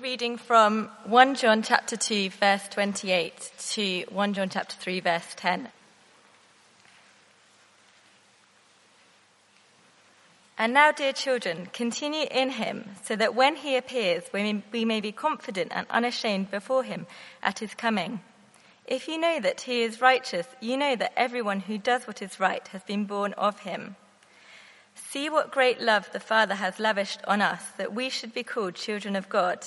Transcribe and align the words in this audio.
Reading 0.00 0.38
from 0.38 0.88
1 1.04 1.34
John 1.34 1.62
chapter 1.62 1.98
2 1.98 2.30
verse 2.30 2.66
28 2.68 3.52
to 3.72 4.04
1 4.08 4.34
John 4.34 4.48
chapter 4.48 4.74
3 4.76 5.00
verse 5.00 5.34
10. 5.36 5.68
And 10.56 10.72
now, 10.72 10.92
dear 10.92 11.12
children, 11.12 11.68
continue 11.74 12.26
in 12.30 12.50
him 12.50 12.86
so 13.04 13.16
that 13.16 13.34
when 13.34 13.56
he 13.56 13.76
appears, 13.76 14.24
we 14.32 14.42
may, 14.42 14.62
we 14.72 14.84
may 14.86 15.02
be 15.02 15.12
confident 15.12 15.72
and 15.74 15.86
unashamed 15.90 16.50
before 16.50 16.84
him 16.84 17.06
at 17.42 17.58
his 17.58 17.74
coming. 17.74 18.20
If 18.86 19.08
you 19.08 19.18
know 19.18 19.40
that 19.40 19.62
he 19.62 19.82
is 19.82 20.00
righteous, 20.00 20.46
you 20.60 20.78
know 20.78 20.96
that 20.96 21.12
everyone 21.18 21.60
who 21.60 21.76
does 21.76 22.06
what 22.06 22.22
is 22.22 22.40
right 22.40 22.66
has 22.68 22.82
been 22.84 23.04
born 23.04 23.34
of 23.34 23.60
him. 23.60 23.96
See 24.94 25.28
what 25.28 25.52
great 25.52 25.80
love 25.80 26.08
the 26.12 26.20
Father 26.20 26.54
has 26.54 26.80
lavished 26.80 27.20
on 27.26 27.42
us 27.42 27.62
that 27.76 27.92
we 27.92 28.08
should 28.08 28.32
be 28.32 28.42
called 28.42 28.74
children 28.74 29.16
of 29.16 29.28
God. 29.28 29.66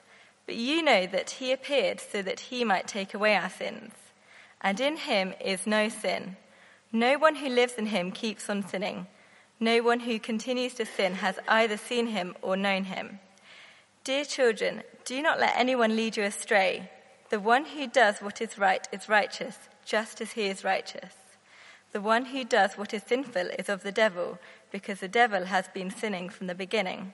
But 0.51 0.57
you 0.57 0.83
know 0.83 1.05
that 1.05 1.29
he 1.29 1.53
appeared 1.53 2.01
so 2.01 2.21
that 2.23 2.41
he 2.51 2.65
might 2.65 2.85
take 2.85 3.13
away 3.13 3.37
our 3.37 3.49
sins. 3.49 3.93
And 4.59 4.81
in 4.81 4.97
him 4.97 5.33
is 5.39 5.65
no 5.65 5.87
sin. 5.87 6.35
No 6.91 7.17
one 7.17 7.35
who 7.35 7.47
lives 7.47 7.75
in 7.75 7.85
him 7.85 8.11
keeps 8.11 8.49
on 8.49 8.67
sinning. 8.67 9.07
No 9.61 9.79
one 9.79 10.01
who 10.01 10.19
continues 10.19 10.73
to 10.73 10.85
sin 10.85 11.13
has 11.13 11.39
either 11.47 11.77
seen 11.77 12.07
him 12.07 12.35
or 12.41 12.57
known 12.57 12.83
him. 12.83 13.21
Dear 14.03 14.25
children, 14.25 14.83
do 15.05 15.21
not 15.21 15.39
let 15.39 15.55
anyone 15.55 15.95
lead 15.95 16.17
you 16.17 16.23
astray. 16.23 16.91
The 17.29 17.39
one 17.39 17.63
who 17.63 17.87
does 17.87 18.19
what 18.19 18.41
is 18.41 18.57
right 18.57 18.85
is 18.91 19.07
righteous, 19.07 19.57
just 19.85 20.19
as 20.19 20.33
he 20.33 20.47
is 20.47 20.65
righteous. 20.65 21.15
The 21.93 22.01
one 22.01 22.25
who 22.25 22.43
does 22.43 22.77
what 22.77 22.93
is 22.93 23.03
sinful 23.03 23.51
is 23.57 23.69
of 23.69 23.83
the 23.83 23.93
devil, 23.93 24.37
because 24.69 24.99
the 24.99 25.07
devil 25.07 25.45
has 25.45 25.69
been 25.69 25.91
sinning 25.91 26.27
from 26.27 26.47
the 26.47 26.55
beginning. 26.55 27.13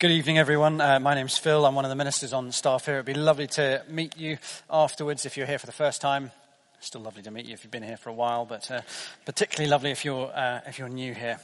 Good 0.00 0.12
evening, 0.12 0.38
everyone. 0.38 0.80
Uh, 0.80 1.00
my 1.00 1.16
name's 1.16 1.38
Phil. 1.38 1.66
I'm 1.66 1.74
one 1.74 1.84
of 1.84 1.88
the 1.88 1.96
ministers 1.96 2.32
on 2.32 2.52
staff 2.52 2.86
here. 2.86 2.94
It'd 2.94 3.06
be 3.06 3.14
lovely 3.14 3.48
to 3.48 3.82
meet 3.88 4.16
you 4.16 4.38
afterwards 4.70 5.26
if 5.26 5.36
you're 5.36 5.44
here 5.44 5.58
for 5.58 5.66
the 5.66 5.72
first 5.72 6.00
time. 6.00 6.30
Still 6.78 7.00
lovely 7.00 7.24
to 7.24 7.32
meet 7.32 7.46
you 7.46 7.54
if 7.54 7.64
you've 7.64 7.72
been 7.72 7.82
here 7.82 7.96
for 7.96 8.10
a 8.10 8.14
while, 8.14 8.44
but 8.44 8.70
uh, 8.70 8.82
particularly 9.24 9.68
lovely 9.68 9.90
if 9.90 10.04
you're 10.04 10.30
uh, 10.32 10.60
if 10.68 10.78
you're 10.78 10.88
new 10.88 11.14
here. 11.14 11.40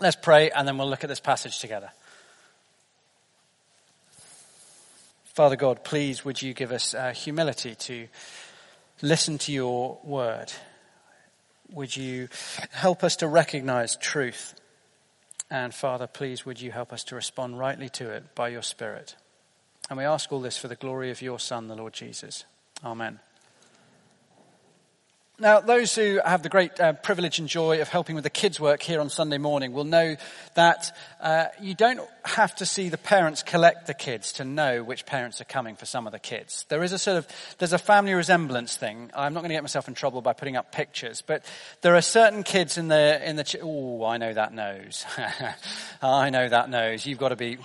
Let's 0.00 0.16
pray, 0.16 0.50
and 0.50 0.66
then 0.66 0.78
we'll 0.78 0.88
look 0.88 1.04
at 1.04 1.08
this 1.08 1.20
passage 1.20 1.58
together. 1.58 1.90
Father 5.34 5.56
God, 5.56 5.84
please 5.84 6.24
would 6.24 6.40
you 6.40 6.54
give 6.54 6.72
us 6.72 6.94
uh, 6.94 7.12
humility 7.12 7.74
to 7.74 8.08
listen 9.02 9.36
to 9.36 9.52
your 9.52 9.98
word? 10.04 10.50
Would 11.70 11.94
you 11.94 12.30
help 12.70 13.04
us 13.04 13.16
to 13.16 13.26
recognize 13.26 13.96
truth 13.96 14.54
and 15.50 15.74
Father, 15.74 16.06
please 16.06 16.46
would 16.46 16.60
you 16.60 16.70
help 16.70 16.92
us 16.92 17.04
to 17.04 17.14
respond 17.14 17.58
rightly 17.58 17.88
to 17.90 18.10
it 18.10 18.34
by 18.34 18.48
your 18.48 18.62
Spirit. 18.62 19.16
And 19.88 19.98
we 19.98 20.04
ask 20.04 20.30
all 20.32 20.40
this 20.40 20.56
for 20.56 20.68
the 20.68 20.76
glory 20.76 21.10
of 21.10 21.22
your 21.22 21.40
Son, 21.40 21.66
the 21.66 21.74
Lord 21.74 21.92
Jesus. 21.92 22.44
Amen. 22.84 23.18
Now, 25.40 25.60
those 25.60 25.94
who 25.94 26.20
have 26.22 26.42
the 26.42 26.50
great 26.50 26.78
uh, 26.78 26.92
privilege 26.92 27.38
and 27.38 27.48
joy 27.48 27.80
of 27.80 27.88
helping 27.88 28.14
with 28.14 28.24
the 28.24 28.30
kids' 28.30 28.60
work 28.60 28.82
here 28.82 29.00
on 29.00 29.08
Sunday 29.08 29.38
morning 29.38 29.72
will 29.72 29.84
know 29.84 30.16
that 30.52 30.94
uh, 31.18 31.46
you 31.58 31.72
don't 31.72 31.98
have 32.26 32.54
to 32.56 32.66
see 32.66 32.90
the 32.90 32.98
parents 32.98 33.42
collect 33.42 33.86
the 33.86 33.94
kids 33.94 34.34
to 34.34 34.44
know 34.44 34.84
which 34.84 35.06
parents 35.06 35.40
are 35.40 35.44
coming 35.46 35.76
for 35.76 35.86
some 35.86 36.06
of 36.06 36.12
the 36.12 36.18
kids. 36.18 36.66
There 36.68 36.82
is 36.82 36.92
a 36.92 36.98
sort 36.98 37.16
of, 37.16 37.26
there's 37.56 37.72
a 37.72 37.78
family 37.78 38.12
resemblance 38.12 38.76
thing. 38.76 39.10
I'm 39.14 39.32
not 39.32 39.40
going 39.40 39.48
to 39.48 39.54
get 39.54 39.62
myself 39.62 39.88
in 39.88 39.94
trouble 39.94 40.20
by 40.20 40.34
putting 40.34 40.58
up 40.58 40.72
pictures, 40.72 41.22
but 41.22 41.42
there 41.80 41.96
are 41.96 42.02
certain 42.02 42.42
kids 42.42 42.76
in 42.76 42.88
the, 42.88 43.26
in 43.26 43.36
the, 43.36 43.60
oh, 43.62 44.04
I 44.04 44.18
know 44.18 44.34
that 44.34 44.52
nose. 44.52 45.06
I 46.02 46.28
know 46.28 46.50
that 46.50 46.68
nose. 46.68 47.06
You've 47.06 47.18
got 47.18 47.30
to 47.30 47.36
be, 47.36 47.56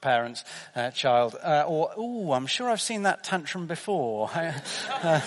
parents, 0.00 0.44
uh, 0.74 0.90
child, 0.90 1.36
uh, 1.42 1.64
or, 1.66 1.90
oh, 1.96 2.32
I'm 2.32 2.46
sure 2.46 2.70
I've 2.70 2.80
seen 2.80 3.02
that 3.02 3.24
tantrum 3.24 3.66
before. 3.66 4.30
uh, 5.02 5.20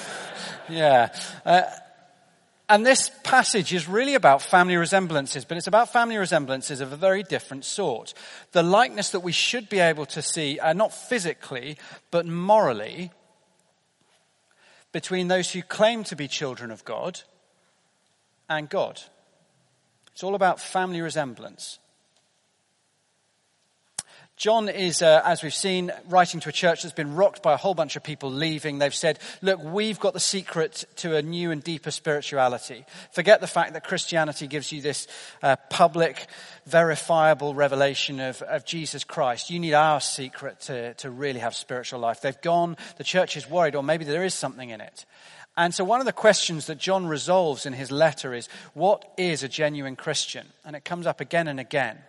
yeah. 0.68 1.10
And 2.70 2.86
this 2.86 3.12
passage 3.24 3.74
is 3.74 3.90
really 3.90 4.16
about 4.16 4.42
family 4.42 4.78
resemblances, 4.78 5.44
but 5.44 5.58
it's 5.58 5.68
about 5.68 5.92
family 5.92 6.18
resemblances 6.18 6.80
of 6.80 6.94
a 6.94 6.98
very 6.98 7.22
different 7.22 7.66
sort. 7.66 8.14
The 8.54 8.64
likeness 8.64 9.10
that 9.12 9.20
we 9.20 9.34
should 9.34 9.68
be 9.68 9.80
able 9.80 10.06
to 10.08 10.22
see, 10.22 10.60
uh, 10.60 10.74
not 10.74 10.94
physically, 10.94 11.78
but 12.10 12.26
morally, 12.26 13.12
between 14.94 15.28
those 15.28 15.52
who 15.52 15.62
claim 15.62 16.04
to 16.06 16.16
be 16.16 16.28
children 16.28 16.72
of 16.72 16.86
God 16.86 17.20
and 18.50 18.70
God. 18.70 19.02
It's 20.14 20.24
all 20.24 20.36
about 20.36 20.62
family 20.62 21.02
resemblance. 21.02 21.80
John 24.36 24.68
is, 24.68 25.04
uh, 25.04 25.22
as 25.24 25.44
we've 25.44 25.54
seen, 25.54 25.92
writing 26.10 26.40
to 26.40 26.50
a 26.50 26.52
church 26.52 26.82
that's 26.82 26.94
been 26.94 27.16
rocked 27.16 27.44
by 27.44 27.54
a 27.54 27.58
whole 27.58 27.76
bunch 27.76 27.96
of 27.96 28.04
people 28.04 28.32
leaving. 28.32 28.80
They've 28.80 28.94
said, 28.94 29.20
look, 29.44 29.64
we've 29.64 30.00
got 30.00 30.14
the 30.14 30.20
secret 30.20 30.86
to 30.98 31.16
a 31.16 31.22
new 31.22 31.52
and 31.52 31.64
deeper 31.64 31.92
spirituality. 31.92 32.84
Forget 33.12 33.42
the 33.42 33.48
fact 33.48 33.74
that 33.74 33.84
Christianity 33.84 34.48
gives 34.48 34.72
you 34.72 34.82
this 34.82 35.08
uh, 35.44 35.56
public, 35.70 36.26
verifiable 36.66 37.54
revelation 37.54 38.20
of, 38.20 38.42
of 38.42 38.66
Jesus 38.66 39.04
Christ. 39.04 39.52
You 39.52 39.60
need 39.60 39.76
our 39.76 40.02
secret 40.02 40.62
to, 40.62 40.96
to 40.96 41.12
really 41.12 41.40
have 41.40 41.54
spiritual 41.54 42.00
life. 42.00 42.22
They've 42.22 42.42
gone, 42.42 42.76
the 42.98 43.04
church 43.04 43.38
is 43.38 43.48
worried, 43.48 43.76
or 43.76 43.84
maybe 43.84 44.04
there 44.04 44.26
is 44.26 44.34
something 44.34 44.72
in 44.72 44.82
it. 44.82 45.06
And 45.56 45.76
so 45.76 45.84
one 45.84 46.00
of 46.00 46.08
the 46.08 46.12
questions 46.12 46.66
that 46.66 46.80
John 46.80 47.06
resolves 47.06 47.68
in 47.68 47.74
his 47.74 47.92
letter 47.92 48.34
is, 48.34 48.50
what 48.74 49.06
is 49.16 49.44
a 49.44 49.48
genuine 49.48 49.96
Christian? 49.96 50.48
And 50.66 50.76
it 50.76 50.84
comes 50.84 51.06
up 51.06 51.22
again 51.22 51.48
and 51.48 51.60
again. 51.60 52.00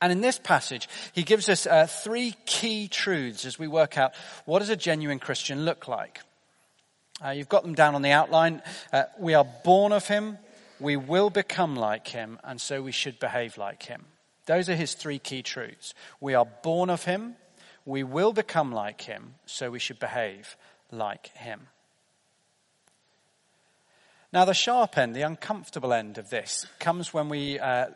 And 0.00 0.12
in 0.12 0.20
this 0.20 0.38
passage, 0.38 0.88
he 1.12 1.22
gives 1.22 1.48
us 1.48 1.66
uh, 1.66 1.86
three 1.86 2.34
key 2.46 2.88
truths 2.88 3.44
as 3.44 3.58
we 3.58 3.66
work 3.66 3.98
out 3.98 4.12
what 4.44 4.60
does 4.60 4.70
a 4.70 4.76
genuine 4.76 5.18
Christian 5.18 5.64
look 5.64 5.88
like. 5.88 6.20
Uh, 7.24 7.30
you've 7.30 7.48
got 7.48 7.64
them 7.64 7.74
down 7.74 7.96
on 7.96 8.02
the 8.02 8.12
outline. 8.12 8.62
Uh, 8.92 9.04
we 9.18 9.34
are 9.34 9.46
born 9.64 9.92
of 9.92 10.06
him, 10.06 10.38
we 10.78 10.96
will 10.96 11.30
become 11.30 11.74
like 11.74 12.06
him, 12.06 12.38
and 12.44 12.60
so 12.60 12.80
we 12.80 12.92
should 12.92 13.18
behave 13.18 13.58
like 13.58 13.82
him. 13.82 14.04
Those 14.46 14.68
are 14.68 14.76
his 14.76 14.94
three 14.94 15.18
key 15.18 15.42
truths. 15.42 15.94
We 16.20 16.34
are 16.34 16.46
born 16.62 16.90
of 16.90 17.04
him, 17.04 17.34
we 17.84 18.04
will 18.04 18.32
become 18.32 18.70
like 18.70 19.00
him, 19.00 19.34
so 19.46 19.70
we 19.70 19.80
should 19.80 19.98
behave 19.98 20.56
like 20.92 21.36
him. 21.36 21.66
Now, 24.32 24.44
the 24.44 24.54
sharp 24.54 24.96
end, 24.98 25.16
the 25.16 25.22
uncomfortable 25.22 25.92
end 25.92 26.18
of 26.18 26.30
this, 26.30 26.66
comes 26.78 27.14
when 27.14 27.28
we 27.28 27.58
uh, 27.58 27.86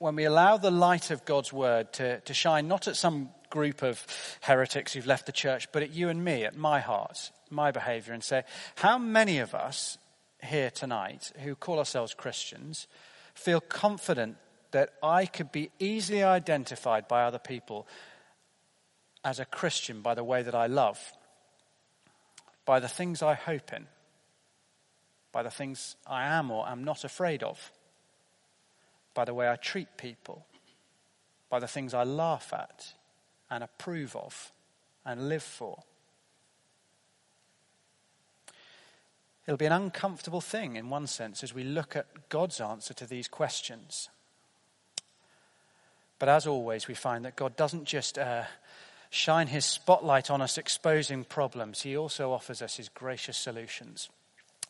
when 0.00 0.16
we 0.16 0.24
allow 0.24 0.56
the 0.56 0.70
light 0.70 1.10
of 1.10 1.26
God's 1.26 1.52
word 1.52 1.92
to, 1.92 2.20
to 2.20 2.32
shine 2.32 2.66
not 2.66 2.88
at 2.88 2.96
some 2.96 3.28
group 3.50 3.82
of 3.82 4.06
heretics 4.40 4.94
who've 4.94 5.06
left 5.06 5.26
the 5.26 5.32
church, 5.32 5.70
but 5.72 5.82
at 5.82 5.92
you 5.92 6.08
and 6.08 6.24
me, 6.24 6.42
at 6.42 6.56
my 6.56 6.80
heart, 6.80 7.30
my 7.50 7.70
behavior, 7.70 8.14
and 8.14 8.24
say, 8.24 8.42
how 8.76 8.96
many 8.96 9.38
of 9.38 9.54
us 9.54 9.98
here 10.42 10.70
tonight 10.70 11.32
who 11.40 11.54
call 11.54 11.78
ourselves 11.78 12.14
Christians 12.14 12.86
feel 13.34 13.60
confident 13.60 14.38
that 14.70 14.94
I 15.02 15.26
could 15.26 15.52
be 15.52 15.70
easily 15.78 16.22
identified 16.22 17.06
by 17.06 17.24
other 17.24 17.38
people 17.38 17.86
as 19.22 19.38
a 19.38 19.44
Christian 19.44 20.00
by 20.00 20.14
the 20.14 20.24
way 20.24 20.42
that 20.42 20.54
I 20.54 20.66
love, 20.66 20.98
by 22.64 22.80
the 22.80 22.88
things 22.88 23.20
I 23.20 23.34
hope 23.34 23.70
in, 23.74 23.86
by 25.30 25.42
the 25.42 25.50
things 25.50 25.96
I 26.06 26.24
am 26.24 26.50
or 26.50 26.66
am 26.66 26.84
not 26.84 27.04
afraid 27.04 27.42
of? 27.42 27.70
By 29.14 29.24
the 29.24 29.34
way 29.34 29.48
I 29.48 29.56
treat 29.56 29.96
people, 29.96 30.46
by 31.48 31.58
the 31.58 31.68
things 31.68 31.94
I 31.94 32.04
laugh 32.04 32.52
at 32.52 32.94
and 33.50 33.64
approve 33.64 34.14
of 34.16 34.52
and 35.04 35.28
live 35.28 35.42
for. 35.42 35.82
It'll 39.46 39.56
be 39.56 39.66
an 39.66 39.72
uncomfortable 39.72 40.40
thing 40.40 40.76
in 40.76 40.90
one 40.90 41.06
sense 41.06 41.42
as 41.42 41.52
we 41.52 41.64
look 41.64 41.96
at 41.96 42.28
God's 42.28 42.60
answer 42.60 42.94
to 42.94 43.06
these 43.06 43.26
questions. 43.26 44.08
But 46.18 46.28
as 46.28 46.46
always, 46.46 46.86
we 46.86 46.94
find 46.94 47.24
that 47.24 47.34
God 47.34 47.56
doesn't 47.56 47.84
just 47.84 48.18
uh, 48.18 48.44
shine 49.08 49.48
his 49.48 49.64
spotlight 49.64 50.30
on 50.30 50.40
us 50.40 50.56
exposing 50.58 51.24
problems, 51.24 51.82
he 51.82 51.96
also 51.96 52.30
offers 52.30 52.62
us 52.62 52.76
his 52.76 52.88
gracious 52.88 53.36
solutions. 53.36 54.08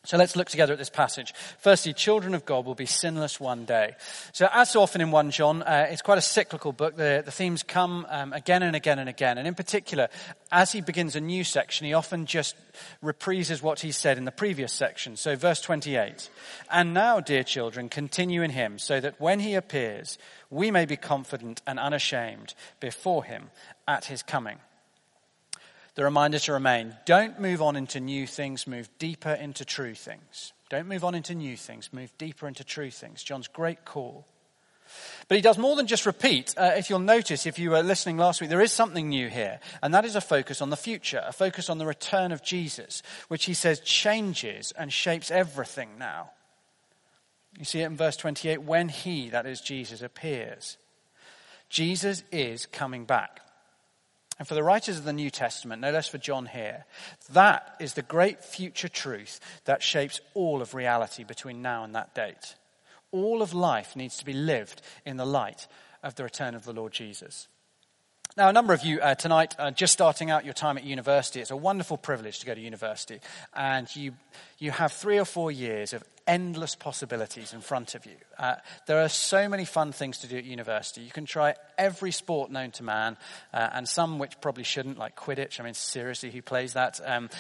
So 0.04 0.16
let's 0.16 0.34
look 0.34 0.48
together 0.48 0.72
at 0.72 0.78
this 0.78 0.88
passage. 0.88 1.34
Firstly, 1.58 1.92
children 1.92 2.34
of 2.34 2.46
God 2.46 2.64
will 2.64 2.74
be 2.74 2.86
sinless 2.86 3.38
one 3.38 3.66
day. 3.66 3.96
So 4.32 4.48
as 4.50 4.70
so 4.70 4.80
often 4.80 5.02
in 5.02 5.10
1 5.10 5.30
John, 5.30 5.62
uh, 5.62 5.88
it's 5.90 6.00
quite 6.00 6.16
a 6.16 6.22
cyclical 6.22 6.72
book. 6.72 6.96
The, 6.96 7.22
the 7.22 7.30
themes 7.30 7.62
come 7.62 8.06
um, 8.08 8.32
again 8.32 8.62
and 8.62 8.74
again 8.74 8.98
and 8.98 9.10
again. 9.10 9.36
And 9.36 9.46
in 9.46 9.54
particular, 9.54 10.08
as 10.50 10.72
he 10.72 10.80
begins 10.80 11.16
a 11.16 11.20
new 11.20 11.44
section, 11.44 11.86
he 11.86 11.92
often 11.92 12.24
just 12.24 12.56
reprises 13.04 13.60
what 13.60 13.80
he 13.80 13.92
said 13.92 14.16
in 14.16 14.24
the 14.24 14.32
previous 14.32 14.72
section. 14.72 15.16
So 15.16 15.36
verse 15.36 15.60
28. 15.60 16.30
And 16.70 16.94
now, 16.94 17.20
dear 17.20 17.44
children, 17.44 17.90
continue 17.90 18.40
in 18.40 18.52
him 18.52 18.78
so 18.78 19.00
that 19.00 19.20
when 19.20 19.40
he 19.40 19.54
appears, 19.54 20.16
we 20.48 20.70
may 20.70 20.86
be 20.86 20.96
confident 20.96 21.60
and 21.66 21.78
unashamed 21.78 22.54
before 22.80 23.24
him 23.24 23.50
at 23.86 24.06
his 24.06 24.22
coming 24.22 24.60
the 26.00 26.04
reminder 26.04 26.38
to 26.38 26.54
remain. 26.54 26.96
Don't 27.04 27.38
move 27.38 27.60
on 27.60 27.76
into 27.76 28.00
new 28.00 28.26
things, 28.26 28.66
move 28.66 28.88
deeper 28.98 29.32
into 29.32 29.66
true 29.66 29.92
things. 29.92 30.54
Don't 30.70 30.88
move 30.88 31.04
on 31.04 31.14
into 31.14 31.34
new 31.34 31.58
things, 31.58 31.92
move 31.92 32.10
deeper 32.16 32.48
into 32.48 32.64
true 32.64 32.90
things. 32.90 33.22
John's 33.22 33.48
great 33.48 33.84
call. 33.84 34.26
But 35.28 35.36
he 35.36 35.42
does 35.42 35.58
more 35.58 35.76
than 35.76 35.86
just 35.86 36.06
repeat. 36.06 36.54
Uh, 36.56 36.72
if 36.74 36.88
you'll 36.88 37.00
notice, 37.00 37.44
if 37.44 37.58
you 37.58 37.72
were 37.72 37.82
listening 37.82 38.16
last 38.16 38.40
week, 38.40 38.48
there 38.48 38.62
is 38.62 38.72
something 38.72 39.10
new 39.10 39.28
here, 39.28 39.60
and 39.82 39.92
that 39.92 40.06
is 40.06 40.16
a 40.16 40.22
focus 40.22 40.62
on 40.62 40.70
the 40.70 40.76
future, 40.78 41.22
a 41.22 41.34
focus 41.34 41.68
on 41.68 41.76
the 41.76 41.84
return 41.84 42.32
of 42.32 42.42
Jesus, 42.42 43.02
which 43.28 43.44
he 43.44 43.52
says 43.52 43.80
changes 43.80 44.72
and 44.78 44.90
shapes 44.90 45.30
everything 45.30 45.98
now. 45.98 46.30
You 47.58 47.66
see 47.66 47.82
it 47.82 47.86
in 47.88 47.96
verse 47.98 48.16
28 48.16 48.62
when 48.62 48.88
he, 48.88 49.28
that 49.28 49.44
is 49.44 49.60
Jesus, 49.60 50.00
appears. 50.00 50.78
Jesus 51.68 52.22
is 52.32 52.64
coming 52.64 53.04
back. 53.04 53.42
And 54.40 54.48
for 54.48 54.54
the 54.54 54.62
writers 54.62 54.96
of 54.96 55.04
the 55.04 55.12
New 55.12 55.28
Testament, 55.28 55.82
no 55.82 55.90
less 55.90 56.08
for 56.08 56.16
John 56.16 56.46
here, 56.46 56.86
that 57.34 57.76
is 57.78 57.92
the 57.92 58.00
great 58.00 58.42
future 58.42 58.88
truth 58.88 59.38
that 59.66 59.82
shapes 59.82 60.18
all 60.32 60.62
of 60.62 60.72
reality 60.72 61.24
between 61.24 61.60
now 61.60 61.84
and 61.84 61.94
that 61.94 62.14
date. 62.14 62.54
All 63.12 63.42
of 63.42 63.52
life 63.52 63.94
needs 63.94 64.16
to 64.16 64.24
be 64.24 64.32
lived 64.32 64.80
in 65.04 65.18
the 65.18 65.26
light 65.26 65.68
of 66.02 66.14
the 66.14 66.24
return 66.24 66.54
of 66.54 66.64
the 66.64 66.72
Lord 66.72 66.94
Jesus. 66.94 67.48
Now, 68.36 68.48
a 68.48 68.52
number 68.52 68.72
of 68.72 68.84
you 68.84 69.00
uh, 69.00 69.16
tonight 69.16 69.56
are 69.58 69.72
just 69.72 69.92
starting 69.92 70.30
out 70.30 70.44
your 70.44 70.54
time 70.54 70.78
at 70.78 70.84
university. 70.84 71.40
It's 71.40 71.50
a 71.50 71.56
wonderful 71.56 71.96
privilege 71.96 72.38
to 72.38 72.46
go 72.46 72.54
to 72.54 72.60
university. 72.60 73.18
And 73.54 73.88
you, 73.96 74.12
you 74.60 74.70
have 74.70 74.92
three 74.92 75.18
or 75.18 75.24
four 75.24 75.50
years 75.50 75.92
of 75.92 76.04
endless 76.28 76.76
possibilities 76.76 77.52
in 77.52 77.60
front 77.60 77.96
of 77.96 78.06
you. 78.06 78.14
Uh, 78.38 78.54
there 78.86 79.02
are 79.02 79.08
so 79.08 79.48
many 79.48 79.64
fun 79.64 79.90
things 79.90 80.18
to 80.18 80.28
do 80.28 80.36
at 80.36 80.44
university. 80.44 81.00
You 81.00 81.10
can 81.10 81.26
try 81.26 81.56
every 81.76 82.12
sport 82.12 82.52
known 82.52 82.70
to 82.72 82.84
man, 82.84 83.16
uh, 83.52 83.70
and 83.72 83.88
some 83.88 84.20
which 84.20 84.40
probably 84.40 84.62
shouldn't, 84.62 84.96
like 84.96 85.16
Quidditch. 85.16 85.58
I 85.58 85.64
mean, 85.64 85.74
seriously, 85.74 86.30
who 86.30 86.40
plays 86.40 86.74
that? 86.74 87.00
Um, 87.04 87.30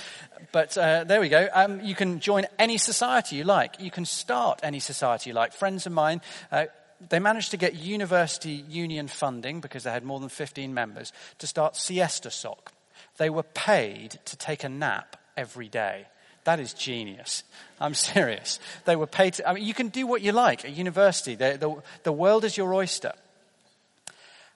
but 0.50 0.76
uh, 0.76 1.04
there 1.04 1.20
we 1.20 1.28
go. 1.28 1.48
Um, 1.54 1.80
you 1.82 1.94
can 1.94 2.18
join 2.18 2.46
any 2.58 2.78
society 2.78 3.36
you 3.36 3.44
like. 3.44 3.80
You 3.80 3.92
can 3.92 4.06
start 4.06 4.58
any 4.64 4.80
society 4.80 5.30
you 5.30 5.34
like. 5.34 5.52
Friends 5.52 5.86
of 5.86 5.92
mine 5.92 6.20
uh, 6.50 6.66
they 7.08 7.18
managed 7.18 7.50
to 7.52 7.56
get 7.56 7.74
university 7.74 8.64
union 8.68 9.08
funding 9.08 9.60
because 9.60 9.84
they 9.84 9.90
had 9.90 10.04
more 10.04 10.20
than 10.20 10.28
15 10.28 10.74
members 10.74 11.12
to 11.38 11.46
start 11.46 11.76
Siesta 11.76 12.30
Soc. 12.30 12.72
They 13.16 13.30
were 13.30 13.42
paid 13.42 14.18
to 14.26 14.36
take 14.36 14.64
a 14.64 14.68
nap 14.68 15.16
every 15.36 15.68
day. 15.68 16.06
That 16.44 16.60
is 16.60 16.74
genius. 16.74 17.42
I'm 17.80 17.94
serious. 18.14 18.58
They 18.84 18.96
were 18.96 19.06
paid 19.06 19.34
to, 19.34 19.48
I 19.48 19.54
mean, 19.54 19.64
you 19.64 19.74
can 19.74 19.88
do 19.88 20.06
what 20.06 20.22
you 20.22 20.32
like 20.32 20.64
at 20.64 20.72
university. 20.72 21.34
The, 21.34 21.82
the 22.02 22.12
world 22.12 22.44
is 22.44 22.56
your 22.56 22.74
oyster. 22.74 23.12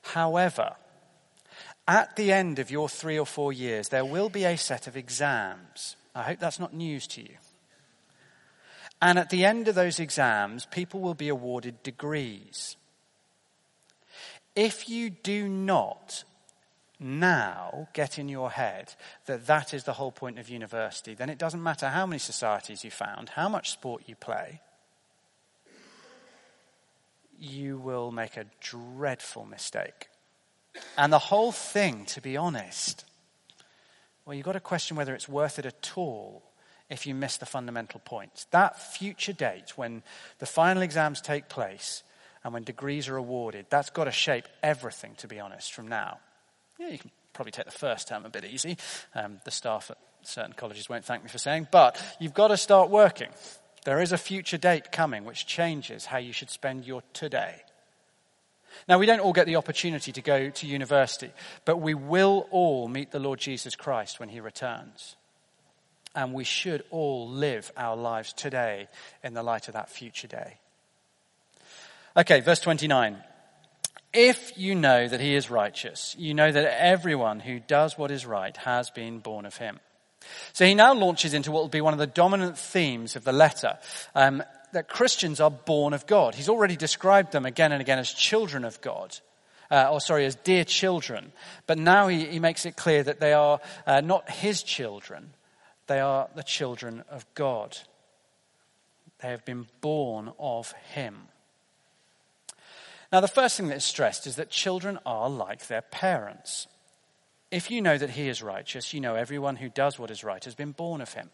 However, 0.03 0.77
at 1.87 2.17
the 2.17 2.33
end 2.33 2.59
of 2.59 2.71
your 2.71 2.89
three 2.89 3.19
or 3.19 3.27
four 3.27 3.53
years, 3.53 3.89
there 3.89 4.05
will 4.05 4.29
be 4.29 4.45
a 4.45 4.57
set 4.57 4.87
of 4.87 4.97
exams. 4.97 5.97
I 6.15 6.23
hope 6.23 6.39
that's 6.39 6.61
not 6.61 6.75
news 6.75 7.07
to 7.09 7.23
you. 7.23 7.37
And 9.05 9.19
at 9.19 9.29
the 9.29 9.45
end 9.45 9.69
of 9.69 9.75
those 9.75 10.01
exams, 10.01 10.65
people 10.65 10.99
will 11.01 11.13
be 11.13 11.29
awarded 11.29 11.83
degrees. 11.83 12.79
If 14.57 14.89
you 14.89 15.11
do 15.11 15.47
not 15.47 16.25
now 16.99 17.89
get 17.93 18.19
in 18.19 18.31
your 18.31 18.51
head 18.51 18.95
that 19.27 19.47
that 19.47 19.75
is 19.75 19.85
the 19.85 19.93
whole 19.93 20.11
point 20.11 20.39
of 20.39 20.49
university, 20.49 21.13
then 21.13 21.29
it 21.29 21.37
doesn't 21.37 21.63
matter 21.63 21.91
how 21.91 22.07
many 22.07 22.19
societies 22.19 22.83
you 22.83 22.91
found, 22.91 23.29
how 23.29 23.47
much 23.47 23.73
sport 23.73 24.05
you 24.07 24.17
play, 24.17 24.63
you 27.39 27.77
will 27.77 28.11
make 28.11 28.39
a 28.39 28.47
dreadful 28.59 29.45
mistake. 29.45 30.09
And 30.97 31.13
the 31.13 31.19
whole 31.19 31.53
thing, 31.53 32.07
to 32.07 32.23
be 32.23 32.39
honest, 32.39 33.05
well, 34.25 34.35
you've 34.35 34.47
got 34.47 34.53
to 34.53 34.61
question 34.61 34.97
whether 34.97 35.15
it's 35.15 35.29
worth 35.29 35.59
it 35.59 35.67
at 35.67 35.93
all 35.95 36.43
if 36.91 37.07
you 37.07 37.15
miss 37.15 37.39
the 37.39 37.47
fundamental 37.47 38.01
points. 38.05 38.47
That 38.51 38.81
future 38.81 39.33
date 39.33 39.77
when 39.77 40.03
the 40.39 40.47
final 40.47 40.83
exams 40.83 41.21
take 41.21 41.49
place 41.49 42.03
and 42.43 42.53
when 42.53 42.63
degrees 42.63 43.09
are 43.09 43.17
awarded, 43.17 43.67
that's 43.71 43.91
got 43.91 44.05
to 44.05 44.13
shape 44.13 44.47
everything, 44.63 45.15
to 45.17 45.29
be 45.29 45.41
honest, 45.41 45.73
from 45.73 45.89
now. 45.89 46.19
Yeah, 46.79 46.89
you 46.89 46.99
can 46.99 47.11
probably 47.33 47.53
take 47.53 47.65
the 47.65 47.73
first 47.73 48.09
term 48.09 48.27
a 48.27 48.29
bit 48.29 48.45
easy. 48.45 48.77
Um, 49.15 49.41
the 49.45 49.51
staff 49.51 49.91
at 49.91 49.99
certain 50.23 50.53
colleges 50.53 50.89
won't 50.89 51.05
thank 51.05 51.23
me 51.23 51.31
for 51.31 51.39
saying, 51.39 51.69
but 51.71 52.01
you've 52.21 52.35
got 52.35 52.49
to 52.49 52.57
start 52.57 52.91
working. 52.91 53.29
There 53.85 54.01
is 54.01 54.13
a 54.13 54.19
future 54.19 54.59
date 54.59 54.93
coming 54.93 55.25
which 55.25 55.47
changes 55.47 56.07
how 56.07 56.19
you 56.19 56.33
should 56.33 56.51
spend 56.51 56.85
your 56.87 57.03
today. 57.13 57.63
Now, 58.89 58.99
we 58.99 59.07
don't 59.07 59.21
all 59.21 59.33
get 59.33 59.47
the 59.47 59.57
opportunity 59.57 60.13
to 60.13 60.21
go 60.21 60.51
to 60.51 60.67
university, 60.67 61.31
but 61.65 61.79
we 61.79 61.95
will 61.95 62.49
all 62.51 62.89
meet 62.89 63.11
the 63.11 63.21
Lord 63.21 63.39
Jesus 63.39 63.77
Christ 63.77 64.21
when 64.21 64.29
he 64.29 64.41
returns 64.41 65.17
and 66.15 66.33
we 66.33 66.45
should 66.45 66.85
all 66.91 67.29
live 67.29 67.73
our 67.77 67.97
lives 67.97 68.33
today 68.33 68.89
in 69.23 69.35
the 69.35 69.43
light 69.43 69.69
of 69.69 69.75
that 69.75 69.91
future 69.91 70.29
day. 70.29 70.59
Okay, 72.17 72.41
verse 72.41 72.61
29. 72.61 73.17
If 74.13 74.57
you 74.57 74.77
know 74.77 75.09
that 75.09 75.21
he 75.21 75.35
is 75.35 75.51
righteous, 75.51 76.15
you 76.19 76.35
know 76.35 76.53
that 76.53 76.81
everyone 76.81 77.41
who 77.41 77.59
does 77.59 77.99
what 77.99 78.13
is 78.13 78.25
right 78.25 78.57
has 78.59 78.91
been 78.91 79.19
born 79.19 79.45
of 79.45 79.57
him. 79.57 79.81
So 80.53 80.65
he 80.65 80.75
now 80.75 80.95
launches 80.95 81.35
into 81.35 81.51
what 81.51 81.63
will 81.63 81.69
be 81.69 81.81
one 81.81 81.93
of 81.93 81.99
the 81.99 82.07
dominant 82.07 82.57
themes 82.57 83.17
of 83.17 83.25
the 83.25 83.33
letter. 83.33 83.79
Um, 84.15 84.43
that 84.75 84.89
Christians 84.89 85.41
are 85.41 85.51
born 85.51 85.95
of 85.95 86.07
God. 86.07 86.35
He's 86.35 86.49
already 86.49 86.77
described 86.77 87.33
them 87.33 87.47
again 87.47 87.73
and 87.73 87.81
again 87.81 87.99
as 87.99 88.13
children 88.13 88.65
of 88.65 88.81
God. 88.81 89.19
Uh, 89.71 89.89
or 89.91 90.01
sorry, 90.01 90.27
as 90.27 90.37
dear 90.37 90.65
children. 90.65 91.33
But 91.67 91.79
now 91.79 92.09
he, 92.09 92.27
he 92.27 92.39
makes 92.39 92.67
it 92.67 92.77
clear 92.77 93.03
that 93.03 93.19
they 93.19 93.33
are 93.33 93.61
uh, 93.87 94.03
not 94.03 94.29
his 94.31 94.63
children, 94.63 95.31
they 95.87 96.01
are 96.01 96.29
the 96.35 96.43
children 96.43 97.05
of 97.11 97.27
God. 97.35 97.79
They 99.21 99.29
have 99.29 99.45
been 99.45 99.67
born 99.81 100.33
of 100.39 100.73
Him. 100.93 101.29
Now, 103.13 103.21
the 103.21 103.29
first 103.29 103.57
thing 103.57 103.69
that 103.69 103.77
is 103.77 103.85
stressed 103.85 104.27
is 104.27 104.37
that 104.37 104.51
children 104.51 104.99
are 105.07 105.31
like 105.31 105.67
their 105.67 105.83
parents. 105.83 106.67
If 107.51 107.71
you 107.71 107.81
know 107.81 107.97
that 107.97 108.11
He 108.11 108.29
is 108.29 108.43
righteous, 108.43 108.93
you 108.93 109.01
know 109.01 109.15
everyone 109.15 109.57
who 109.57 109.69
does 109.69 109.99
what 109.99 110.11
is 110.11 110.25
right 110.25 110.45
has 110.45 110.55
been 110.55 110.73
born 110.73 111.01
of 111.01 111.13
Him. 111.13 111.31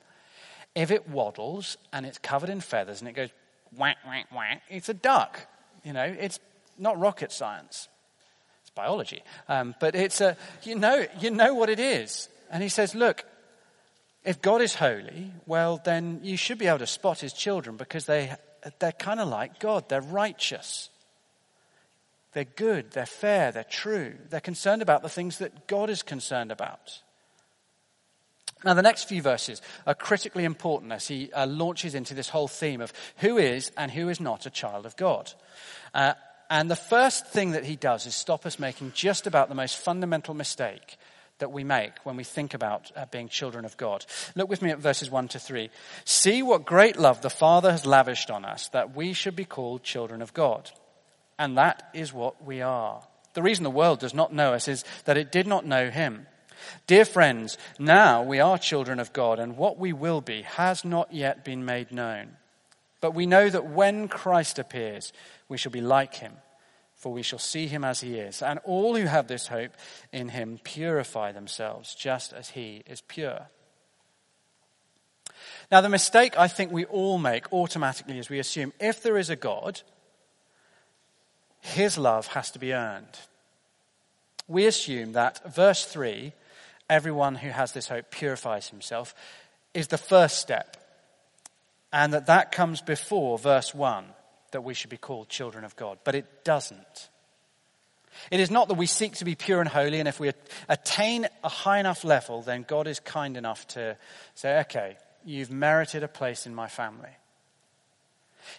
If 0.74 0.90
it 0.90 1.08
waddles 1.08 1.78
and 1.92 2.04
it's 2.06 2.18
covered 2.18 2.50
in 2.50 2.60
feathers 2.60 3.00
and 3.00 3.08
it 3.08 3.14
goes 3.14 3.30
whack, 3.76 3.96
whack, 4.06 4.26
whack, 4.34 4.62
it's 4.68 4.88
a 4.88 4.94
duck. 4.94 5.46
You 5.84 5.92
know, 5.92 6.04
it's 6.04 6.38
not 6.78 6.98
rocket 6.98 7.32
science. 7.32 7.88
It's 8.62 8.70
biology. 8.70 9.22
Um, 9.48 9.74
but 9.80 9.94
it's 9.94 10.20
a, 10.20 10.36
you 10.62 10.74
know, 10.74 11.06
you 11.18 11.30
know 11.30 11.54
what 11.54 11.70
it 11.70 11.80
is. 11.80 12.28
And 12.50 12.62
he 12.62 12.68
says, 12.68 12.94
look, 12.94 13.24
if 14.24 14.42
God 14.42 14.60
is 14.60 14.74
holy, 14.74 15.32
well, 15.46 15.80
then 15.82 16.20
you 16.22 16.36
should 16.36 16.58
be 16.58 16.66
able 16.66 16.80
to 16.80 16.86
spot 16.86 17.20
his 17.20 17.32
children 17.32 17.76
because 17.76 18.04
they, 18.04 18.32
they're 18.78 18.92
kind 18.92 19.20
of 19.20 19.28
like 19.28 19.58
God. 19.58 19.88
They're 19.88 20.00
righteous. 20.00 20.90
They're 22.32 22.44
good. 22.44 22.92
They're 22.92 23.06
fair. 23.06 23.50
They're 23.50 23.64
true. 23.64 24.14
They're 24.28 24.40
concerned 24.40 24.82
about 24.82 25.02
the 25.02 25.08
things 25.08 25.38
that 25.38 25.66
God 25.66 25.90
is 25.90 26.02
concerned 26.02 26.52
about. 26.52 27.00
Now, 28.62 28.74
the 28.74 28.82
next 28.82 29.04
few 29.04 29.22
verses 29.22 29.62
are 29.86 29.94
critically 29.94 30.44
important 30.44 30.92
as 30.92 31.08
he 31.08 31.32
uh, 31.32 31.46
launches 31.46 31.94
into 31.94 32.12
this 32.12 32.28
whole 32.28 32.48
theme 32.48 32.82
of 32.82 32.92
who 33.16 33.38
is 33.38 33.72
and 33.76 33.90
who 33.90 34.10
is 34.10 34.20
not 34.20 34.44
a 34.44 34.50
child 34.50 34.84
of 34.84 34.96
God. 34.96 35.32
Uh, 35.94 36.12
and 36.50 36.70
the 36.70 36.76
first 36.76 37.26
thing 37.28 37.52
that 37.52 37.64
he 37.64 37.76
does 37.76 38.04
is 38.04 38.14
stop 38.14 38.44
us 38.44 38.58
making 38.58 38.92
just 38.94 39.26
about 39.26 39.48
the 39.48 39.54
most 39.54 39.78
fundamental 39.78 40.34
mistake 40.34 40.98
that 41.40 41.52
we 41.52 41.64
make 41.64 41.92
when 42.04 42.16
we 42.16 42.24
think 42.24 42.54
about 42.54 42.90
uh, 42.96 43.04
being 43.10 43.28
children 43.28 43.64
of 43.64 43.76
God. 43.76 44.06
Look 44.34 44.48
with 44.48 44.62
me 44.62 44.70
at 44.70 44.78
verses 44.78 45.10
1 45.10 45.28
to 45.28 45.38
3. 45.38 45.68
See 46.04 46.42
what 46.42 46.64
great 46.64 46.98
love 46.98 47.20
the 47.20 47.28
Father 47.28 47.70
has 47.70 47.84
lavished 47.84 48.30
on 48.30 48.44
us, 48.44 48.68
that 48.68 48.94
we 48.96 49.12
should 49.12 49.36
be 49.36 49.44
called 49.44 49.82
children 49.82 50.22
of 50.22 50.32
God. 50.32 50.70
And 51.38 51.58
that 51.58 51.90
is 51.92 52.12
what 52.12 52.44
we 52.44 52.62
are. 52.62 53.02
The 53.34 53.42
reason 53.42 53.64
the 53.64 53.70
world 53.70 54.00
does 54.00 54.14
not 54.14 54.32
know 54.32 54.54
us 54.54 54.68
is 54.68 54.84
that 55.04 55.16
it 55.16 55.32
did 55.32 55.46
not 55.46 55.66
know 55.66 55.90
him. 55.90 56.26
Dear 56.86 57.04
friends, 57.04 57.56
now 57.78 58.22
we 58.22 58.40
are 58.40 58.58
children 58.58 59.00
of 59.00 59.12
God, 59.12 59.38
and 59.38 59.56
what 59.56 59.78
we 59.78 59.92
will 59.92 60.20
be 60.20 60.42
has 60.42 60.84
not 60.84 61.12
yet 61.12 61.44
been 61.44 61.64
made 61.64 61.92
known. 61.92 62.36
But 63.00 63.14
we 63.14 63.26
know 63.26 63.48
that 63.48 63.66
when 63.66 64.08
Christ 64.08 64.58
appears, 64.58 65.12
we 65.48 65.56
shall 65.56 65.72
be 65.72 65.80
like 65.80 66.14
him, 66.14 66.34
for 67.00 67.10
we 67.12 67.22
shall 67.22 67.38
see 67.38 67.66
him 67.66 67.82
as 67.82 68.02
he 68.02 68.18
is. 68.18 68.42
And 68.42 68.60
all 68.64 68.94
who 68.94 69.06
have 69.06 69.26
this 69.26 69.48
hope 69.48 69.72
in 70.12 70.28
him 70.28 70.60
purify 70.62 71.32
themselves, 71.32 71.94
just 71.94 72.34
as 72.34 72.50
he 72.50 72.82
is 72.86 73.00
pure. 73.00 73.48
Now, 75.72 75.80
the 75.80 75.88
mistake 75.88 76.38
I 76.38 76.46
think 76.46 76.70
we 76.70 76.84
all 76.84 77.16
make 77.16 77.50
automatically 77.52 78.18
is 78.18 78.28
we 78.28 78.38
assume 78.38 78.74
if 78.78 79.02
there 79.02 79.16
is 79.16 79.30
a 79.30 79.36
God, 79.36 79.80
his 81.60 81.96
love 81.96 82.26
has 82.28 82.50
to 82.50 82.58
be 82.58 82.74
earned. 82.74 83.18
We 84.46 84.66
assume 84.66 85.12
that 85.12 85.54
verse 85.54 85.86
3, 85.86 86.34
everyone 86.90 87.36
who 87.36 87.48
has 87.48 87.72
this 87.72 87.88
hope 87.88 88.10
purifies 88.10 88.68
himself, 88.68 89.14
is 89.72 89.88
the 89.88 89.98
first 89.98 90.38
step. 90.38 90.76
And 91.92 92.12
that 92.12 92.26
that 92.26 92.52
comes 92.52 92.82
before 92.82 93.38
verse 93.38 93.74
1, 93.74 94.04
that 94.52 94.62
we 94.62 94.74
should 94.74 94.90
be 94.90 94.96
called 94.96 95.28
children 95.28 95.64
of 95.64 95.76
God. 95.76 95.98
But 96.04 96.14
it 96.14 96.44
doesn't. 96.44 97.10
It 98.30 98.40
is 98.40 98.50
not 98.50 98.68
that 98.68 98.74
we 98.74 98.86
seek 98.86 99.14
to 99.16 99.24
be 99.24 99.34
pure 99.34 99.60
and 99.60 99.68
holy, 99.68 99.98
and 99.98 100.08
if 100.08 100.20
we 100.20 100.32
attain 100.68 101.26
a 101.44 101.48
high 101.48 101.78
enough 101.78 102.04
level, 102.04 102.42
then 102.42 102.64
God 102.66 102.86
is 102.86 103.00
kind 103.00 103.36
enough 103.36 103.66
to 103.68 103.96
say, 104.34 104.60
okay, 104.60 104.96
you've 105.24 105.50
merited 105.50 106.02
a 106.02 106.08
place 106.08 106.46
in 106.46 106.54
my 106.54 106.68
family. 106.68 107.10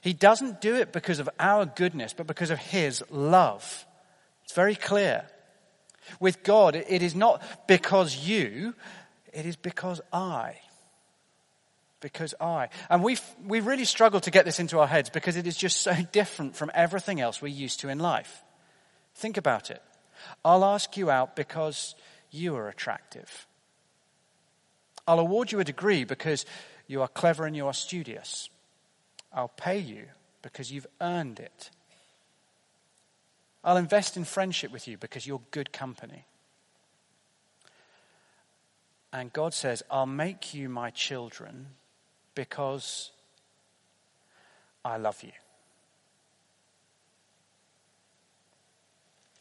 He 0.02 0.14
doesn't 0.14 0.62
do 0.62 0.76
it 0.76 0.94
because 0.94 1.20
of 1.20 1.30
our 1.40 1.66
goodness, 1.66 2.14
but 2.14 2.28
because 2.28 2.50
of 2.50 2.60
His 2.60 3.04
love. 3.10 3.86
It's 4.44 4.54
very 4.54 4.76
clear. 4.76 5.26
With 6.20 6.44
God, 6.44 6.76
it 6.76 7.02
is 7.02 7.16
not 7.16 7.68
because 7.68 8.16
you, 8.16 8.74
it 9.34 9.46
is 9.46 9.56
because 9.56 10.02
I. 10.12 10.56
Because 12.02 12.34
I. 12.42 12.70
And 12.90 13.04
we 13.04 13.18
we 13.46 13.60
really 13.62 13.86
struggle 13.86 14.20
to 14.22 14.32
get 14.32 14.44
this 14.44 14.60
into 14.60 14.80
our 14.80 14.88
heads 14.88 15.10
because 15.10 15.38
it 15.38 15.48
is 15.48 15.56
just 15.56 15.82
so 15.82 15.94
different 16.12 16.56
from 16.56 16.72
everything 16.74 17.22
else 17.22 17.42
we're 17.42 17.48
used 17.48 17.80
to 17.82 17.90
in 17.90 18.00
life. 18.00 18.44
Think 19.16 19.38
about 19.38 19.72
it. 19.72 19.82
I'll 20.44 20.66
ask 20.66 20.98
you 20.98 21.10
out 21.10 21.36
because 21.36 21.96
you 22.32 22.56
are 22.56 22.68
attractive. 22.68 23.48
I'll 25.08 25.20
award 25.20 25.52
you 25.52 25.60
a 25.60 25.64
degree 25.64 26.04
because 26.04 26.46
you 26.88 27.02
are 27.02 27.08
clever 27.08 27.46
and 27.46 27.56
you 27.56 27.68
are 27.68 27.74
studious. 27.74 28.50
I'll 29.34 29.48
pay 29.48 29.80
you 29.80 30.06
because 30.42 30.72
you've 30.72 30.88
earned 31.00 31.40
it. 31.40 31.70
I'll 33.64 33.78
invest 33.78 34.18
in 34.18 34.24
friendship 34.24 34.72
with 34.72 34.88
you 34.88 34.98
because 34.98 35.28
you're 35.28 35.42
good 35.52 35.72
company. 35.72 36.26
And 39.14 39.32
God 39.34 39.54
says, 39.54 39.84
I'll 39.92 40.06
make 40.06 40.54
you 40.54 40.70
my 40.70 40.90
children 40.90 41.68
because 42.36 43.12
I 44.84 44.98
love 44.98 45.24
you. 45.24 45.32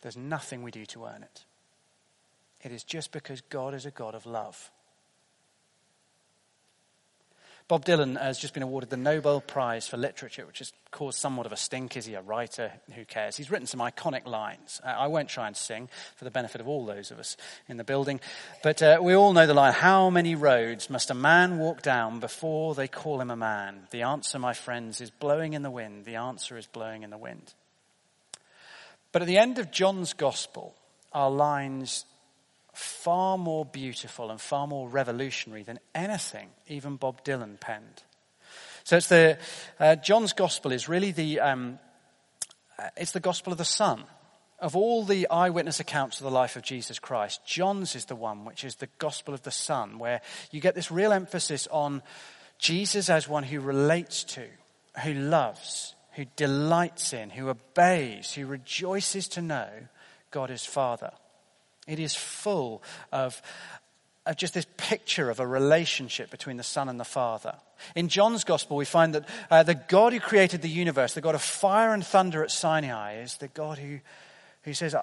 There's 0.01 0.17
nothing 0.17 0.63
we 0.63 0.71
do 0.71 0.87
to 0.87 1.05
earn 1.07 1.23
it. 1.23 1.45
It 2.63 2.73
is 2.73 2.85
just 2.85 3.13
because 3.13 3.41
God 3.41 3.75
is 3.75 3.87
a 3.87 3.91
God 3.91 4.15
of 4.15 4.27
love. 4.27 4.71
Bob 7.71 7.85
Dylan 7.85 8.21
has 8.21 8.37
just 8.37 8.53
been 8.53 8.65
awarded 8.65 8.91
the 8.91 8.97
Nobel 8.97 9.41
Prize 9.41 9.87
for 9.87 9.97
Literature, 9.97 10.45
which 10.45 10.59
has 10.59 10.73
caused 10.91 11.21
somewhat 11.21 11.47
of 11.47 11.53
a 11.53 11.57
stink. 11.57 11.97
Is 11.97 12.05
he 12.05 12.15
a 12.15 12.21
writer? 12.21 12.73
Who 12.97 13.05
cares? 13.05 13.37
He's 13.37 13.49
written 13.49 13.69
some 13.69 13.79
iconic 13.79 14.27
lines. 14.27 14.81
Uh, 14.85 14.89
I 14.89 15.07
won't 15.07 15.29
try 15.29 15.47
and 15.47 15.57
sing 15.57 15.89
for 16.17 16.25
the 16.25 16.33
benefit 16.33 16.61
of 16.61 16.67
all 16.67 16.85
those 16.85 17.13
of 17.13 17.21
us 17.21 17.37
in 17.69 17.77
the 17.77 17.85
building. 17.85 18.19
But 18.65 18.83
uh, 18.83 18.99
we 19.01 19.15
all 19.15 19.33
know 19.33 19.47
the 19.47 19.55
line 19.55 19.73
How 19.73 20.11
many 20.11 20.35
roads 20.35 20.91
must 20.91 21.13
a 21.13 21.15
man 21.15 21.59
walk 21.59 21.81
down 21.81 22.19
before 22.19 22.75
they 22.75 22.89
call 22.89 23.21
him 23.21 23.31
a 23.31 23.37
man? 23.37 23.83
The 23.93 24.03
answer, 24.03 24.41
my 24.41 24.53
friends, 24.53 25.01
is 25.01 25.11
blowing 25.11 25.53
in 25.53 25.63
the 25.63 25.71
wind. 25.71 26.07
The 26.07 26.17
answer 26.17 26.59
is 26.59 26.67
blowing 26.67 27.05
in 27.05 27.11
the 27.11 27.19
wind. 27.19 27.55
But 29.13 29.23
at 29.23 29.29
the 29.29 29.39
end 29.39 29.61
of 29.61 29.71
John's 29.71 30.13
Gospel 30.13 30.75
are 31.13 31.31
lines 31.31 32.05
far 32.73 33.37
more 33.37 33.65
beautiful 33.65 34.31
and 34.31 34.41
far 34.41 34.67
more 34.67 34.89
revolutionary 34.89 35.63
than 35.63 35.79
anything 35.95 36.49
even 36.69 36.97
Bob 36.97 37.25
Dylan 37.25 37.59
penned. 37.59 38.03
So 38.85 38.97
it's 38.97 39.09
the 39.09 39.39
uh, 39.79 39.97
John's 39.97 40.33
gospel 40.33 40.73
is 40.73 40.89
really 40.89 41.13
the 41.13 41.41
um, 41.41 41.79
uh, 42.79 42.89
it's 42.97 43.13
the 43.13 43.21
gospel 43.21 43.53
of 43.53 43.59
the 43.59 43.65
Son. 43.65 44.05
Of 44.59 44.77
all 44.77 45.05
the 45.05 45.27
eyewitness 45.31 45.81
accounts 45.81 46.21
of 46.21 46.25
the 46.25 46.31
life 46.31 46.55
of 46.55 46.63
Jesus 46.63 46.99
Christ, 46.99 47.41
John's 47.47 47.97
is 47.97 48.05
the 48.05 48.17
one 48.17 48.45
which 48.45 48.63
is 48.63 48.77
the 48.77 48.91
gospel 48.99 49.33
of 49.33 49.43
the 49.43 49.51
Son, 49.51 49.99
where 49.99 50.21
you 50.51 50.61
get 50.61 50.75
this 50.75 50.91
real 50.91 51.13
emphasis 51.13 51.67
on 51.69 52.03
Jesus 52.59 53.09
as 53.09 53.27
one 53.27 53.43
who 53.43 53.59
relates 53.61 54.23
to, 54.25 54.45
who 55.03 55.15
loves, 55.15 55.95
who 56.13 56.27
delights 56.37 57.15
in, 57.15 57.31
who 57.31 57.49
obeys, 57.49 58.35
who 58.35 58.45
rejoices 58.45 59.29
to 59.29 59.41
know 59.41 59.69
God 60.31 60.51
is 60.51 60.67
Father. 60.67 61.13
It 61.91 61.99
is 61.99 62.15
full 62.15 62.83
of, 63.11 63.43
of 64.25 64.37
just 64.37 64.55
this 64.55 64.67
picture 64.77 65.29
of 65.29 65.41
a 65.41 65.47
relationship 65.47 66.31
between 66.31 66.57
the 66.57 66.63
Son 66.63 66.89
and 66.89 67.01
the 67.01 67.05
Father. 67.05 67.57
In 67.97 68.09
John's 68.09 68.45
Gospel, 68.45 68.77
we 68.77 68.85
find 68.85 69.15
that 69.15 69.29
uh, 69.51 69.63
the 69.65 69.75
God 69.75 70.13
who 70.13 70.21
created 70.21 70.63
the 70.63 70.69
universe, 70.69 71.15
the 71.15 71.21
God 71.21 71.35
of 71.35 71.43
fire 71.43 71.93
and 71.93 72.07
thunder 72.07 72.45
at 72.45 72.53
Sinai, 72.53 73.21
is 73.21 73.39
the 73.39 73.49
God 73.49 73.79
who, 73.79 73.99
who 74.63 74.73
says, 74.73 74.95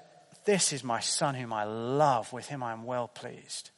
This 0.46 0.72
is 0.72 0.82
my 0.82 1.00
Son 1.00 1.34
whom 1.34 1.52
I 1.52 1.64
love, 1.64 2.32
with 2.32 2.46
him 2.46 2.62
I 2.62 2.72
am 2.72 2.84
well 2.84 3.08
pleased. 3.08 3.70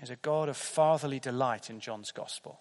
Is 0.00 0.10
a 0.10 0.16
God 0.16 0.48
of 0.48 0.56
fatherly 0.56 1.18
delight 1.18 1.68
in 1.68 1.80
John's 1.80 2.12
Gospel. 2.12 2.60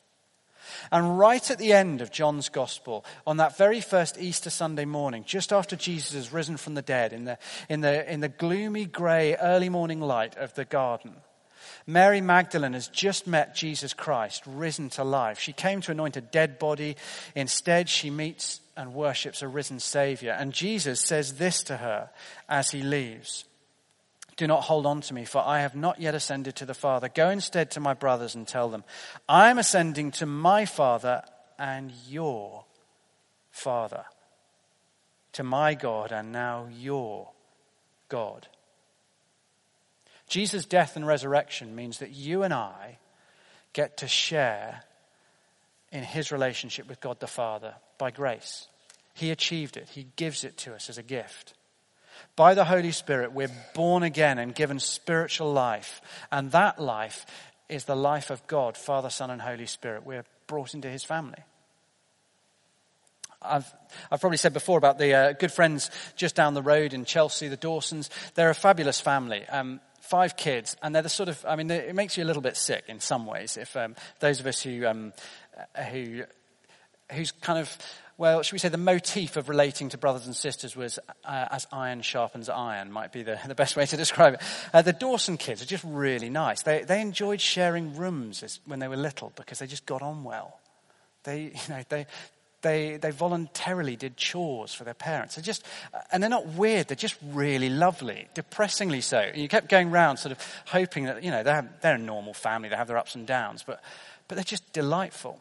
And 0.92 1.18
right 1.18 1.50
at 1.52 1.58
the 1.58 1.74
end 1.74 2.02
of 2.02 2.12
John's 2.12 2.50
Gospel, 2.50 3.06
on 3.26 3.38
that 3.38 3.58
very 3.58 3.82
first 3.82 4.20
Easter 4.20 4.50
Sunday 4.50 4.86
morning, 4.86 5.24
just 5.26 5.54
after 5.54 5.76
Jesus 5.76 6.14
has 6.14 6.34
risen 6.34 6.58
from 6.58 6.76
the 6.76 6.82
dead, 6.82 7.14
in 7.14 7.26
the, 7.26 7.38
in 7.70 7.82
the, 7.82 8.12
in 8.12 8.20
the 8.20 8.30
gloomy, 8.30 8.86
grey, 8.86 9.36
early 9.36 9.70
morning 9.70 10.02
light 10.02 10.36
of 10.38 10.54
the 10.54 10.66
garden, 10.66 11.14
Mary 11.86 12.20
Magdalene 12.22 12.74
has 12.74 12.90
just 12.90 13.28
met 13.28 13.56
Jesus 13.56 13.94
Christ, 13.94 14.44
risen 14.46 14.90
to 14.92 15.04
life. 15.04 15.40
She 15.40 15.54
came 15.54 15.82
to 15.82 15.92
anoint 15.92 16.18
a 16.18 16.22
dead 16.22 16.60
body. 16.60 16.98
Instead, 17.36 17.88
she 17.88 18.10
meets 18.10 18.60
and 18.76 18.94
worships 18.94 19.42
a 19.42 19.48
risen 19.48 19.80
Savior. 19.80 20.32
And 20.32 20.54
Jesus 20.54 21.00
says 21.00 21.36
this 21.36 21.64
to 21.64 21.78
her 21.78 22.10
as 22.50 22.72
he 22.72 22.82
leaves 22.82 23.46
do 24.38 24.46
not 24.46 24.63
hold 24.63 24.86
on 24.86 25.01
to 25.01 25.13
me, 25.13 25.25
for 25.25 25.44
I 25.44 25.62
have 25.62 25.75
not 25.75 26.00
yet 26.00 26.15
ascended 26.15 26.56
to 26.58 26.65
the 26.65 26.75
Father. 26.75 27.10
Go 27.10 27.29
instead 27.29 27.72
to 27.72 27.79
my 27.79 27.96
brothers 27.96 28.36
and 28.36 28.48
tell 28.48 28.70
them, 28.70 28.84
I 29.27 29.50
am 29.50 29.58
ascending 29.58 30.12
to 30.12 30.25
my 30.27 30.65
Father 30.65 31.24
and 31.58 31.91
your 32.08 32.65
Father, 33.50 34.06
to 35.34 35.44
my 35.44 35.74
God 35.74 36.12
and 36.12 36.32
now 36.32 36.67
your 36.72 37.32
God. 38.10 38.48
Jesus' 40.27 40.65
death 40.65 40.96
and 40.96 41.08
resurrection 41.08 41.75
means 41.75 42.00
that 42.00 42.12
you 42.12 42.44
and 42.44 42.53
I 42.53 43.00
get 43.74 43.98
to 43.98 44.08
share 44.08 44.84
in 45.91 46.03
his 46.03 46.32
relationship 46.32 46.88
with 46.88 47.00
God 47.01 47.20
the 47.20 47.27
Father 47.27 47.74
by 47.98 48.12
grace. 48.12 48.67
He 49.15 49.32
achieved 49.32 49.77
it, 49.77 49.89
he 49.89 50.06
gives 50.15 50.44
it 50.44 50.58
to 50.58 50.75
us 50.75 50.89
as 50.91 51.00
a 51.00 51.03
gift. 51.03 51.53
By 52.36 52.54
the 52.54 52.66
Holy 52.66 52.92
Spirit, 52.92 53.34
we're 53.34 53.52
born 53.74 54.04
again 54.04 54.38
and 54.38 54.54
given 54.54 54.80
spiritual 54.80 55.52
life. 55.52 56.02
And 56.32 56.52
that 56.52 56.80
life 56.80 57.26
is 57.70 57.86
the 57.86 57.96
life 57.96 58.30
of 58.30 58.46
God, 58.48 58.78
Father, 58.78 59.10
Son, 59.10 59.30
and 59.30 59.42
Holy 59.42 59.66
Spirit. 59.66 60.06
We're 60.06 60.26
brought 60.48 60.74
into 60.74 60.90
his 60.90 61.04
family. 61.04 61.44
I've, 63.42 63.72
I've 64.12 64.20
probably 64.20 64.38
said 64.38 64.54
before 64.54 64.78
about 64.78 64.98
the 64.98 65.14
uh, 65.14 65.32
good 65.34 65.52
friends 65.52 65.92
just 66.16 66.36
down 66.36 66.54
the 66.54 66.62
road 66.62 66.94
in 66.94 67.06
Chelsea, 67.06 67.48
the 67.48 67.58
Dawsons. 67.58 68.10
They're 68.36 68.50
a 68.50 68.56
fabulous 68.56 69.00
family. 69.00 69.46
Um, 69.48 69.80
five 70.02 70.38
kids, 70.38 70.78
and 70.82 70.96
they're 70.96 71.02
the 71.02 71.10
sort 71.10 71.30
of, 71.30 71.44
I 71.48 71.56
mean, 71.56 71.70
it 71.70 71.94
makes 71.94 72.18
you 72.18 72.24
a 72.24 72.26
little 72.26 72.42
bit 72.42 72.56
sick 72.56 72.86
in 72.88 73.00
some 73.00 73.26
ways. 73.26 73.58
If 73.58 73.76
um, 73.76 73.96
those 74.20 74.40
of 74.40 74.48
us 74.48 74.62
who, 74.62 74.86
um, 74.86 75.14
who, 75.92 76.24
who's 77.12 77.32
kind 77.32 77.60
of 77.60 77.78
well, 78.18 78.42
should 78.42 78.54
we 78.54 78.60
say 78.60 78.70
the 78.70 78.78
motif 78.78 79.38
of 79.38 79.48
relating 79.48 79.90
to 79.90 79.98
brothers 79.98 80.26
and 80.26 80.36
sisters 80.36 80.76
was 80.76 80.98
uh, 81.24 81.48
as 81.52 81.68
iron 81.72 82.02
sharpens 82.02 82.50
iron, 82.50 82.92
might 82.92 83.14
be 83.14 83.22
the, 83.22 83.40
the 83.48 83.54
best 83.54 83.76
way 83.76 83.86
to 83.86 83.96
describe 83.96 84.36
it. 84.36 84.42
Uh, 84.74 84.82
the 84.82 84.94
Dawson 84.94 85.38
kids 85.38 85.62
are 85.62 85.68
just 85.68 85.84
really 85.84 86.30
nice. 86.30 86.64
They, 86.64 86.84
they 86.84 87.00
enjoyed 87.00 87.40
sharing 87.40 87.96
rooms 87.96 88.42
as, 88.42 88.60
when 88.66 88.80
they 88.80 88.88
were 88.88 88.98
little 88.98 89.32
because 89.36 89.60
they 89.60 89.68
just 89.68 89.86
got 89.86 90.02
on 90.02 90.24
well. 90.24 90.60
They, 91.26 91.42
you 91.44 91.70
know, 91.70 91.84
they, 91.90 92.08
they, 92.64 92.98
they 92.98 93.12
voluntarily 93.12 93.96
did 93.96 94.18
chores 94.18 94.74
for 94.74 94.84
their 94.84 94.96
parents. 94.96 95.36
They're 95.36 95.44
just, 95.44 95.64
and 96.12 96.24
they're 96.24 96.30
not 96.30 96.48
weird, 96.48 96.88
they're 96.88 96.96
just 96.96 97.18
really 97.24 97.70
lovely, 97.70 98.28
depressingly 98.34 99.02
so. 99.02 99.30
You 99.36 99.48
kept 99.48 99.70
going 99.70 99.92
around 99.92 100.18
sort 100.18 100.32
of 100.32 100.64
hoping 100.66 101.04
that, 101.04 101.24
you 101.24 101.30
know, 101.30 101.44
they're, 101.44 101.70
they're 101.82 101.96
a 101.96 102.00
normal 102.00 102.34
family, 102.34 102.70
they 102.70 102.76
have 102.76 102.88
their 102.88 102.98
ups 102.98 103.14
and 103.14 103.28
downs, 103.28 103.64
but, 103.64 103.80
but 104.28 104.36
they're 104.36 104.44
just 104.44 104.74
delightful. 104.74 105.40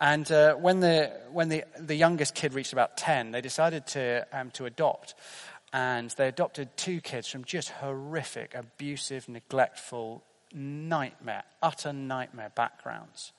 And 0.00 0.30
uh, 0.32 0.54
when, 0.54 0.80
the, 0.80 1.12
when 1.30 1.50
the, 1.50 1.64
the 1.78 1.94
youngest 1.94 2.34
kid 2.34 2.54
reached 2.54 2.72
about 2.72 2.96
10, 2.96 3.32
they 3.32 3.42
decided 3.42 3.86
to, 3.88 4.26
um, 4.32 4.50
to 4.52 4.64
adopt. 4.64 5.14
And 5.72 6.10
they 6.10 6.26
adopted 6.26 6.74
two 6.76 7.00
kids 7.00 7.28
from 7.28 7.44
just 7.44 7.68
horrific, 7.68 8.54
abusive, 8.54 9.28
neglectful, 9.28 10.24
nightmare, 10.52 11.44
utter 11.62 11.92
nightmare 11.92 12.50
backgrounds. 12.54 13.32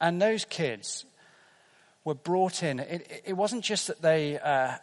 And 0.00 0.22
those 0.22 0.44
kids 0.44 1.04
were 2.04 2.14
brought 2.14 2.62
in. 2.62 2.78
It, 2.78 3.22
it 3.24 3.32
wasn't 3.32 3.64
just 3.64 3.88
that 3.88 4.00
they, 4.00 4.38
uh, 4.38 4.76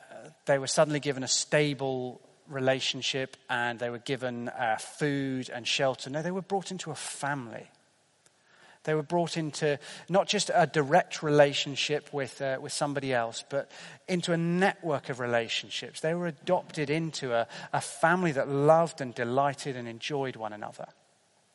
they 0.45 0.57
were 0.57 0.67
suddenly 0.67 0.99
given 0.99 1.23
a 1.23 1.27
stable 1.27 2.19
relationship 2.47 3.37
and 3.49 3.79
they 3.79 3.89
were 3.89 3.99
given 3.99 4.49
uh, 4.49 4.75
food 4.77 5.49
and 5.49 5.65
shelter. 5.65 6.09
No, 6.09 6.21
they 6.21 6.31
were 6.31 6.41
brought 6.41 6.71
into 6.71 6.91
a 6.91 6.95
family. 6.95 7.69
They 8.83 8.95
were 8.95 9.03
brought 9.03 9.37
into 9.37 9.77
not 10.09 10.27
just 10.27 10.49
a 10.53 10.65
direct 10.65 11.21
relationship 11.21 12.11
with, 12.11 12.41
uh, 12.41 12.57
with 12.59 12.73
somebody 12.73 13.13
else, 13.13 13.43
but 13.47 13.69
into 14.07 14.33
a 14.33 14.37
network 14.37 15.09
of 15.09 15.19
relationships. 15.19 16.01
They 16.01 16.15
were 16.15 16.27
adopted 16.27 16.89
into 16.89 17.33
a, 17.33 17.47
a 17.73 17.81
family 17.81 18.31
that 18.31 18.49
loved 18.49 18.99
and 18.99 19.13
delighted 19.13 19.75
and 19.75 19.87
enjoyed 19.87 20.35
one 20.35 20.53
another. 20.53 20.87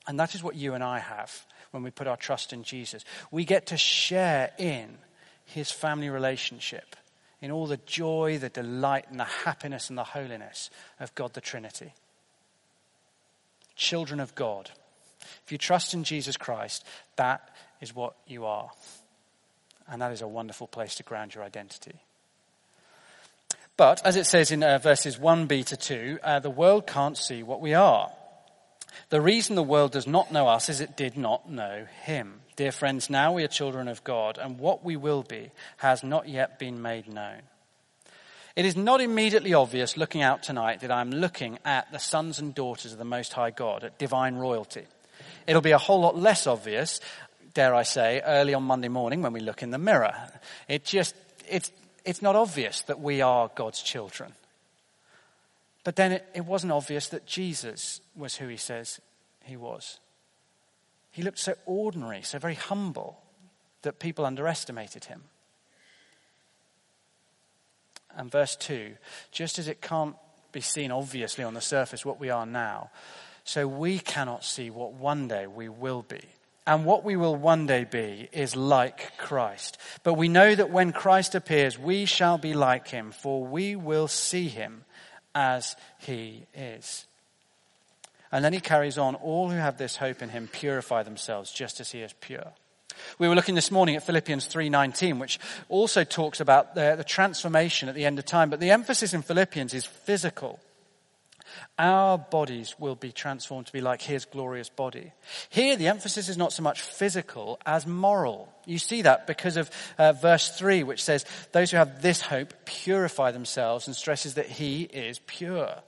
And 0.06 0.21
that 0.21 0.37
is 0.37 0.42
what 0.42 0.54
you 0.54 0.75
and 0.75 0.85
I 0.85 1.00
have 1.00 1.47
when 1.73 1.83
we 1.83 1.90
put 1.90 2.06
our 2.06 2.16
trust 2.16 2.52
in 2.52 2.62
Jesus. 2.62 3.04
We 3.33 3.45
get 3.45 3.66
to 3.66 3.76
share 3.76 4.52
in 4.56 4.99
his 5.45 5.71
family 5.71 6.11
relationship, 6.11 6.95
in 7.40 7.50
all 7.50 7.66
the 7.66 7.80
joy, 7.87 8.38
the 8.38 8.49
delight, 8.49 9.06
and 9.11 9.18
the 9.18 9.25
happiness 9.25 9.88
and 9.88 9.99
the 9.99 10.04
holiness 10.04 10.71
of 11.00 11.14
God 11.16 11.35
the 11.35 11.40
Trinity. 11.40 11.92
Children 13.75 14.21
of 14.21 14.35
God. 14.37 14.71
If 15.45 15.52
you 15.52 15.59
trust 15.59 15.95
in 15.95 16.04
Jesus 16.04 16.37
Christ, 16.37 16.85
that 17.16 17.49
is 17.80 17.95
what 17.95 18.14
you 18.26 18.45
are. 18.47 18.71
And 19.88 20.02
that 20.02 20.12
is 20.12 20.23
a 20.23 20.28
wonderful 20.28 20.66
place 20.66 20.97
to 20.97 21.02
ground 21.02 21.35
your 21.35 21.45
identity. 21.45 22.00
But, 23.76 24.04
as 24.06 24.16
it 24.16 24.26
says 24.26 24.50
in 24.50 24.62
uh, 24.62 24.78
verses 24.78 25.18
1b 25.18 25.66
to 25.66 25.76
2, 25.76 26.18
uh, 26.23 26.38
the 26.40 26.50
world 26.50 26.87
can't 26.87 27.16
see 27.16 27.42
what 27.42 27.61
we 27.61 27.75
are. 27.75 28.11
The 29.11 29.21
reason 29.21 29.54
the 29.54 29.62
world 29.62 29.92
does 29.92 30.06
not 30.06 30.33
know 30.33 30.49
us 30.49 30.68
is 30.68 30.80
it 30.80 30.97
did 30.97 31.16
not 31.16 31.50
know 31.50 31.87
him. 32.04 32.40
Dear 32.56 32.73
friends, 32.73 33.11
now 33.11 33.35
we 33.35 33.45
are 33.45 33.49
children 33.49 33.87
of 33.87 34.02
God, 34.02 34.38
and 34.38 34.59
what 34.59 34.83
we 34.83 34.97
will 34.97 35.23
be 35.23 35.50
has 35.78 36.02
not 36.02 36.26
yet 36.26 36.59
been 36.59 36.80
made 36.80 37.12
known. 37.12 37.42
It 38.56 38.64
is 38.64 38.76
not 38.76 39.02
immediately 39.02 39.52
obvious 39.52 39.99
looking 39.99 40.23
out 40.23 40.42
tonight 40.42 40.80
that 40.80 40.90
I'm 40.90 41.11
looking 41.11 41.59
at 41.62 41.92
the 41.92 41.99
sons 41.99 42.38
and 42.38 42.54
daughters 42.54 42.92
of 42.92 42.99
the 42.99 43.04
Most 43.04 43.35
High 43.35 43.50
God, 43.50 43.85
at 43.85 43.99
divine 43.99 44.37
royalty. 44.37 44.87
It'll 45.47 45.62
be 45.62 45.73
a 45.73 45.79
whole 45.79 46.00
lot 46.00 46.17
less 46.17 46.47
obvious, 46.47 47.00
dare 47.55 47.75
I 47.75 47.83
say, 47.83 48.21
early 48.25 48.55
on 48.55 48.62
Monday 48.62 48.88
morning 48.88 49.23
when 49.23 49.33
we 49.33 49.41
look 49.41 49.62
in 49.62 49.71
the 49.71 49.79
mirror. 49.79 50.15
It 50.69 50.85
just, 50.85 51.15
it's, 51.49 51.71
it's 52.05 52.23
not 52.23 52.37
obvious 52.37 52.83
that 52.83 53.00
we 53.00 53.21
are 53.21 53.50
God's 53.55 53.83
children. 53.83 54.33
But 55.85 55.97
then 55.97 56.12
it, 56.12 56.26
it 56.35 56.45
wasn't 56.45 56.73
obvious 56.73 57.09
that 57.09 57.26
Jesus 57.26 58.00
was 58.17 58.37
who 58.37 58.49
he 58.49 58.57
says 58.57 59.00
he 59.45 59.57
was. 59.57 60.00
He 61.12 61.23
looked 61.23 61.38
so 61.38 61.55
ordinary, 61.65 62.23
so 62.23 62.38
very 62.38 62.57
humble, 62.57 63.19
that 63.83 64.00
people 64.00 64.26
underestimated 64.26 65.05
him. 65.05 65.23
And 68.17 68.31
verse 68.31 68.57
2 68.57 68.95
just 69.31 69.59
as 69.59 69.69
it 69.69 69.81
can't 69.81 70.17
be 70.50 70.61
seen 70.61 70.91
obviously 70.91 71.45
on 71.45 71.55
the 71.55 71.61
surface 71.61 72.05
what 72.05 72.19
we 72.19 72.31
are 72.31 72.47
now, 72.47 72.91
so 73.47 73.69
we 73.69 74.00
cannot 74.00 74.45
see 74.45 74.71
what 74.71 74.95
one 74.95 75.29
day 75.29 75.47
we 75.47 75.69
will 75.69 76.03
be. 76.03 76.21
And 76.67 76.85
what 76.85 77.05
we 77.05 77.15
will 77.15 77.37
one 77.37 77.67
day 77.67 77.85
be 77.85 78.29
is 78.33 78.57
like 78.57 79.17
Christ. 79.19 79.79
But 80.03 80.15
we 80.15 80.29
know 80.29 80.53
that 80.53 80.71
when 80.71 80.93
Christ 80.93 81.37
appears, 81.37 81.79
we 81.79 82.07
shall 82.07 82.38
be 82.38 82.55
like 82.55 82.88
him, 82.88 83.12
for 83.12 83.47
we 83.47 83.76
will 83.76 84.09
see 84.09 84.49
him 84.49 84.85
as 85.33 85.76
he 85.99 86.47
is. 86.57 87.07
And 88.33 88.45
then 88.45 88.53
he 88.53 88.59
carries 88.59 88.99
on, 88.99 89.15
all 89.15 89.49
who 89.49 89.57
have 89.57 89.79
this 89.79 89.95
hope 89.95 90.23
in 90.23 90.31
him 90.31 90.49
purify 90.49 91.05
themselves 91.05 91.53
just 91.53 91.79
as 91.79 91.93
he 91.93 92.00
is 92.00 92.12
pure. 92.21 92.53
We 93.21 93.29
were 93.29 93.37
looking 93.37 93.54
this 93.54 93.71
morning 93.71 93.95
at 93.95 94.04
Philippians 94.04 94.49
3:19 94.49 95.21
which 95.21 95.39
also 95.69 96.02
talks 96.02 96.41
about 96.41 96.75
the, 96.75 96.95
the 96.97 97.04
transformation 97.04 97.89
at 97.89 97.95
the 97.95 98.06
end 98.06 98.19
of 98.19 98.25
time, 98.25 98.50
but 98.50 98.59
the 98.59 98.73
emphasis 98.73 99.15
in 99.15 99.23
Philippians 99.23 99.73
is 99.73 99.85
physical. 99.85 100.59
Our 101.78 102.17
bodies 102.17 102.75
will 102.78 102.95
be 102.95 103.12
transformed 103.12 103.67
to 103.67 103.73
be 103.73 103.82
like 103.82 104.00
his 104.00 104.25
glorious 104.25 104.71
body. 104.71 105.12
Here, 105.50 105.76
the 105.76 105.89
emphasis 105.89 106.30
is 106.30 106.39
not 106.39 106.54
so 106.54 106.62
much 106.62 106.80
physical 106.80 107.58
as 107.67 107.86
moral. 107.86 108.49
You 108.65 108.78
see 108.78 109.02
that 109.02 109.26
because 109.26 109.58
of 109.58 109.71
uh, 109.99 110.12
verse 110.12 110.56
3, 110.56 110.84
which 110.84 111.04
says, 111.04 111.26
Those 111.52 111.71
who 111.71 111.76
have 111.76 112.00
this 112.00 112.23
hope 112.23 112.54
purify 112.65 113.30
themselves, 113.30 113.86
and 113.86 113.95
stresses 113.95 114.34
that 114.34 114.47
he 114.47 114.84
is 114.84 115.19
pure. 115.26 115.82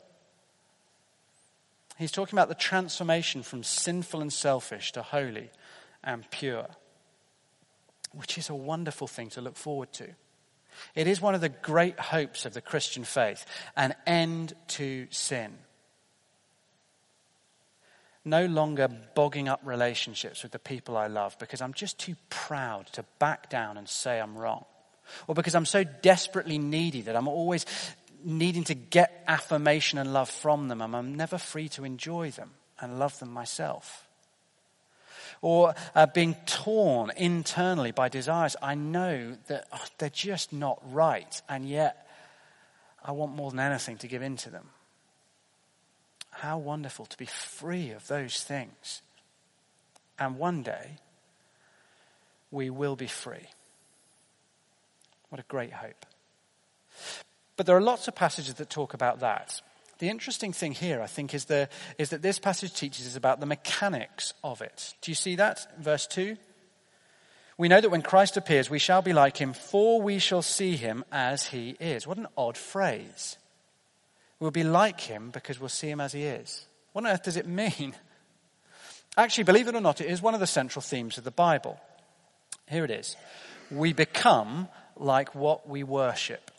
He's 1.96 2.12
talking 2.12 2.38
about 2.38 2.48
the 2.48 2.54
transformation 2.54 3.42
from 3.42 3.62
sinful 3.62 4.20
and 4.20 4.32
selfish 4.32 4.92
to 4.92 5.02
holy 5.02 5.50
and 6.04 6.30
pure, 6.30 6.68
which 8.12 8.36
is 8.36 8.50
a 8.50 8.54
wonderful 8.54 9.06
thing 9.06 9.30
to 9.30 9.40
look 9.40 9.56
forward 9.56 9.92
to. 9.94 10.08
It 10.94 11.06
is 11.06 11.20
one 11.20 11.34
of 11.34 11.40
the 11.40 11.48
great 11.48 11.98
hopes 11.98 12.44
of 12.44 12.52
the 12.52 12.60
Christian 12.60 13.04
faith 13.04 13.46
an 13.74 13.94
end 14.06 14.52
to 14.68 15.06
sin. 15.10 15.56
No 18.24 18.46
longer 18.46 18.88
bogging 19.14 19.48
up 19.48 19.60
relationships 19.64 20.42
with 20.42 20.52
the 20.52 20.58
people 20.58 20.96
I 20.96 21.06
love 21.06 21.38
because 21.38 21.60
I'm 21.60 21.72
just 21.72 21.98
too 21.98 22.16
proud 22.30 22.86
to 22.92 23.04
back 23.18 23.48
down 23.48 23.78
and 23.78 23.88
say 23.88 24.20
I'm 24.20 24.36
wrong. 24.36 24.64
Or 25.26 25.34
because 25.34 25.54
I'm 25.54 25.66
so 25.66 25.84
desperately 25.84 26.58
needy 26.58 27.02
that 27.02 27.16
I'm 27.16 27.28
always 27.28 27.64
needing 28.22 28.64
to 28.64 28.74
get 28.74 29.24
affirmation 29.26 29.98
and 29.98 30.12
love 30.12 30.28
from 30.28 30.68
them 30.68 30.82
and 30.82 30.94
I'm 30.94 31.14
never 31.14 31.38
free 31.38 31.68
to 31.70 31.84
enjoy 31.84 32.30
them 32.32 32.50
and 32.80 32.98
love 32.98 33.18
them 33.18 33.32
myself 33.32 34.08
or 35.40 35.74
uh, 35.94 36.06
being 36.06 36.34
torn 36.46 37.10
internally 37.16 37.92
by 37.92 38.08
desires 38.08 38.56
I 38.62 38.74
know 38.74 39.36
that 39.46 39.66
oh, 39.72 39.84
they're 39.98 40.10
just 40.10 40.52
not 40.52 40.80
right, 40.92 41.40
and 41.48 41.68
yet 41.68 42.08
I 43.04 43.12
want 43.12 43.34
more 43.34 43.50
than 43.50 43.60
anything 43.60 43.98
to 43.98 44.08
give 44.08 44.22
in 44.22 44.36
to 44.38 44.50
them. 44.50 44.68
How 46.40 46.58
wonderful 46.58 47.06
to 47.06 47.18
be 47.18 47.26
free 47.26 47.90
of 47.90 48.06
those 48.06 48.44
things. 48.44 49.02
And 50.18 50.38
one 50.38 50.62
day, 50.62 50.98
we 52.52 52.70
will 52.70 52.94
be 52.94 53.08
free. 53.08 53.48
What 55.30 55.40
a 55.40 55.44
great 55.48 55.72
hope. 55.72 56.06
But 57.56 57.66
there 57.66 57.76
are 57.76 57.80
lots 57.80 58.06
of 58.06 58.14
passages 58.14 58.54
that 58.54 58.70
talk 58.70 58.94
about 58.94 59.18
that. 59.20 59.60
The 59.98 60.08
interesting 60.08 60.52
thing 60.52 60.72
here, 60.72 61.02
I 61.02 61.08
think, 61.08 61.34
is, 61.34 61.46
the, 61.46 61.68
is 61.98 62.10
that 62.10 62.22
this 62.22 62.38
passage 62.38 62.72
teaches 62.72 63.08
us 63.08 63.16
about 63.16 63.40
the 63.40 63.46
mechanics 63.46 64.32
of 64.44 64.62
it. 64.62 64.94
Do 65.02 65.10
you 65.10 65.16
see 65.16 65.34
that? 65.36 65.66
Verse 65.80 66.06
2. 66.06 66.36
We 67.56 67.66
know 67.66 67.80
that 67.80 67.90
when 67.90 68.02
Christ 68.02 68.36
appears, 68.36 68.70
we 68.70 68.78
shall 68.78 69.02
be 69.02 69.12
like 69.12 69.36
him, 69.36 69.52
for 69.52 70.00
we 70.00 70.20
shall 70.20 70.42
see 70.42 70.76
him 70.76 71.04
as 71.10 71.48
he 71.48 71.70
is. 71.80 72.06
What 72.06 72.18
an 72.18 72.28
odd 72.36 72.56
phrase. 72.56 73.36
We'll 74.40 74.50
be 74.50 74.64
like 74.64 75.00
him 75.00 75.30
because 75.30 75.58
we'll 75.58 75.68
see 75.68 75.90
him 75.90 76.00
as 76.00 76.12
he 76.12 76.24
is. 76.24 76.66
What 76.92 77.04
on 77.04 77.10
earth 77.10 77.24
does 77.24 77.36
it 77.36 77.46
mean? 77.46 77.94
Actually, 79.16 79.44
believe 79.44 79.68
it 79.68 79.74
or 79.74 79.80
not, 79.80 80.00
it 80.00 80.08
is 80.08 80.22
one 80.22 80.34
of 80.34 80.40
the 80.40 80.46
central 80.46 80.80
themes 80.80 81.18
of 81.18 81.24
the 81.24 81.30
Bible. 81.30 81.80
Here 82.68 82.84
it 82.84 82.90
is. 82.90 83.16
We 83.70 83.92
become 83.92 84.68
like 84.96 85.34
what 85.34 85.68
we 85.68 85.82
worship 85.82 86.50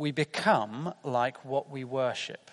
we 0.00 0.12
become 0.12 0.94
like 1.04 1.44
what 1.44 1.70
we 1.70 1.84
worship. 1.84 2.50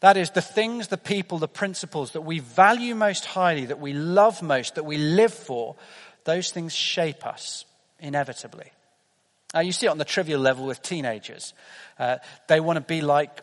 That 0.00 0.18
is, 0.18 0.30
the 0.30 0.42
things, 0.42 0.88
the 0.88 0.98
people, 0.98 1.38
the 1.38 1.48
principles 1.48 2.12
that 2.12 2.20
we 2.20 2.40
value 2.40 2.94
most 2.94 3.24
highly, 3.24 3.64
that 3.66 3.80
we 3.80 3.94
love 3.94 4.42
most, 4.42 4.74
that 4.74 4.84
we 4.84 4.98
live 4.98 5.32
for, 5.32 5.76
those 6.24 6.50
things 6.50 6.74
shape 6.74 7.26
us 7.26 7.64
inevitably. 7.98 8.70
Now, 9.54 9.60
you 9.60 9.72
see 9.72 9.86
it 9.86 9.90
on 9.90 9.98
the 9.98 10.04
trivial 10.04 10.40
level 10.40 10.66
with 10.66 10.82
teenagers. 10.82 11.54
Uh, 11.98 12.18
they 12.48 12.58
want 12.60 12.76
to 12.76 12.80
be 12.80 13.00
like 13.00 13.40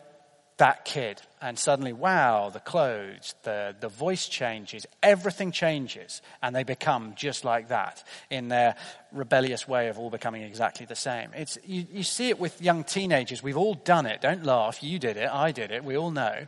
that 0.58 0.84
kid. 0.84 1.20
And 1.40 1.58
suddenly, 1.58 1.92
wow, 1.92 2.50
the 2.50 2.60
clothes, 2.60 3.34
the, 3.42 3.74
the 3.80 3.88
voice 3.88 4.28
changes, 4.28 4.86
everything 5.02 5.50
changes, 5.50 6.22
and 6.42 6.54
they 6.54 6.62
become 6.62 7.14
just 7.16 7.44
like 7.44 7.68
that 7.68 8.04
in 8.30 8.48
their 8.48 8.76
rebellious 9.10 9.66
way 9.66 9.88
of 9.88 9.98
all 9.98 10.10
becoming 10.10 10.42
exactly 10.42 10.86
the 10.86 10.94
same. 10.94 11.30
It's, 11.34 11.58
you, 11.64 11.86
you 11.90 12.02
see 12.02 12.28
it 12.28 12.38
with 12.38 12.62
young 12.62 12.84
teenagers. 12.84 13.42
We've 13.42 13.56
all 13.56 13.74
done 13.74 14.06
it. 14.06 14.20
Don't 14.20 14.44
laugh. 14.44 14.82
You 14.82 14.98
did 14.98 15.16
it. 15.16 15.28
I 15.32 15.50
did 15.50 15.72
it. 15.72 15.82
We 15.82 15.96
all 15.96 16.10
know. 16.12 16.46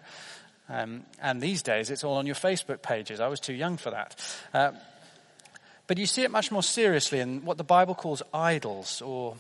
Um, 0.68 1.04
and 1.20 1.40
these 1.40 1.62
days, 1.62 1.90
it's 1.90 2.04
all 2.04 2.16
on 2.16 2.26
your 2.26 2.36
Facebook 2.36 2.82
pages. 2.82 3.18
I 3.18 3.28
was 3.28 3.40
too 3.40 3.52
young 3.52 3.76
for 3.78 3.90
that. 3.90 4.38
Uh, 4.52 4.72
but 5.86 5.98
you 5.98 6.06
see 6.06 6.22
it 6.22 6.30
much 6.30 6.52
more 6.52 6.62
seriously 6.62 7.20
in 7.20 7.44
what 7.44 7.58
the 7.58 7.64
Bible 7.64 7.94
calls 7.94 8.22
idols 8.32 9.02
or 9.02 9.36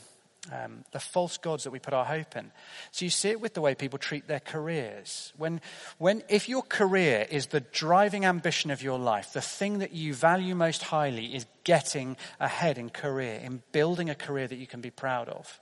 um, 0.52 0.84
the 0.92 1.00
false 1.00 1.38
gods 1.38 1.64
that 1.64 1.70
we 1.70 1.78
put 1.78 1.94
our 1.94 2.04
hope 2.04 2.36
in. 2.36 2.50
So 2.90 3.04
you 3.04 3.10
see 3.10 3.30
it 3.30 3.40
with 3.40 3.54
the 3.54 3.60
way 3.60 3.74
people 3.74 3.98
treat 3.98 4.28
their 4.28 4.40
careers. 4.40 5.32
When, 5.36 5.60
when, 5.98 6.22
if 6.28 6.48
your 6.48 6.62
career 6.62 7.26
is 7.30 7.46
the 7.46 7.60
driving 7.60 8.24
ambition 8.24 8.70
of 8.70 8.82
your 8.82 8.98
life, 8.98 9.32
the 9.32 9.40
thing 9.40 9.78
that 9.78 9.92
you 9.92 10.12
value 10.14 10.54
most 10.54 10.82
highly 10.82 11.34
is 11.34 11.46
getting 11.64 12.16
ahead 12.40 12.78
in 12.78 12.90
career, 12.90 13.40
in 13.42 13.62
building 13.72 14.10
a 14.10 14.14
career 14.14 14.46
that 14.46 14.56
you 14.56 14.66
can 14.66 14.80
be 14.80 14.90
proud 14.90 15.28
of, 15.28 15.60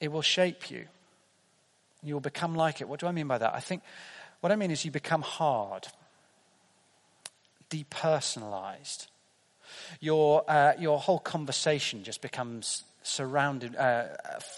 it 0.00 0.12
will 0.12 0.22
shape 0.22 0.70
you. 0.70 0.86
You'll 2.02 2.20
become 2.20 2.54
like 2.54 2.80
it. 2.80 2.88
What 2.88 3.00
do 3.00 3.06
I 3.06 3.12
mean 3.12 3.26
by 3.26 3.38
that? 3.38 3.54
I 3.54 3.60
think 3.60 3.82
what 4.40 4.52
I 4.52 4.56
mean 4.56 4.70
is 4.70 4.84
you 4.84 4.90
become 4.90 5.22
hard, 5.22 5.88
depersonalized. 7.70 9.08
Your, 9.98 10.48
uh, 10.48 10.74
your 10.78 11.00
whole 11.00 11.18
conversation 11.18 12.04
just 12.04 12.22
becomes 12.22 12.84
surrounded, 13.06 13.76
uh, 13.76 14.04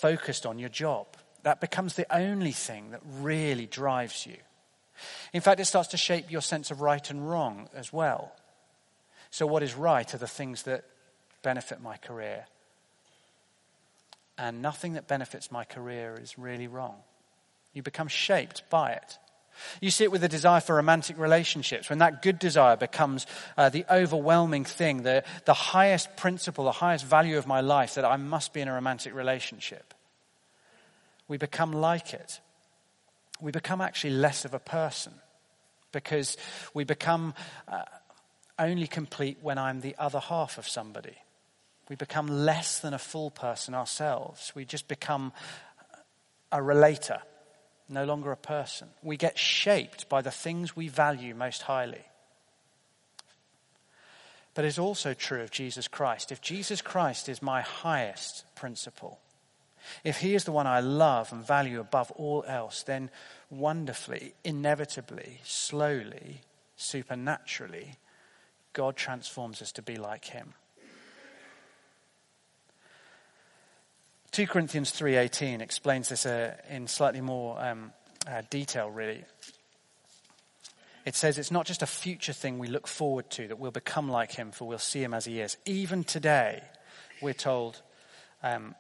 focused 0.01 0.47
on 0.47 0.59
your 0.59 0.69
job. 0.69 1.07
That 1.43 1.61
becomes 1.61 1.95
the 1.95 2.07
only 2.15 2.53
thing 2.53 2.91
that 2.91 3.01
really 3.05 3.67
drives 3.67 4.27
you. 4.27 4.37
In 5.33 5.41
fact, 5.41 5.61
it 5.61 5.67
starts 5.67 5.91
to 5.91 5.97
shape 5.97 6.31
your 6.31 6.41
sense 6.41 6.71
of 6.71 6.81
right 6.81 7.09
and 7.11 7.29
wrong 7.29 7.69
as 7.75 7.93
well. 7.93 8.33
So, 9.31 9.47
what 9.47 9.63
is 9.63 9.75
right 9.75 10.13
are 10.13 10.19
the 10.19 10.27
things 10.27 10.65
that 10.65 10.85
benefit 11.43 11.81
my 11.81 11.97
career. 11.97 12.47
And 14.37 14.63
nothing 14.63 14.93
that 14.95 15.09
benefits 15.09 15.51
my 15.51 15.65
career 15.65 16.19
is 16.21 16.39
really 16.39 16.67
wrong. 16.67 16.97
You 17.73 17.83
become 17.83 18.09
shaped 18.09 18.69
by 18.71 18.93
it. 18.93 19.19
You 19.81 19.90
see 19.90 20.05
it 20.05 20.12
with 20.12 20.21
the 20.21 20.29
desire 20.29 20.61
for 20.61 20.77
romantic 20.77 21.18
relationships, 21.18 21.88
when 21.88 21.99
that 21.99 22.23
good 22.23 22.38
desire 22.38 22.77
becomes 22.77 23.27
uh, 23.57 23.68
the 23.68 23.85
overwhelming 23.90 24.64
thing, 24.64 25.03
the, 25.03 25.25
the 25.44 25.55
highest 25.55 26.16
principle, 26.16 26.64
the 26.64 26.73
highest 26.73 27.05
value 27.05 27.38
of 27.38 27.47
my 27.47 27.61
life, 27.61 27.94
that 27.94 28.05
I 28.05 28.16
must 28.16 28.53
be 28.53 28.61
in 28.61 28.68
a 28.68 28.73
romantic 28.73 29.14
relationship. 29.14 29.94
We 31.29 31.37
become 31.37 31.73
like 31.73 32.14
it. 32.14 32.40
We 33.40 33.53
become 33.53 33.81
actually 33.81 34.14
less 34.14 34.44
of 34.44 34.55
a 34.55 34.59
person 34.59 35.12
because 35.92 36.37
we 36.75 36.85
become 36.85 37.35
uh, 37.68 37.83
only 38.59 38.87
complete 38.87 39.38
when 39.40 39.59
I'm 39.59 39.81
the 39.81 39.94
other 39.99 40.18
half 40.18 40.59
of 40.59 40.66
somebody. 40.66 41.16
We 41.88 41.97
become 41.97 42.27
less 42.27 42.81
than 42.81 42.92
a 42.92 42.99
full 42.99 43.31
person 43.31 43.75
ourselves. 43.75 44.53
We 44.55 44.64
just 44.64 44.88
become 44.88 45.33
a 46.53 46.62
relator 46.62 47.21
no 47.88 48.05
longer 48.05 48.33
a 48.33 48.37
person. 48.37 48.88
We 49.03 49.16
get 49.16 49.38
shaped 49.38 50.09
by 50.09 50.22
the 50.22 50.31
things 50.31 50.77
we 50.77 50.88
value 50.88 51.35
most 51.35 51.62
highly. 51.62 52.05
But 54.55 54.64
it's 54.64 54.79
also 54.79 55.14
true 55.14 55.42
of 55.42 55.51
Jesus 55.51 55.88
Christ. 55.88 56.33
If 56.33 56.40
Jesus 56.40 56.83
Christ 56.83 57.29
is 57.29 57.40
my 57.40 57.61
highest 57.61 58.44
principle, 58.57 59.20
if 60.05 60.18
he 60.18 60.35
is 60.35 60.44
the 60.44 60.53
one 60.53 60.66
I 60.66 60.81
love 60.81 61.33
and 61.33 61.46
value 61.46 61.81
above 61.81 62.11
all 62.12 62.44
else, 62.46 62.83
then 62.83 63.11
wonderfully, 63.51 64.35
inevitably, 64.44 65.40
slowly, 65.44 66.40
supernaturally, 66.77 67.94
God 68.72 68.96
transforms 68.96 69.62
us 69.62 69.72
to 69.72 69.83
be 69.83 69.96
like 69.96 70.27
him. 70.27 70.55
2 74.33 74.47
Corinthians 74.47 74.93
3.18 74.93 75.61
explains 75.61 76.09
this 76.09 76.27
uh, 76.27 76.55
in 76.71 76.87
slightly 76.87 77.21
more 77.21 77.61
um, 77.61 77.93
uh, 78.27 78.43
detail, 78.51 78.91
really. 78.91 79.25
It 81.05 81.14
says 81.14 81.38
it's 81.38 81.51
not 81.51 81.64
just 81.64 81.83
a 81.83 81.87
future 81.87 82.35
thing 82.35 82.59
we 82.59 82.69
look 82.69 82.87
forward 82.87 83.31
to 83.31 83.49
that 83.49 83.59
we'll 83.59 83.71
become 83.71 84.11
like 84.11 84.33
him, 84.33 84.51
for 84.51 84.69
we'll 84.69 84.79
see 84.79 85.03
him 85.03 85.14
as 85.14 85.25
he 85.25 85.41
is. 85.41 85.57
Even 85.64 86.05
today, 86.05 86.62
we're 87.23 87.33
told, 87.33 87.81
um, 88.43 88.75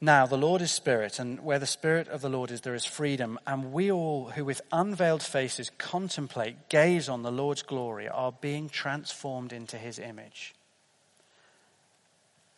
now 0.00 0.24
the 0.26 0.38
Lord 0.38 0.62
is 0.62 0.72
spirit, 0.72 1.18
and 1.18 1.40
where 1.40 1.58
the 1.58 1.66
spirit 1.66 2.08
of 2.08 2.22
the 2.22 2.30
Lord 2.30 2.50
is, 2.50 2.62
there 2.62 2.74
is 2.74 2.86
freedom. 2.86 3.38
And 3.46 3.72
we 3.72 3.92
all 3.92 4.30
who 4.30 4.46
with 4.46 4.62
unveiled 4.72 5.22
faces 5.22 5.70
contemplate, 5.76 6.70
gaze 6.70 7.08
on 7.08 7.22
the 7.22 7.32
Lord's 7.32 7.62
glory, 7.62 8.08
are 8.08 8.32
being 8.32 8.70
transformed 8.70 9.52
into 9.52 9.76
his 9.76 9.98
image. 9.98 10.54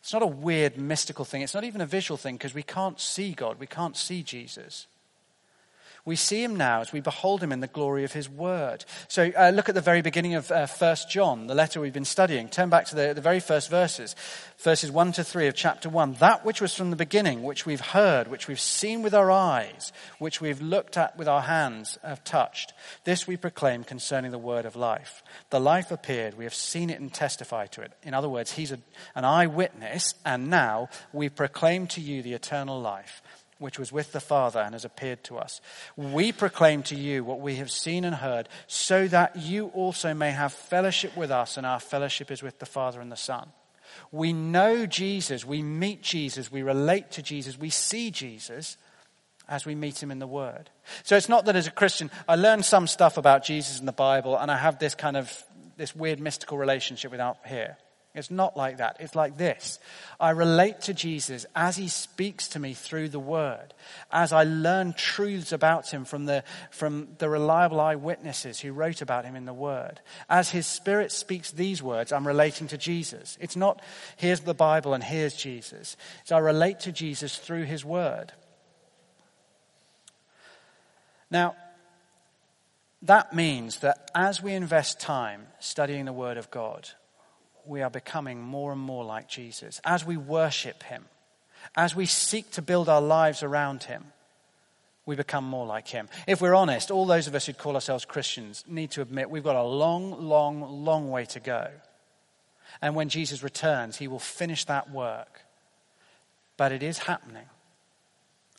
It's 0.07 0.13
not 0.13 0.23
a 0.23 0.25
weird 0.25 0.77
mystical 0.77 1.25
thing. 1.25 1.41
It's 1.41 1.53
not 1.53 1.65
even 1.65 1.81
a 1.81 1.85
visual 1.85 2.15
thing 2.15 2.37
because 2.37 2.53
we 2.53 2.63
can't 2.63 2.97
see 2.97 3.33
God. 3.33 3.59
We 3.59 3.67
can't 3.67 3.97
see 3.97 4.23
Jesus. 4.23 4.87
We 6.07 6.15
see 6.15 6.41
him 6.41 6.55
now 6.55 6.79
as 6.79 6.93
we 6.93 7.01
behold 7.01 7.43
him 7.43 7.51
in 7.51 7.59
the 7.59 7.67
glory 7.67 8.05
of 8.05 8.13
his 8.13 8.29
word. 8.29 8.85
So 9.09 9.29
uh, 9.37 9.49
look 9.53 9.67
at 9.67 9.75
the 9.75 9.81
very 9.81 10.01
beginning 10.01 10.35
of 10.35 10.49
uh, 10.49 10.65
1 10.65 10.95
John, 11.09 11.47
the 11.47 11.53
letter 11.53 11.81
we've 11.81 11.91
been 11.91 12.05
studying. 12.05 12.47
Turn 12.47 12.69
back 12.69 12.85
to 12.85 12.95
the, 12.95 13.13
the 13.13 13.19
very 13.19 13.41
first 13.41 13.69
verses, 13.69 14.15
verses 14.57 14.89
1 14.89 15.11
to 15.11 15.23
3 15.25 15.47
of 15.47 15.55
chapter 15.55 15.89
1. 15.89 16.13
That 16.13 16.45
which 16.45 16.61
was 16.61 16.73
from 16.73 16.91
the 16.91 16.95
beginning, 16.95 17.43
which 17.43 17.65
we've 17.65 17.81
heard, 17.81 18.29
which 18.29 18.47
we've 18.47 18.57
seen 18.57 19.01
with 19.01 19.13
our 19.13 19.29
eyes, 19.29 19.91
which 20.17 20.39
we've 20.39 20.61
looked 20.61 20.95
at 20.95 21.17
with 21.17 21.27
our 21.27 21.41
hands, 21.41 21.97
have 22.05 22.23
touched. 22.23 22.71
This 23.03 23.27
we 23.27 23.35
proclaim 23.35 23.83
concerning 23.83 24.31
the 24.31 24.37
word 24.37 24.65
of 24.65 24.77
life. 24.77 25.21
The 25.49 25.59
life 25.59 25.91
appeared, 25.91 26.37
we 26.37 26.45
have 26.45 26.55
seen 26.55 26.89
it 26.89 27.01
and 27.01 27.13
testified 27.13 27.73
to 27.73 27.81
it. 27.81 27.91
In 28.01 28.13
other 28.13 28.29
words, 28.29 28.53
he's 28.53 28.71
a, 28.71 28.79
an 29.13 29.25
eyewitness, 29.25 30.13
and 30.23 30.49
now 30.49 30.87
we 31.11 31.27
proclaim 31.27 31.85
to 31.87 31.99
you 31.99 32.21
the 32.21 32.31
eternal 32.31 32.79
life 32.79 33.21
which 33.59 33.79
was 33.79 33.91
with 33.91 34.11
the 34.11 34.19
Father 34.19 34.59
and 34.59 34.73
has 34.73 34.85
appeared 34.85 35.23
to 35.25 35.37
us. 35.37 35.61
We 35.95 36.31
proclaim 36.31 36.83
to 36.83 36.95
you 36.95 37.23
what 37.23 37.39
we 37.39 37.55
have 37.55 37.71
seen 37.71 38.05
and 38.05 38.15
heard, 38.15 38.49
so 38.67 39.07
that 39.07 39.35
you 39.35 39.67
also 39.67 40.13
may 40.13 40.31
have 40.31 40.53
fellowship 40.53 41.15
with 41.17 41.31
us, 41.31 41.57
and 41.57 41.65
our 41.65 41.79
fellowship 41.79 42.31
is 42.31 42.43
with 42.43 42.59
the 42.59 42.65
Father 42.65 43.01
and 43.01 43.11
the 43.11 43.15
Son. 43.15 43.49
We 44.11 44.33
know 44.33 44.85
Jesus, 44.85 45.45
we 45.45 45.61
meet 45.61 46.01
Jesus, 46.01 46.51
we 46.51 46.61
relate 46.61 47.11
to 47.11 47.21
Jesus, 47.21 47.57
we 47.57 47.69
see 47.69 48.11
Jesus 48.11 48.77
as 49.49 49.65
we 49.65 49.75
meet 49.75 50.01
him 50.01 50.11
in 50.11 50.19
the 50.19 50.27
Word. 50.27 50.69
So 51.03 51.15
it's 51.15 51.29
not 51.29 51.45
that 51.45 51.55
as 51.55 51.67
a 51.67 51.71
Christian, 51.71 52.11
I 52.27 52.35
learn 52.35 52.63
some 52.63 52.87
stuff 52.87 53.17
about 53.17 53.43
Jesus 53.43 53.79
in 53.79 53.85
the 53.85 53.91
Bible 53.91 54.37
and 54.37 54.51
I 54.51 54.57
have 54.57 54.77
this 54.79 54.93
kind 54.93 55.15
of, 55.15 55.43
this 55.77 55.95
weird 55.95 56.19
mystical 56.19 56.57
relationship 56.57 57.11
without 57.11 57.37
here. 57.45 57.77
It's 58.17 58.31
not 58.31 58.57
like 58.57 58.77
that. 58.77 58.97
It's 58.99 59.15
like 59.15 59.37
this. 59.37 59.77
I 60.19 60.31
relate 60.31 60.81
to 60.81 60.93
Jesus 60.93 61.45
as 61.55 61.77
he 61.77 61.87
speaks 61.87 62.47
to 62.49 62.59
me 62.59 62.73
through 62.73 63.09
the 63.09 63.19
word, 63.19 63.75
as 64.11 64.33
I 64.33 64.43
learn 64.43 64.93
truths 64.93 65.51
about 65.51 65.93
him 65.93 66.03
from 66.03 66.25
the, 66.25 66.43
from 66.71 67.09
the 67.19 67.29
reliable 67.29 67.79
eyewitnesses 67.79 68.59
who 68.59 68.73
wrote 68.73 69.03
about 69.03 69.23
him 69.23 69.35
in 69.35 69.45
the 69.45 69.53
word. 69.53 70.01
As 70.29 70.49
his 70.49 70.65
spirit 70.65 71.11
speaks 71.11 71.51
these 71.51 71.83
words, 71.83 72.11
I'm 72.11 72.25
relating 72.25 72.67
to 72.69 72.77
Jesus. 72.77 73.37
It's 73.39 73.55
not, 73.55 73.81
here's 74.15 74.39
the 74.41 74.55
Bible 74.55 74.95
and 74.95 75.03
here's 75.03 75.35
Jesus. 75.35 75.95
It's 76.21 76.31
I 76.31 76.39
relate 76.39 76.79
to 76.81 76.91
Jesus 76.91 77.37
through 77.37 77.65
his 77.65 77.85
word. 77.85 78.33
Now, 81.29 81.55
that 83.03 83.33
means 83.33 83.79
that 83.81 84.09
as 84.15 84.41
we 84.41 84.53
invest 84.53 84.99
time 84.99 85.47
studying 85.59 86.05
the 86.05 86.13
Word 86.13 86.37
of 86.37 86.49
God, 86.49 86.89
we 87.67 87.81
are 87.81 87.89
becoming 87.89 88.41
more 88.41 88.71
and 88.71 88.81
more 88.81 89.03
like 89.03 89.27
Jesus. 89.27 89.81
As 89.83 90.05
we 90.05 90.17
worship 90.17 90.83
Him, 90.83 91.05
as 91.75 91.95
we 91.95 92.05
seek 92.05 92.51
to 92.51 92.61
build 92.61 92.89
our 92.89 93.01
lives 93.01 93.43
around 93.43 93.83
Him, 93.83 94.05
we 95.05 95.15
become 95.15 95.45
more 95.45 95.65
like 95.65 95.87
Him. 95.87 96.09
If 96.27 96.41
we're 96.41 96.53
honest, 96.53 96.91
all 96.91 97.05
those 97.05 97.27
of 97.27 97.35
us 97.35 97.45
who 97.45 97.53
call 97.53 97.75
ourselves 97.75 98.05
Christians 98.05 98.63
need 98.67 98.91
to 98.91 99.01
admit 99.01 99.29
we've 99.29 99.43
got 99.43 99.55
a 99.55 99.63
long, 99.63 100.27
long, 100.27 100.83
long 100.83 101.09
way 101.09 101.25
to 101.25 101.39
go. 101.39 101.69
And 102.81 102.95
when 102.95 103.09
Jesus 103.09 103.41
returns, 103.43 103.97
He 103.97 104.07
will 104.07 104.19
finish 104.19 104.65
that 104.65 104.91
work. 104.91 105.41
But 106.57 106.71
it 106.71 106.83
is 106.83 106.97
happening. 106.97 107.45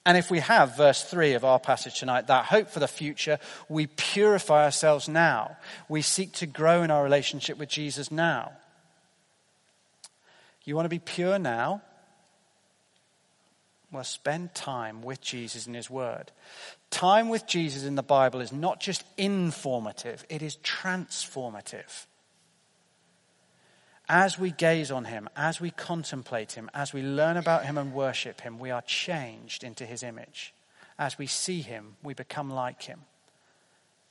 And 0.07 0.17
if 0.17 0.31
we 0.31 0.39
have, 0.39 0.75
verse 0.75 1.05
3 1.05 1.35
of 1.35 1.45
our 1.45 1.59
passage 1.59 1.99
tonight, 1.99 2.29
that 2.29 2.47
hope 2.47 2.71
for 2.71 2.81
the 2.81 2.89
future, 2.89 3.39
we 3.69 3.87
purify 3.87 4.65
ourselves 4.65 5.07
now. 5.07 5.59
We 5.87 6.01
seek 6.01 6.33
to 6.35 6.47
grow 6.47 6.83
in 6.83 6.91
our 6.91 7.05
relationship 7.05 7.59
with 7.59 7.69
Jesus 7.69 8.11
now. 8.11 8.53
You 10.69 10.77
want 10.77 10.85
to 10.85 10.91
be 10.91 10.99
pure 10.99 11.39
now? 11.39 11.81
Well, 13.91 14.05
spend 14.05 14.55
time 14.55 15.01
with 15.01 15.19
Jesus 15.23 15.67
in 15.67 15.73
His 15.73 15.89
Word. 15.89 16.31
Time 16.91 17.31
with 17.31 17.47
Jesus 17.47 17.85
in 17.85 17.95
the 17.95 18.03
Bible 18.03 18.43
is 18.43 18.53
not 18.53 18.79
just 18.79 19.03
informative, 19.17 20.27
it 20.29 20.43
is 20.43 20.57
transformative. 20.57 22.05
As 24.11 24.39
we 24.39 24.51
gaze 24.51 24.91
on 24.91 25.07
Him, 25.07 25.31
as 25.35 25.59
we 25.59 25.71
contemplate 25.71 26.53
Him, 26.53 26.69
as 26.75 26.93
we 26.93 27.01
learn 27.01 27.39
about 27.39 27.65
Him 27.65 27.79
and 27.79 27.95
worship 27.95 28.43
Him, 28.43 28.59
we 28.59 28.71
are 28.71 28.83
changed 28.83 29.65
into 29.65 29.87
His 29.87 30.03
image. 30.03 30.53
As 30.99 31.17
we 31.17 31.27
see 31.27 31.63
Him, 31.63 31.97
we 32.03 32.13
become 32.13 32.51
like 32.51 32.83
Him. 32.83 33.01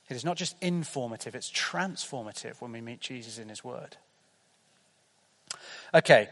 It 0.09 0.15
is 0.15 0.25
not 0.25 0.37
just 0.37 0.55
informative, 0.59 1.35
it's 1.35 1.51
transformative 1.51 2.61
when 2.61 2.71
we 2.71 2.81
meet 2.81 2.99
Jesus 2.99 3.37
in 3.37 3.49
His 3.49 3.63
Word. 3.63 3.97
Okay, 5.93 6.29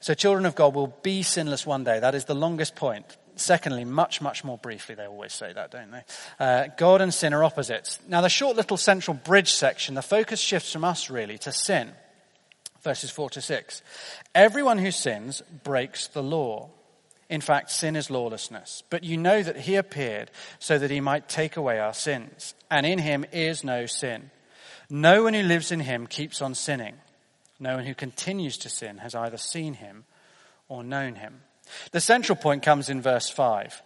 so 0.00 0.14
children 0.14 0.46
of 0.46 0.54
God 0.54 0.74
will 0.74 0.94
be 1.02 1.22
sinless 1.22 1.66
one 1.66 1.84
day. 1.84 2.00
That 2.00 2.14
is 2.14 2.24
the 2.24 2.34
longest 2.34 2.74
point. 2.74 3.16
Secondly, 3.36 3.84
much, 3.84 4.20
much 4.20 4.44
more 4.44 4.58
briefly, 4.58 4.94
they 4.94 5.06
always 5.06 5.32
say 5.32 5.52
that, 5.52 5.70
don't 5.70 5.90
they? 5.90 6.02
Uh, 6.38 6.68
God 6.76 7.00
and 7.00 7.12
sin 7.14 7.32
are 7.32 7.44
opposites. 7.44 7.98
Now, 8.06 8.20
the 8.20 8.28
short 8.28 8.56
little 8.56 8.76
central 8.76 9.16
bridge 9.16 9.52
section, 9.52 9.94
the 9.94 10.02
focus 10.02 10.38
shifts 10.38 10.72
from 10.72 10.84
us 10.84 11.08
really 11.08 11.38
to 11.38 11.52
sin. 11.52 11.92
Verses 12.82 13.10
4 13.10 13.30
to 13.30 13.40
6. 13.40 13.82
Everyone 14.34 14.78
who 14.78 14.90
sins 14.90 15.42
breaks 15.62 16.08
the 16.08 16.22
law. 16.22 16.70
In 17.30 17.40
fact, 17.40 17.70
sin 17.70 17.96
is 17.96 18.10
lawlessness. 18.10 18.82
But 18.90 19.04
you 19.04 19.16
know 19.16 19.42
that 19.42 19.56
he 19.56 19.76
appeared 19.76 20.30
so 20.58 20.78
that 20.78 20.90
he 20.90 21.00
might 21.00 21.28
take 21.28 21.56
away 21.56 21.78
our 21.78 21.94
sins. 21.94 22.54
And 22.70 22.84
in 22.84 22.98
him 22.98 23.24
is 23.32 23.64
no 23.64 23.86
sin. 23.86 24.30
No 24.90 25.22
one 25.22 25.32
who 25.34 25.42
lives 25.42 25.72
in 25.72 25.80
him 25.80 26.06
keeps 26.06 26.42
on 26.42 26.54
sinning. 26.54 26.96
No 27.62 27.76
one 27.76 27.86
who 27.86 27.94
continues 27.94 28.58
to 28.58 28.68
sin 28.68 28.98
has 28.98 29.14
either 29.14 29.36
seen 29.36 29.74
him 29.74 30.04
or 30.68 30.82
known 30.82 31.14
him. 31.14 31.42
The 31.92 32.00
central 32.00 32.34
point 32.34 32.64
comes 32.64 32.88
in 32.88 33.00
verse 33.00 33.30
5. 33.30 33.80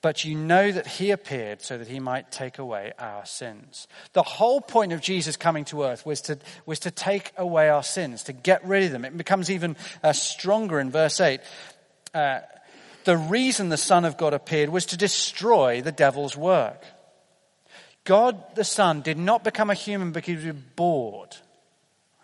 But 0.00 0.24
you 0.24 0.34
know 0.34 0.72
that 0.72 0.86
he 0.86 1.10
appeared 1.10 1.60
so 1.60 1.76
that 1.76 1.86
he 1.86 2.00
might 2.00 2.32
take 2.32 2.58
away 2.58 2.94
our 2.98 3.26
sins. 3.26 3.86
The 4.14 4.22
whole 4.22 4.62
point 4.62 4.94
of 4.94 5.02
Jesus 5.02 5.36
coming 5.36 5.66
to 5.66 5.82
earth 5.84 6.06
was 6.06 6.22
to, 6.22 6.38
was 6.64 6.78
to 6.80 6.90
take 6.90 7.32
away 7.36 7.68
our 7.68 7.82
sins, 7.82 8.22
to 8.24 8.32
get 8.32 8.64
rid 8.64 8.84
of 8.84 8.92
them. 8.92 9.04
It 9.04 9.18
becomes 9.18 9.50
even 9.50 9.76
uh, 10.02 10.14
stronger 10.14 10.80
in 10.80 10.90
verse 10.90 11.20
8. 11.20 11.40
Uh, 12.14 12.40
the 13.04 13.18
reason 13.18 13.68
the 13.68 13.76
Son 13.76 14.06
of 14.06 14.16
God 14.16 14.32
appeared 14.32 14.70
was 14.70 14.86
to 14.86 14.96
destroy 14.96 15.82
the 15.82 15.92
devil's 15.92 16.38
work. 16.38 16.82
God 18.04 18.42
the 18.56 18.64
Son 18.64 19.02
did 19.02 19.18
not 19.18 19.44
become 19.44 19.68
a 19.68 19.74
human 19.74 20.12
because 20.12 20.42
he 20.42 20.48
was 20.48 20.56
bored 20.74 21.36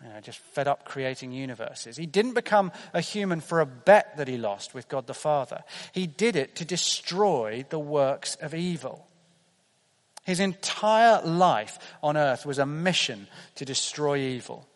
you 0.03 0.09
know, 0.09 0.19
just 0.21 0.39
fed 0.39 0.67
up 0.67 0.85
creating 0.85 1.31
universes. 1.31 1.97
He 1.97 2.05
didn't 2.05 2.33
become 2.33 2.71
a 2.93 3.01
human 3.01 3.41
for 3.41 3.59
a 3.59 3.65
bet 3.65 4.15
that 4.17 4.27
he 4.27 4.37
lost 4.37 4.73
with 4.73 4.87
God 4.87 5.07
the 5.07 5.13
Father. 5.13 5.63
He 5.91 6.07
did 6.07 6.35
it 6.35 6.55
to 6.55 6.65
destroy 6.65 7.65
the 7.69 7.79
works 7.79 8.35
of 8.35 8.53
evil. 8.53 9.07
His 10.23 10.39
entire 10.39 11.21
life 11.23 11.79
on 12.01 12.15
earth 12.15 12.45
was 12.45 12.59
a 12.59 12.65
mission 12.65 13.27
to 13.55 13.65
destroy 13.65 14.19
evil. 14.19 14.67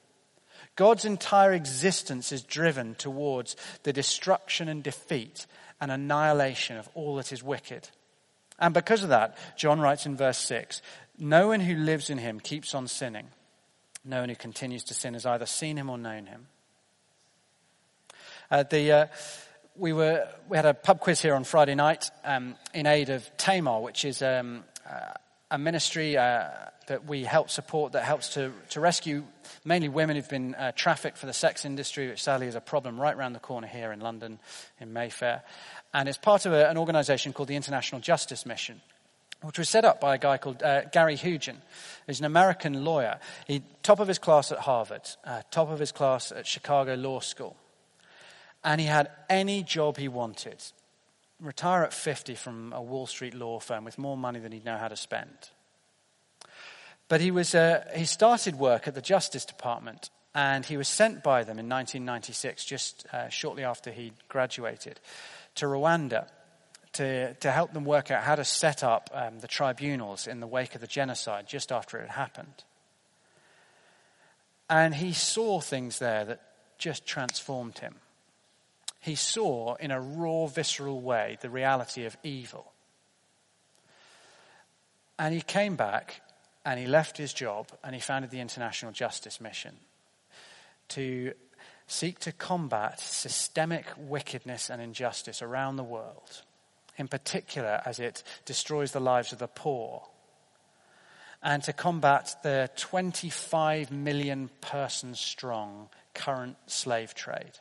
God's 0.75 1.05
entire 1.05 1.53
existence 1.53 2.31
is 2.31 2.41
driven 2.41 2.95
towards 2.95 3.55
the 3.83 3.93
destruction 3.93 4.67
and 4.67 4.83
defeat 4.83 5.45
and 5.79 5.91
annihilation 5.91 6.77
of 6.77 6.89
all 6.95 7.15
that 7.15 7.31
is 7.31 7.43
wicked. 7.43 7.89
And 8.59 8.73
because 8.73 9.03
of 9.03 9.09
that, 9.09 9.37
John 9.55 9.79
writes 9.79 10.05
in 10.05 10.17
verse 10.17 10.39
6 10.39 10.81
No 11.17 11.49
one 11.49 11.59
who 11.59 11.75
lives 11.75 12.09
in 12.09 12.17
him 12.17 12.39
keeps 12.39 12.73
on 12.73 12.87
sinning 12.87 13.27
no 14.05 14.19
one 14.19 14.29
who 14.29 14.35
continues 14.35 14.83
to 14.85 14.93
sin 14.93 15.13
has 15.13 15.25
either 15.25 15.45
seen 15.45 15.77
him 15.77 15.89
or 15.89 15.97
known 15.97 16.25
him. 16.25 16.47
Uh, 18.51 18.63
the, 18.63 18.91
uh, 18.91 19.07
we, 19.75 19.93
were, 19.93 20.27
we 20.49 20.57
had 20.57 20.65
a 20.65 20.73
pub 20.73 20.99
quiz 20.99 21.21
here 21.21 21.33
on 21.33 21.43
Friday 21.43 21.75
night 21.75 22.11
um, 22.23 22.55
in 22.73 22.85
aid 22.85 23.09
of 23.09 23.29
Tamar, 23.37 23.81
which 23.81 24.05
is 24.05 24.21
um, 24.21 24.63
uh, 24.89 25.13
a 25.49 25.57
ministry 25.57 26.17
uh, 26.17 26.49
that 26.87 27.05
we 27.05 27.23
help 27.23 27.49
support 27.49 27.93
that 27.93 28.03
helps 28.03 28.33
to, 28.33 28.51
to 28.69 28.79
rescue 28.79 29.23
mainly 29.63 29.87
women 29.87 30.15
who've 30.15 30.29
been 30.29 30.53
uh, 30.55 30.71
trafficked 30.75 31.17
for 31.17 31.25
the 31.25 31.33
sex 31.33 31.63
industry, 31.63 32.09
which 32.09 32.21
sadly 32.21 32.47
is 32.47 32.55
a 32.55 32.61
problem 32.61 32.99
right 32.99 33.15
around 33.15 33.33
the 33.33 33.39
corner 33.39 33.67
here 33.67 33.91
in 33.91 34.01
London, 34.01 34.39
in 34.79 34.91
Mayfair. 34.91 35.43
And 35.93 36.09
it's 36.09 36.17
part 36.17 36.45
of 36.45 36.53
a, 36.53 36.69
an 36.69 36.77
organization 36.77 37.33
called 37.33 37.47
the 37.47 37.55
International 37.55 38.01
Justice 38.01 38.45
Mission 38.45 38.81
which 39.43 39.59
was 39.59 39.69
set 39.69 39.85
up 39.85 39.99
by 39.99 40.15
a 40.15 40.17
guy 40.17 40.37
called 40.37 40.63
uh, 40.63 40.85
Gary 40.85 41.17
Haugen. 41.17 41.57
He's 42.07 42.19
an 42.19 42.25
American 42.25 42.83
lawyer. 42.85 43.19
He 43.45 43.61
top 43.83 43.99
of 43.99 44.07
his 44.07 44.19
class 44.19 44.51
at 44.51 44.59
Harvard, 44.59 45.01
uh, 45.25 45.41
top 45.51 45.69
of 45.69 45.79
his 45.79 45.91
class 45.91 46.31
at 46.31 46.47
Chicago 46.47 46.95
Law 46.95 47.19
School, 47.19 47.55
and 48.63 48.79
he 48.79 48.87
had 48.87 49.11
any 49.29 49.63
job 49.63 49.97
he 49.97 50.07
wanted. 50.07 50.63
Retire 51.39 51.83
at 51.83 51.93
50 51.93 52.35
from 52.35 52.71
a 52.73 52.81
Wall 52.81 53.05
Street 53.05 53.33
law 53.33 53.59
firm 53.59 53.83
with 53.83 53.97
more 53.97 54.15
money 54.15 54.39
than 54.39 54.53
he'd 54.53 54.65
know 54.65 54.77
how 54.77 54.87
to 54.87 54.95
spend. 54.95 55.49
But 57.09 57.19
he, 57.19 57.31
was, 57.31 57.53
uh, 57.53 57.83
he 57.95 58.05
started 58.05 58.55
work 58.55 58.87
at 58.87 58.95
the 58.95 59.01
Justice 59.01 59.43
Department, 59.43 60.09
and 60.33 60.65
he 60.65 60.77
was 60.77 60.87
sent 60.87 61.21
by 61.21 61.43
them 61.43 61.59
in 61.59 61.67
1996, 61.67 62.63
just 62.63 63.05
uh, 63.11 63.27
shortly 63.27 63.63
after 63.63 63.91
he 63.91 64.13
graduated, 64.29 65.01
to 65.55 65.65
Rwanda 65.65 66.27
to, 66.93 67.33
to 67.35 67.51
help 67.51 67.73
them 67.73 67.85
work 67.85 68.11
out 68.11 68.23
how 68.23 68.35
to 68.35 68.45
set 68.45 68.83
up 68.83 69.09
um, 69.13 69.39
the 69.39 69.47
tribunals 69.47 70.27
in 70.27 70.39
the 70.39 70.47
wake 70.47 70.75
of 70.75 70.81
the 70.81 70.87
genocide 70.87 71.47
just 71.47 71.71
after 71.71 71.97
it 71.97 72.01
had 72.01 72.11
happened. 72.11 72.63
And 74.69 74.95
he 74.95 75.13
saw 75.13 75.59
things 75.59 75.99
there 75.99 76.25
that 76.25 76.41
just 76.77 77.05
transformed 77.05 77.79
him. 77.79 77.95
He 78.99 79.15
saw 79.15 79.75
in 79.75 79.91
a 79.91 79.99
raw, 79.99 80.45
visceral 80.45 81.01
way 81.01 81.37
the 81.41 81.49
reality 81.49 82.05
of 82.05 82.15
evil. 82.23 82.71
And 85.19 85.33
he 85.33 85.41
came 85.41 85.75
back 85.75 86.21
and 86.65 86.79
he 86.79 86.87
left 86.87 87.17
his 87.17 87.33
job 87.33 87.67
and 87.83 87.93
he 87.93 88.01
founded 88.01 88.31
the 88.31 88.39
International 88.39 88.91
Justice 88.91 89.41
Mission 89.41 89.75
to 90.89 91.33
seek 91.87 92.19
to 92.19 92.31
combat 92.31 92.99
systemic 92.99 93.85
wickedness 93.97 94.69
and 94.69 94.81
injustice 94.81 95.41
around 95.41 95.75
the 95.75 95.83
world 95.83 96.43
in 96.97 97.07
particular 97.07 97.81
as 97.85 97.99
it 97.99 98.23
destroys 98.45 98.91
the 98.91 98.99
lives 98.99 99.31
of 99.31 99.39
the 99.39 99.47
poor, 99.47 100.03
and 101.41 101.61
to 101.63 101.73
combat 101.73 102.35
the 102.43 102.69
25 102.77 103.91
million 103.91 104.49
person 104.61 105.13
strong 105.13 105.89
current 106.13 106.55
slave 106.67 107.13
trade. 107.13 107.51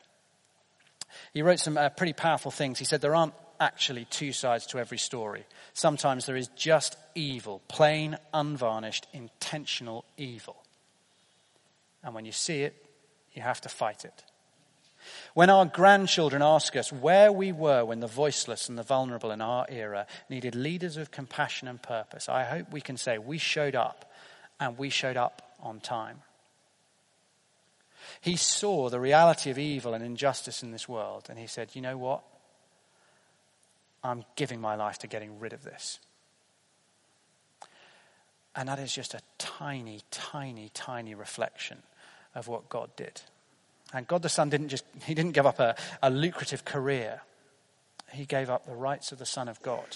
He 1.33 1.41
wrote 1.41 1.59
some 1.59 1.77
uh, 1.77 1.89
pretty 1.89 2.13
powerful 2.13 2.51
things. 2.51 2.79
He 2.79 2.85
said 2.85 3.01
there 3.01 3.15
aren't 3.15 3.33
actually 3.59 4.05
two 4.05 4.33
sides 4.33 4.65
to 4.67 4.79
every 4.79 4.97
story. 4.97 5.45
Sometimes 5.73 6.25
there 6.25 6.35
is 6.35 6.47
just 6.49 6.97
evil, 7.15 7.61
plain, 7.67 8.17
unvarnished, 8.33 9.07
intentional 9.13 10.05
evil. 10.17 10.63
And 12.03 12.13
when 12.13 12.25
you 12.25 12.31
see 12.31 12.63
it, 12.63 12.75
you 13.33 13.41
have 13.41 13.61
to 13.61 13.69
fight 13.69 14.05
it. 14.05 14.23
When 15.33 15.49
our 15.49 15.65
grandchildren 15.65 16.41
ask 16.41 16.75
us 16.75 16.91
where 16.91 17.31
we 17.31 17.51
were 17.51 17.85
when 17.85 17.99
the 17.99 18.07
voiceless 18.07 18.69
and 18.69 18.77
the 18.77 18.83
vulnerable 18.83 19.31
in 19.31 19.41
our 19.41 19.65
era 19.69 20.07
needed 20.29 20.55
leaders 20.55 20.97
of 20.97 21.11
compassion 21.11 21.67
and 21.67 21.81
purpose, 21.81 22.29
I 22.29 22.43
hope 22.43 22.71
we 22.71 22.81
can 22.81 22.97
say 22.97 23.17
we 23.17 23.37
showed 23.37 23.75
up 23.75 24.11
and 24.59 24.77
we 24.77 24.89
showed 24.89 25.17
up 25.17 25.55
on 25.61 25.79
time. 25.79 26.21
He 28.21 28.35
saw 28.35 28.89
the 28.89 28.99
reality 28.99 29.49
of 29.49 29.57
evil 29.57 29.93
and 29.93 30.03
injustice 30.03 30.63
in 30.63 30.71
this 30.71 30.87
world 30.87 31.27
and 31.29 31.39
he 31.39 31.47
said, 31.47 31.69
You 31.73 31.81
know 31.81 31.97
what? 31.97 32.23
I'm 34.03 34.25
giving 34.35 34.59
my 34.59 34.75
life 34.75 34.99
to 34.99 35.07
getting 35.07 35.39
rid 35.39 35.53
of 35.53 35.63
this. 35.63 35.99
And 38.55 38.69
that 38.69 38.79
is 38.79 38.93
just 38.93 39.13
a 39.13 39.21
tiny, 39.37 40.01
tiny, 40.11 40.69
tiny 40.73 41.15
reflection 41.15 41.81
of 42.35 42.47
what 42.47 42.69
God 42.69 42.95
did. 42.95 43.21
And 43.93 44.07
God 44.07 44.23
the 44.23 44.29
Son 44.29 44.49
didn't 44.49 44.69
just, 44.69 44.85
he 45.05 45.13
didn't 45.13 45.31
give 45.31 45.45
up 45.45 45.59
a, 45.59 45.75
a 46.01 46.09
lucrative 46.09 46.65
career. 46.65 47.21
He 48.11 48.25
gave 48.25 48.49
up 48.49 48.65
the 48.65 48.75
rights 48.75 49.11
of 49.11 49.19
the 49.19 49.25
Son 49.25 49.47
of 49.47 49.61
God. 49.61 49.95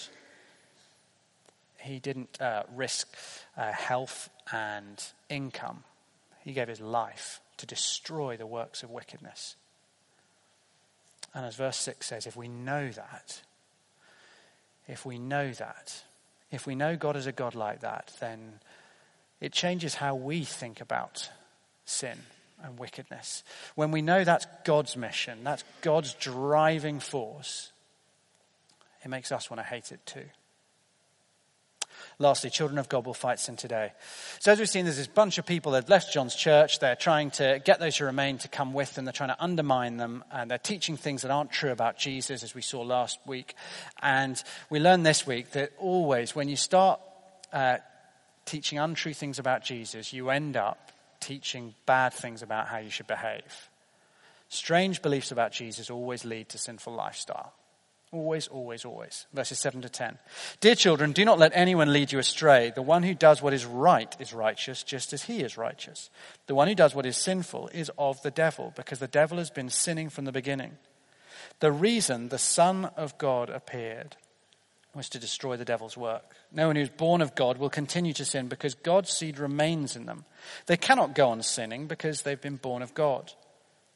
He 1.80 1.98
didn't 1.98 2.40
uh, 2.40 2.64
risk 2.74 3.14
uh, 3.56 3.72
health 3.72 4.30
and 4.52 5.04
income. 5.28 5.84
He 6.40 6.52
gave 6.52 6.68
his 6.68 6.80
life 6.80 7.40
to 7.58 7.66
destroy 7.66 8.36
the 8.36 8.46
works 8.46 8.82
of 8.82 8.90
wickedness. 8.90 9.56
And 11.34 11.44
as 11.44 11.56
verse 11.56 11.76
6 11.76 12.06
says, 12.06 12.26
if 12.26 12.36
we 12.36 12.48
know 12.48 12.90
that, 12.90 13.42
if 14.88 15.04
we 15.04 15.18
know 15.18 15.52
that, 15.52 16.02
if 16.50 16.66
we 16.66 16.74
know 16.74 16.96
God 16.96 17.16
is 17.16 17.26
a 17.26 17.32
God 17.32 17.54
like 17.54 17.80
that, 17.80 18.12
then 18.20 18.60
it 19.40 19.52
changes 19.52 19.96
how 19.96 20.14
we 20.14 20.44
think 20.44 20.80
about 20.80 21.28
sin 21.84 22.18
and 22.62 22.78
wickedness. 22.78 23.44
When 23.74 23.90
we 23.90 24.02
know 24.02 24.24
that's 24.24 24.46
God's 24.64 24.96
mission, 24.96 25.44
that's 25.44 25.64
God's 25.80 26.14
driving 26.14 27.00
force, 27.00 27.72
it 29.04 29.08
makes 29.08 29.32
us 29.32 29.50
want 29.50 29.60
to 29.60 29.64
hate 29.64 29.92
it 29.92 30.04
too. 30.06 30.24
Lastly, 32.20 32.50
children 32.50 32.78
of 32.78 32.88
God 32.88 33.06
will 33.06 33.14
fight 33.14 33.38
sin 33.38 33.56
today. 33.56 33.92
So, 34.40 34.52
as 34.52 34.58
we've 34.58 34.68
seen, 34.68 34.84
there's 34.84 34.96
this 34.96 35.06
bunch 35.06 35.38
of 35.38 35.46
people 35.46 35.72
that 35.72 35.88
left 35.88 36.12
John's 36.12 36.34
church. 36.34 36.80
They're 36.80 36.96
trying 36.96 37.30
to 37.32 37.60
get 37.64 37.78
those 37.78 37.96
who 37.96 38.06
remain 38.06 38.38
to 38.38 38.48
come 38.48 38.72
with 38.72 38.94
them. 38.94 39.04
They're 39.04 39.12
trying 39.12 39.28
to 39.28 39.42
undermine 39.42 39.98
them. 39.98 40.24
And 40.32 40.50
they're 40.50 40.58
teaching 40.58 40.96
things 40.96 41.22
that 41.22 41.30
aren't 41.30 41.52
true 41.52 41.70
about 41.70 41.96
Jesus, 41.96 42.42
as 42.42 42.54
we 42.54 42.62
saw 42.62 42.82
last 42.82 43.18
week. 43.24 43.54
And 44.02 44.42
we 44.68 44.80
learned 44.80 45.06
this 45.06 45.26
week 45.26 45.52
that 45.52 45.72
always, 45.78 46.34
when 46.34 46.48
you 46.48 46.56
start 46.56 47.00
uh, 47.52 47.78
teaching 48.46 48.78
untrue 48.78 49.14
things 49.14 49.38
about 49.38 49.62
Jesus, 49.62 50.12
you 50.12 50.30
end 50.30 50.56
up 50.56 50.90
teaching 51.20 51.74
bad 51.86 52.12
things 52.12 52.42
about 52.42 52.68
how 52.68 52.78
you 52.78 52.90
should 52.90 53.06
behave. 53.06 53.68
Strange 54.48 55.02
beliefs 55.02 55.30
about 55.30 55.52
Jesus 55.52 55.90
always 55.90 56.24
lead 56.24 56.48
to 56.50 56.58
sinful 56.58 56.94
lifestyle. 56.94 57.52
Always, 58.10 58.48
always, 58.48 58.86
always. 58.86 59.26
Verses 59.34 59.58
7 59.58 59.82
to 59.82 59.88
10. 59.90 60.18
Dear 60.60 60.74
children, 60.74 61.12
do 61.12 61.26
not 61.26 61.38
let 61.38 61.52
anyone 61.54 61.92
lead 61.92 62.10
you 62.10 62.18
astray. 62.18 62.72
The 62.74 62.80
one 62.80 63.02
who 63.02 63.12
does 63.12 63.42
what 63.42 63.52
is 63.52 63.66
right 63.66 64.16
is 64.18 64.32
righteous, 64.32 64.82
just 64.82 65.12
as 65.12 65.24
he 65.24 65.42
is 65.42 65.58
righteous. 65.58 66.08
The 66.46 66.54
one 66.54 66.68
who 66.68 66.74
does 66.74 66.94
what 66.94 67.04
is 67.04 67.18
sinful 67.18 67.68
is 67.74 67.90
of 67.98 68.22
the 68.22 68.30
devil, 68.30 68.72
because 68.76 68.98
the 68.98 69.06
devil 69.06 69.36
has 69.36 69.50
been 69.50 69.68
sinning 69.68 70.08
from 70.08 70.24
the 70.24 70.32
beginning. 70.32 70.78
The 71.60 71.70
reason 71.70 72.30
the 72.30 72.38
Son 72.38 72.86
of 72.96 73.18
God 73.18 73.50
appeared 73.50 74.16
was 74.94 75.08
to 75.10 75.18
destroy 75.18 75.56
the 75.56 75.64
devil's 75.64 75.96
work. 75.96 76.34
No 76.52 76.68
one 76.68 76.76
who 76.76 76.82
is 76.82 76.88
born 76.88 77.20
of 77.20 77.34
God 77.34 77.58
will 77.58 77.70
continue 77.70 78.12
to 78.14 78.24
sin 78.24 78.48
because 78.48 78.74
God's 78.74 79.10
seed 79.10 79.38
remains 79.38 79.96
in 79.96 80.06
them. 80.06 80.24
They 80.66 80.76
cannot 80.76 81.14
go 81.14 81.28
on 81.28 81.42
sinning 81.42 81.86
because 81.86 82.22
they've 82.22 82.40
been 82.40 82.56
born 82.56 82.82
of 82.82 82.94
God. 82.94 83.32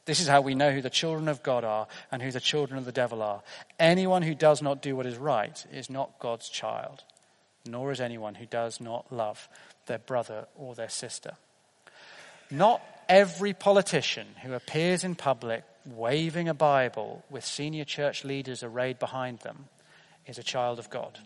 This 0.04 0.20
is 0.20 0.28
how 0.28 0.40
we 0.40 0.54
know 0.54 0.72
who 0.72 0.82
the 0.82 0.90
children 0.90 1.28
of 1.28 1.42
God 1.42 1.64
are 1.64 1.86
and 2.10 2.20
who 2.20 2.30
the 2.30 2.40
children 2.40 2.78
of 2.78 2.84
the 2.84 2.92
devil 2.92 3.22
are. 3.22 3.42
Anyone 3.78 4.22
who 4.22 4.34
does 4.34 4.60
not 4.60 4.82
do 4.82 4.96
what 4.96 5.06
is 5.06 5.16
right 5.16 5.64
is 5.72 5.88
not 5.88 6.18
God's 6.18 6.48
child, 6.48 7.04
nor 7.64 7.92
is 7.92 8.00
anyone 8.00 8.34
who 8.34 8.46
does 8.46 8.80
not 8.80 9.12
love 9.12 9.48
their 9.86 9.98
brother 9.98 10.46
or 10.56 10.74
their 10.74 10.88
sister. 10.88 11.36
Not 12.50 12.82
every 13.08 13.54
politician 13.54 14.26
who 14.42 14.54
appears 14.54 15.04
in 15.04 15.14
public 15.14 15.64
waving 15.86 16.48
a 16.48 16.54
Bible 16.54 17.24
with 17.30 17.44
senior 17.44 17.84
church 17.84 18.24
leaders 18.24 18.62
arrayed 18.62 18.98
behind 18.98 19.40
them 19.40 19.68
is 20.26 20.38
a 20.38 20.42
child 20.42 20.78
of 20.78 20.90
God. 20.90 21.18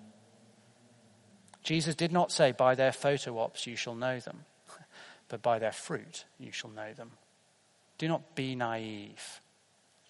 Jesus 1.63 1.95
did 1.95 2.13
not 2.13 2.31
say, 2.31 2.53
By 2.53 2.75
their 2.75 2.93
photo 2.93 3.39
ops 3.39 3.67
you 3.67 3.77
shall 3.77 3.95
know 3.95 4.21
them, 4.21 4.45
but 5.29 5.43
by 5.43 5.59
their 5.59 5.73
fruit 5.73 6.25
you 6.39 6.53
shall 6.53 6.71
know 6.71 6.93
them. 6.93 7.13
Do 7.99 8.09
not 8.09 8.35
be 8.35 8.55
naive. 8.55 9.41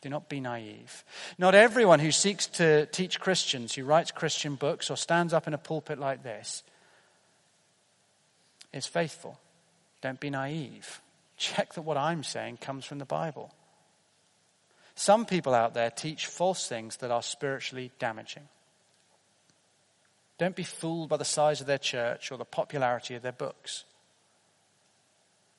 Do 0.02 0.10
not 0.10 0.28
be 0.28 0.40
naive. 0.40 1.04
Not 1.38 1.54
everyone 1.54 2.00
who 2.00 2.12
seeks 2.12 2.46
to 2.48 2.86
teach 2.86 3.18
Christians, 3.18 3.74
who 3.74 3.84
writes 3.84 4.10
Christian 4.10 4.54
books 4.54 4.90
or 4.90 4.96
stands 4.96 5.32
up 5.32 5.46
in 5.46 5.54
a 5.54 5.58
pulpit 5.58 5.98
like 5.98 6.22
this, 6.22 6.62
is 8.72 8.86
faithful. 8.86 9.38
Don't 10.02 10.20
be 10.20 10.30
naive. 10.30 11.00
Check 11.36 11.74
that 11.74 11.82
what 11.82 11.96
I'm 11.96 12.22
saying 12.22 12.58
comes 12.58 12.84
from 12.84 12.98
the 12.98 13.04
Bible. 13.04 13.52
Some 14.94 15.26
people 15.26 15.54
out 15.54 15.74
there 15.74 15.90
teach 15.90 16.26
false 16.26 16.68
things 16.68 16.98
that 16.98 17.10
are 17.10 17.22
spiritually 17.22 17.92
damaging. 17.98 18.48
Don't 20.38 20.56
be 20.56 20.62
fooled 20.62 21.08
by 21.08 21.16
the 21.16 21.24
size 21.24 21.60
of 21.60 21.66
their 21.66 21.78
church 21.78 22.30
or 22.30 22.36
the 22.36 22.44
popularity 22.44 23.14
of 23.14 23.22
their 23.22 23.32
books. 23.32 23.84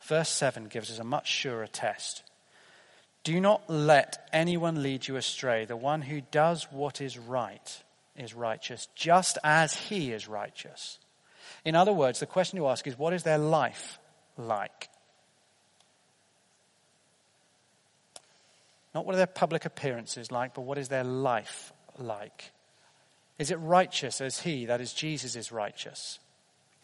Verse 0.02 0.30
7 0.30 0.68
gives 0.68 0.92
us 0.92 1.00
a 1.00 1.04
much 1.04 1.28
surer 1.28 1.68
test. 1.68 2.24
Do 3.24 3.42
not 3.42 3.70
let 3.70 4.30
anyone 4.32 4.84
lead 4.84 5.08
you 5.08 5.16
astray. 5.16 5.66
The 5.66 5.76
one 5.76 6.02
who 6.02 6.22
does 6.22 6.68
what 6.72 7.02
is 7.02 7.18
right 7.18 7.84
is 8.16 8.34
righteous, 8.34 8.88
just 8.96 9.38
as 9.44 9.76
he 9.76 10.12
is 10.12 10.28
righteous. 10.28 11.00
In 11.66 11.76
other 11.76 11.92
words, 11.94 12.20
the 12.20 12.26
question 12.26 12.58
you 12.58 12.68
ask 12.68 12.88
is 12.88 12.98
what 12.98 13.14
is 13.14 13.24
their 13.24 13.38
life 13.38 14.00
like? 14.38 14.90
Not 18.94 19.06
what 19.06 19.14
are 19.16 19.18
their 19.18 19.28
public 19.28 19.66
appearances 19.66 20.32
like, 20.32 20.54
but 20.54 20.62
what 20.62 20.78
is 20.78 20.88
their 20.88 21.04
life 21.04 21.74
like? 21.98 22.52
Is 23.40 23.52
it 23.52 23.56
righteous 23.58 24.22
as 24.22 24.42
He, 24.42 24.66
that 24.66 24.82
is, 24.82 24.94
Jesus, 24.94 25.36
is 25.36 25.52
righteous? 25.52 26.20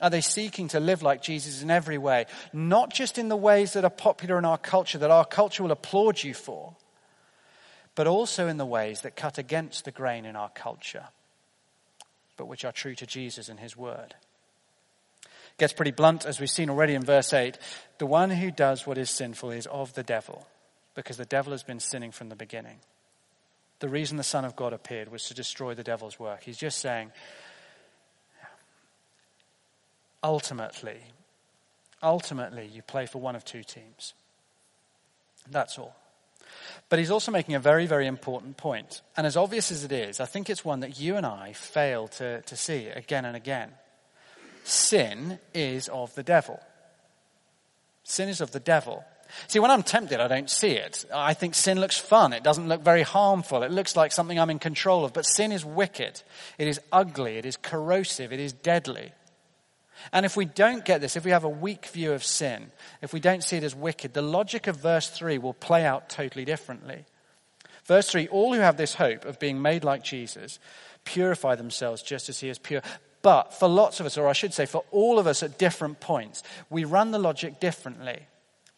Are 0.02 0.10
they 0.10 0.22
seeking 0.22 0.68
to 0.70 0.80
live 0.80 1.02
like 1.02 1.22
Jesus 1.22 1.62
in 1.62 1.72
every 1.72 1.98
way? 1.98 2.26
Not 2.52 2.94
just 2.94 3.18
in 3.18 3.30
the 3.30 3.36
ways 3.36 3.74
that 3.74 3.86
are 3.86 3.90
popular 3.90 4.38
in 4.38 4.46
our 4.46 4.58
culture, 4.58 4.98
that 4.98 5.12
our 5.12 5.26
culture 5.26 5.64
will 5.64 5.72
applaud 5.72 6.24
you 6.24 6.34
for, 6.34 6.76
but 7.96 8.08
also 8.08 8.48
in 8.48 8.58
the 8.58 8.66
ways 8.66 9.02
that 9.02 9.16
cut 9.16 9.38
against 9.38 9.86
the 9.86 9.92
grain 9.92 10.26
in 10.26 10.36
our 10.36 10.50
culture, 10.50 11.06
but 12.38 12.48
which 12.48 12.66
are 12.66 12.72
true 12.72 12.96
to 12.96 13.06
Jesus 13.06 13.50
and 13.50 13.60
His 13.60 13.78
Word. 13.78 14.16
It 15.24 15.60
gets 15.60 15.74
pretty 15.74 15.92
blunt, 15.92 16.26
as 16.26 16.40
we've 16.40 16.50
seen 16.50 16.70
already 16.70 16.96
in 16.96 17.04
verse 17.04 17.32
8. 17.32 17.58
The 18.00 18.06
one 18.06 18.32
who 18.32 18.52
does 18.52 18.86
what 18.86 18.98
is 18.98 19.10
sinful 19.10 19.52
is 19.52 19.68
of 19.68 19.94
the 19.94 20.04
devil 20.04 20.48
because 20.96 21.18
the 21.18 21.26
devil 21.26 21.52
has 21.52 21.64
been 21.64 21.80
sinning 21.80 22.12
from 22.12 22.30
the 22.30 22.36
beginning. 22.36 22.80
The 23.84 23.90
reason 23.90 24.16
the 24.16 24.24
Son 24.24 24.46
of 24.46 24.56
God 24.56 24.72
appeared 24.72 25.12
was 25.12 25.26
to 25.26 25.34
destroy 25.34 25.74
the 25.74 25.84
devil's 25.84 26.18
work. 26.18 26.44
He's 26.44 26.56
just 26.56 26.78
saying, 26.78 27.12
ultimately, 30.24 31.02
ultimately, 32.02 32.66
you 32.66 32.82
play 32.82 33.08
for 33.08 33.20
one 33.20 33.36
of 33.36 33.44
two 33.44 33.62
teams. 33.62 34.14
That's 35.52 35.78
all. 35.78 35.98
But 36.88 37.00
he's 37.00 37.12
also 37.12 37.30
making 37.30 37.56
a 37.56 37.60
very, 37.60 37.86
very 37.86 38.08
important 38.08 38.56
point. 38.56 39.02
And 39.18 39.28
as 39.28 39.36
obvious 39.36 39.70
as 39.70 39.84
it 39.84 39.92
is, 39.92 40.22
I 40.22 40.28
think 40.28 40.50
it's 40.50 40.64
one 40.64 40.80
that 40.80 40.98
you 40.98 41.18
and 41.18 41.26
I 41.26 41.52
fail 41.52 42.08
to, 42.08 42.42
to 42.42 42.56
see 42.56 42.88
again 42.88 43.26
and 43.26 43.36
again. 43.36 43.70
Sin 44.64 45.40
is 45.54 45.90
of 45.90 46.16
the 46.16 46.24
devil. 46.24 46.58
Sin 48.06 48.30
is 48.30 48.40
of 48.40 48.52
the 48.52 48.62
devil. 48.62 49.04
See, 49.48 49.60
when 49.60 49.72
I'm 49.72 49.84
tempted, 49.84 50.20
I 50.20 50.28
don't 50.28 50.50
see 50.50 50.72
it. 50.72 51.06
I 51.14 51.34
think 51.34 51.56
sin 51.56 51.80
looks 51.80 51.98
fun. 51.98 52.34
It 52.34 52.44
doesn't 52.44 52.68
look 52.68 52.82
very 52.82 53.04
harmful. 53.04 53.64
It 53.64 53.72
looks 53.72 53.96
like 53.96 54.12
something 54.12 54.40
I'm 54.40 54.50
in 54.50 54.60
control 54.60 55.06
of. 55.06 55.14
But 55.14 55.26
sin 55.26 55.52
is 55.52 55.66
wicked. 55.66 56.22
It 56.58 56.68
is 56.68 56.80
ugly. 56.92 57.38
It 57.38 57.46
is 57.46 57.58
corrosive. 57.58 58.32
It 58.32 58.40
is 58.40 58.54
deadly. 58.54 59.12
And 60.12 60.26
if 60.26 60.36
we 60.36 60.46
don't 60.46 60.84
get 60.84 61.02
this, 61.02 61.16
if 61.16 61.24
we 61.24 61.32
have 61.32 61.44
a 61.44 61.50
weak 61.50 61.86
view 61.88 62.14
of 62.14 62.24
sin, 62.24 62.72
if 63.02 63.14
we 63.14 63.20
don't 63.20 63.44
see 63.44 63.58
it 63.58 63.64
as 63.64 63.76
wicked, 63.76 64.14
the 64.14 64.22
logic 64.22 64.68
of 64.68 64.78
verse 64.78 65.10
3 65.10 65.38
will 65.38 65.54
play 65.54 65.86
out 65.86 66.10
totally 66.10 66.46
differently. 66.46 67.06
Verse 67.86 68.10
3 68.10 68.28
All 68.28 68.54
who 68.54 68.60
have 68.60 68.78
this 68.78 68.96
hope 68.96 69.26
of 69.26 69.40
being 69.40 69.62
made 69.62 69.84
like 69.84 70.04
Jesus 70.04 70.60
purify 71.06 71.56
themselves 71.56 72.02
just 72.02 72.30
as 72.30 72.40
he 72.40 72.50
is 72.50 72.60
pure. 72.60 72.82
But 73.22 73.54
for 73.54 73.70
lots 73.70 74.00
of 74.00 74.06
us, 74.06 74.18
or 74.18 74.28
I 74.28 74.34
should 74.34 74.54
say 74.54 74.66
for 74.66 74.84
all 74.92 75.18
of 75.18 75.28
us 75.28 75.44
at 75.44 75.58
different 75.58 76.02
points, 76.02 76.44
we 76.70 76.84
run 76.84 77.12
the 77.12 77.20
logic 77.20 77.60
differently 77.60 78.28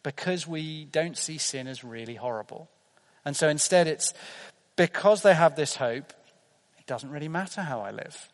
because 0.05 0.45
we 0.47 0.85
don't 0.85 1.17
see 1.17 1.39
sin 1.39 1.65
as 1.67 1.83
really 1.83 2.13
horrible. 2.13 2.69
And 3.25 3.35
so 3.35 3.49
instead, 3.49 3.87
it's 3.87 4.13
because 4.75 5.23
they 5.23 5.33
have 5.33 5.55
this 5.55 5.75
hope, 5.75 6.13
it 6.77 6.85
doesn't 6.85 7.09
really 7.09 7.27
matter 7.27 7.61
how 7.61 7.81
I 7.81 7.89
live. 7.89 8.29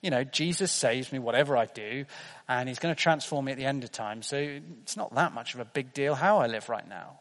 You 0.00 0.10
know, 0.10 0.22
Jesus 0.22 0.70
saves 0.70 1.12
me 1.12 1.18
whatever 1.18 1.56
I 1.56 1.66
do, 1.66 2.04
and 2.48 2.68
he's 2.68 2.78
going 2.78 2.94
to 2.94 3.00
transform 3.00 3.46
me 3.46 3.52
at 3.52 3.58
the 3.58 3.64
end 3.64 3.82
of 3.82 3.90
time, 3.90 4.22
so 4.22 4.36
it's 4.36 4.96
not 4.96 5.12
that 5.16 5.34
much 5.34 5.54
of 5.54 5.60
a 5.60 5.64
big 5.64 5.92
deal 5.92 6.14
how 6.14 6.38
I 6.38 6.46
live 6.46 6.68
right 6.68 6.88
now. 6.88 7.18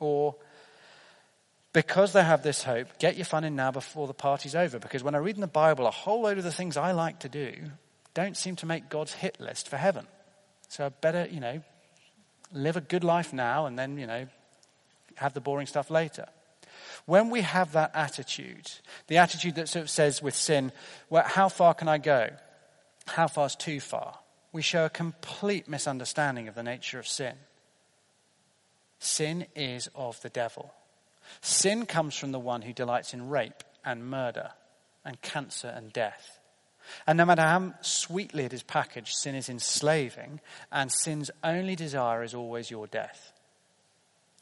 Or, 0.00 0.34
because 1.72 2.12
they 2.12 2.24
have 2.24 2.42
this 2.42 2.64
hope, 2.64 2.98
get 2.98 3.14
your 3.14 3.24
fun 3.24 3.44
in 3.44 3.54
now 3.54 3.70
before 3.70 4.08
the 4.08 4.14
party's 4.14 4.56
over. 4.56 4.80
Because 4.80 5.04
when 5.04 5.14
I 5.14 5.18
read 5.18 5.36
in 5.36 5.42
the 5.42 5.46
Bible, 5.46 5.86
a 5.86 5.92
whole 5.92 6.22
load 6.22 6.38
of 6.38 6.44
the 6.44 6.50
things 6.50 6.76
I 6.76 6.90
like 6.90 7.20
to 7.20 7.28
do 7.28 7.54
don't 8.14 8.36
seem 8.36 8.56
to 8.56 8.66
make 8.66 8.88
God's 8.88 9.12
hit 9.12 9.40
list 9.40 9.68
for 9.68 9.76
heaven. 9.76 10.08
So 10.66 10.86
I 10.86 10.88
better, 10.88 11.28
you 11.30 11.38
know, 11.38 11.62
live 12.52 12.76
a 12.76 12.80
good 12.80 13.04
life 13.04 13.32
now 13.32 13.66
and 13.66 13.78
then, 13.78 13.98
you 13.98 14.06
know, 14.06 14.26
have 15.16 15.34
the 15.34 15.40
boring 15.40 15.66
stuff 15.66 15.90
later. 15.90 16.26
When 17.06 17.30
we 17.30 17.40
have 17.42 17.72
that 17.72 17.92
attitude, 17.94 18.70
the 19.06 19.18
attitude 19.18 19.54
that 19.56 19.68
sort 19.68 19.82
of 19.82 19.90
says 19.90 20.22
with 20.22 20.34
sin, 20.34 20.72
well, 21.08 21.24
how 21.24 21.48
far 21.48 21.74
can 21.74 21.88
I 21.88 21.98
go? 21.98 22.30
How 23.06 23.26
far 23.26 23.46
is 23.46 23.56
too 23.56 23.80
far? 23.80 24.18
We 24.52 24.62
show 24.62 24.84
a 24.84 24.90
complete 24.90 25.68
misunderstanding 25.68 26.48
of 26.48 26.54
the 26.54 26.62
nature 26.62 26.98
of 26.98 27.06
sin. 27.06 27.34
Sin 28.98 29.46
is 29.54 29.88
of 29.94 30.20
the 30.22 30.28
devil. 30.28 30.74
Sin 31.40 31.86
comes 31.86 32.16
from 32.16 32.32
the 32.32 32.38
one 32.38 32.62
who 32.62 32.72
delights 32.72 33.14
in 33.14 33.28
rape 33.28 33.62
and 33.84 34.10
murder 34.10 34.50
and 35.04 35.20
cancer 35.22 35.68
and 35.68 35.92
death. 35.92 36.39
And 37.06 37.16
no 37.16 37.24
matter 37.24 37.42
how 37.42 37.74
sweetly 37.80 38.44
it 38.44 38.52
is 38.52 38.62
packaged, 38.62 39.14
sin 39.14 39.34
is 39.34 39.48
enslaving, 39.48 40.40
and 40.70 40.90
sin's 40.90 41.30
only 41.42 41.76
desire 41.76 42.22
is 42.22 42.34
always 42.34 42.70
your 42.70 42.86
death. 42.86 43.32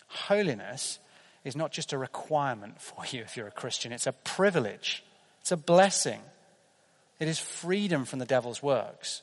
Holiness 0.08 0.98
is 1.44 1.56
not 1.56 1.72
just 1.72 1.92
a 1.92 1.98
requirement 1.98 2.80
for 2.80 3.04
you 3.10 3.22
if 3.22 3.36
you're 3.36 3.46
a 3.46 3.52
Christian, 3.52 3.92
it's 3.92 4.06
a 4.06 4.12
privilege, 4.12 5.04
it's 5.40 5.52
a 5.52 5.56
blessing. 5.56 6.20
It 7.18 7.26
is 7.26 7.40
freedom 7.40 8.04
from 8.04 8.20
the 8.20 8.26
devil's 8.26 8.62
works. 8.62 9.22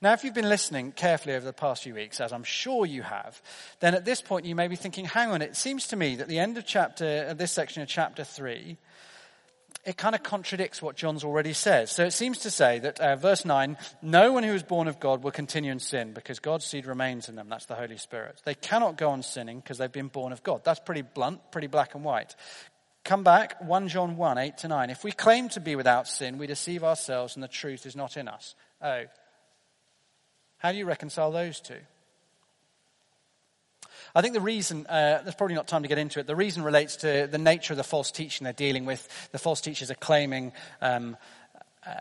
Now, 0.00 0.12
if 0.12 0.22
you've 0.22 0.34
been 0.34 0.48
listening 0.48 0.92
carefully 0.92 1.34
over 1.34 1.44
the 1.44 1.52
past 1.52 1.82
few 1.82 1.94
weeks, 1.94 2.20
as 2.20 2.32
I'm 2.32 2.44
sure 2.44 2.86
you 2.86 3.02
have, 3.02 3.40
then 3.80 3.94
at 3.94 4.04
this 4.04 4.22
point 4.22 4.46
you 4.46 4.54
may 4.54 4.68
be 4.68 4.76
thinking, 4.76 5.04
hang 5.04 5.30
on, 5.30 5.42
it 5.42 5.56
seems 5.56 5.88
to 5.88 5.96
me 5.96 6.16
that 6.16 6.28
the 6.28 6.38
end 6.38 6.56
of 6.56 6.64
chapter, 6.64 7.26
uh, 7.30 7.34
this 7.34 7.52
section 7.52 7.82
of 7.82 7.88
chapter 7.88 8.22
3 8.22 8.76
it 9.84 9.96
kind 9.96 10.14
of 10.14 10.22
contradicts 10.22 10.82
what 10.82 10.96
John's 10.96 11.24
already 11.24 11.52
says. 11.52 11.90
So 11.90 12.04
it 12.04 12.12
seems 12.12 12.38
to 12.40 12.50
say 12.50 12.78
that, 12.80 13.00
uh, 13.00 13.16
verse 13.16 13.44
9, 13.44 13.76
no 14.02 14.32
one 14.32 14.42
who 14.42 14.52
is 14.52 14.62
born 14.62 14.86
of 14.86 15.00
God 15.00 15.22
will 15.22 15.30
continue 15.30 15.72
in 15.72 15.78
sin 15.78 16.12
because 16.12 16.40
God's 16.40 16.66
seed 16.66 16.84
remains 16.84 17.28
in 17.28 17.36
them. 17.36 17.48
That's 17.48 17.66
the 17.66 17.74
Holy 17.74 17.96
Spirit. 17.96 18.42
They 18.44 18.54
cannot 18.54 18.98
go 18.98 19.10
on 19.10 19.22
sinning 19.22 19.60
because 19.60 19.78
they've 19.78 19.90
been 19.90 20.08
born 20.08 20.32
of 20.32 20.42
God. 20.42 20.62
That's 20.62 20.80
pretty 20.80 21.02
blunt, 21.02 21.52
pretty 21.52 21.68
black 21.68 21.94
and 21.94 22.04
white. 22.04 22.36
Come 23.04 23.24
back, 23.24 23.62
1 23.62 23.88
John 23.88 24.16
1, 24.18 24.36
8 24.36 24.58
to 24.58 24.68
9. 24.68 24.90
If 24.90 25.04
we 25.04 25.12
claim 25.12 25.48
to 25.50 25.60
be 25.60 25.76
without 25.76 26.06
sin, 26.06 26.36
we 26.36 26.46
deceive 26.46 26.84
ourselves 26.84 27.36
and 27.36 27.42
the 27.42 27.48
truth 27.48 27.86
is 27.86 27.96
not 27.96 28.18
in 28.18 28.28
us. 28.28 28.54
Oh. 28.82 29.04
How 30.58 30.72
do 30.72 30.76
you 30.76 30.84
reconcile 30.84 31.32
those 31.32 31.60
two? 31.60 31.78
I 34.14 34.22
think 34.22 34.34
the 34.34 34.40
reason, 34.40 34.86
uh, 34.86 35.20
there's 35.22 35.34
probably 35.34 35.56
not 35.56 35.68
time 35.68 35.82
to 35.82 35.88
get 35.88 35.98
into 35.98 36.20
it, 36.20 36.26
the 36.26 36.36
reason 36.36 36.62
relates 36.62 36.96
to 36.96 37.28
the 37.30 37.38
nature 37.38 37.72
of 37.72 37.76
the 37.76 37.84
false 37.84 38.10
teaching 38.10 38.44
they're 38.44 38.52
dealing 38.52 38.84
with. 38.84 39.28
The 39.32 39.38
false 39.38 39.60
teachers 39.60 39.90
are 39.90 39.96
claiming 39.96 40.52
um, 40.80 41.16
uh, 41.86 41.94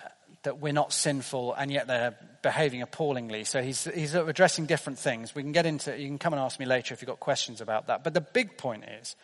that 0.43 0.59
we're 0.59 0.73
not 0.73 0.93
sinful 0.93 1.53
and 1.53 1.71
yet 1.71 1.87
they're 1.87 2.15
behaving 2.41 2.81
appallingly. 2.81 3.43
So 3.43 3.61
he's, 3.61 3.83
he's 3.83 4.15
addressing 4.15 4.65
different 4.65 4.99
things. 4.99 5.35
We 5.35 5.43
can 5.43 5.51
get 5.51 5.65
into, 5.65 5.97
you 5.97 6.07
can 6.07 6.17
come 6.17 6.33
and 6.33 6.41
ask 6.41 6.59
me 6.59 6.65
later 6.65 6.93
if 6.93 7.01
you've 7.01 7.07
got 7.07 7.19
questions 7.19 7.61
about 7.61 7.87
that. 7.87 8.03
But 8.03 8.13
the 8.13 8.21
big 8.21 8.57
point 8.57 8.85
is, 9.01 9.15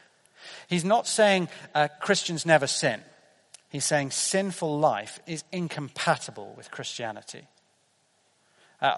he's 0.67 0.83
not 0.83 1.07
saying 1.07 1.47
uh, 1.73 1.87
Christians 2.01 2.45
never 2.45 2.67
sin. 2.67 3.01
He's 3.69 3.85
saying 3.85 4.11
sinful 4.11 4.79
life 4.79 5.19
is 5.25 5.43
incompatible 5.51 6.53
with 6.57 6.69
Christianity. 6.69 7.47
Uh, 8.81 8.97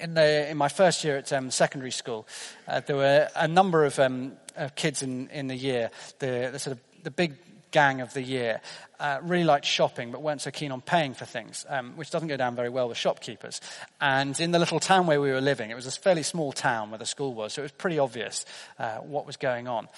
in, 0.00 0.14
the, 0.14 0.50
in 0.50 0.56
my 0.56 0.68
first 0.68 1.04
year 1.04 1.16
at 1.16 1.32
um, 1.32 1.50
secondary 1.50 1.90
school, 1.90 2.26
uh, 2.68 2.80
there 2.80 2.96
were 2.96 3.28
a 3.36 3.48
number 3.48 3.84
of, 3.84 3.98
um, 3.98 4.32
of 4.56 4.74
kids 4.74 5.02
in, 5.02 5.28
in 5.28 5.46
the 5.48 5.56
year, 5.56 5.90
the, 6.18 6.50
the, 6.52 6.58
sort 6.58 6.76
of 6.76 6.82
the 7.02 7.10
big 7.10 7.34
gang 7.70 8.00
of 8.00 8.12
the 8.14 8.22
year. 8.22 8.60
Uh, 9.00 9.18
really 9.22 9.44
liked 9.44 9.66
shopping, 9.66 10.12
but 10.12 10.22
weren't 10.22 10.40
so 10.40 10.50
keen 10.50 10.70
on 10.70 10.80
paying 10.80 11.12
for 11.12 11.24
things, 11.24 11.66
um, 11.68 11.96
which 11.96 12.10
doesn't 12.10 12.28
go 12.28 12.36
down 12.36 12.54
very 12.54 12.68
well 12.68 12.88
with 12.88 12.96
shopkeepers. 12.96 13.60
And 14.00 14.38
in 14.38 14.52
the 14.52 14.58
little 14.58 14.80
town 14.80 15.06
where 15.06 15.20
we 15.20 15.30
were 15.30 15.40
living, 15.40 15.70
it 15.70 15.74
was 15.74 15.86
a 15.86 15.90
fairly 15.90 16.22
small 16.22 16.52
town 16.52 16.90
where 16.90 16.98
the 16.98 17.06
school 17.06 17.34
was, 17.34 17.52
so 17.52 17.62
it 17.62 17.64
was 17.64 17.72
pretty 17.72 17.98
obvious 17.98 18.46
uh, 18.78 18.98
what 18.98 19.26
was 19.26 19.36
going 19.36 19.66
on. 19.66 19.88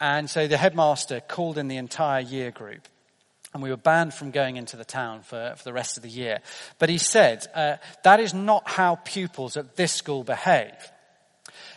And 0.00 0.28
so 0.28 0.46
the 0.46 0.58
headmaster 0.58 1.20
called 1.20 1.58
in 1.58 1.68
the 1.68 1.76
entire 1.76 2.20
year 2.20 2.50
group 2.50 2.88
and 3.52 3.62
we 3.62 3.70
were 3.70 3.76
banned 3.76 4.14
from 4.14 4.30
going 4.30 4.56
into 4.56 4.76
the 4.76 4.84
town 4.84 5.22
for, 5.22 5.54
for 5.56 5.64
the 5.64 5.72
rest 5.72 5.96
of 5.96 6.02
the 6.02 6.08
year. 6.08 6.40
But 6.78 6.88
he 6.88 6.98
said, 6.98 7.46
uh, 7.54 7.76
that 8.02 8.20
is 8.20 8.32
not 8.32 8.68
how 8.68 8.96
pupils 9.04 9.56
at 9.56 9.76
this 9.76 9.92
school 9.92 10.24
behave. 10.24 10.72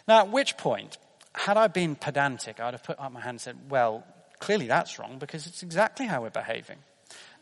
Now, 0.07 0.19
at 0.19 0.31
which 0.31 0.57
point, 0.57 0.97
had 1.33 1.57
I 1.57 1.67
been 1.67 1.95
pedantic, 1.95 2.59
I'd 2.59 2.73
have 2.73 2.83
put 2.83 2.99
up 2.99 3.11
my 3.11 3.19
hand 3.19 3.35
and 3.35 3.41
said, 3.41 3.57
well, 3.69 4.05
clearly 4.39 4.67
that's 4.67 4.99
wrong 4.99 5.17
because 5.19 5.47
it's 5.47 5.63
exactly 5.63 6.05
how 6.05 6.21
we're 6.21 6.29
behaving. 6.29 6.77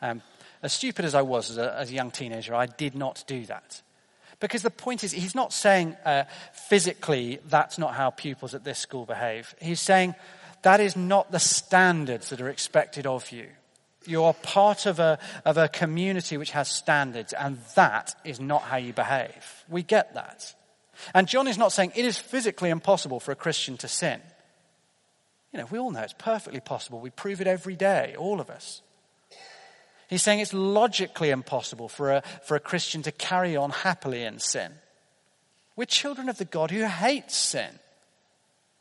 Um, 0.01 0.21
as 0.63 0.73
stupid 0.73 1.05
as 1.05 1.13
I 1.13 1.21
was 1.21 1.51
as 1.51 1.57
a, 1.57 1.75
as 1.77 1.91
a, 1.91 1.93
young 1.93 2.09
teenager, 2.09 2.55
I 2.55 2.65
did 2.65 2.95
not 2.95 3.23
do 3.27 3.45
that. 3.45 3.81
Because 4.39 4.63
the 4.63 4.71
point 4.71 5.03
is, 5.03 5.11
he's 5.11 5.35
not 5.35 5.53
saying 5.53 5.95
uh, 6.05 6.23
physically 6.53 7.39
that's 7.47 7.77
not 7.77 7.93
how 7.93 8.09
pupils 8.09 8.53
at 8.53 8.63
this 8.63 8.79
school 8.79 9.05
behave. 9.05 9.53
He's 9.61 9.79
saying 9.79 10.15
that 10.63 10.79
is 10.79 10.95
not 10.95 11.31
the 11.31 11.39
standards 11.39 12.29
that 12.29 12.41
are 12.41 12.49
expected 12.49 13.05
of 13.05 13.31
you. 13.31 13.47
You 14.05 14.23
are 14.23 14.33
part 14.33 14.85
of 14.85 14.99
a, 14.99 15.19
of 15.45 15.57
a 15.57 15.67
community 15.67 16.37
which 16.37 16.51
has 16.51 16.69
standards, 16.69 17.33
and 17.33 17.59
that 17.75 18.15
is 18.23 18.39
not 18.39 18.63
how 18.63 18.77
you 18.77 18.93
behave. 18.93 19.65
We 19.69 19.83
get 19.83 20.13
that. 20.15 20.53
And 21.13 21.27
John 21.27 21.47
is 21.47 21.57
not 21.57 21.71
saying 21.71 21.93
it 21.95 22.05
is 22.05 22.17
physically 22.17 22.69
impossible 22.69 23.19
for 23.19 23.31
a 23.31 23.35
Christian 23.35 23.77
to 23.77 23.87
sin. 23.87 24.21
You 25.51 25.59
know, 25.59 25.67
we 25.69 25.79
all 25.79 25.91
know 25.91 26.01
it's 26.01 26.13
perfectly 26.17 26.59
possible. 26.59 26.99
We 26.99 27.11
prove 27.11 27.41
it 27.41 27.47
every 27.47 27.75
day, 27.75 28.15
all 28.17 28.41
of 28.41 28.49
us. 28.49 28.81
He's 30.09 30.21
saying 30.21 30.39
it's 30.39 30.53
logically 30.53 31.29
impossible 31.29 31.89
for 31.89 32.11
a, 32.11 32.23
for 32.43 32.55
a 32.55 32.59
Christian 32.59 33.01
to 33.03 33.11
carry 33.11 33.55
on 33.55 33.69
happily 33.71 34.23
in 34.23 34.39
sin. 34.39 34.71
We're 35.75 35.85
children 35.85 36.29
of 36.29 36.37
the 36.37 36.45
God 36.45 36.71
who 36.71 36.85
hates 36.85 37.35
sin, 37.35 37.79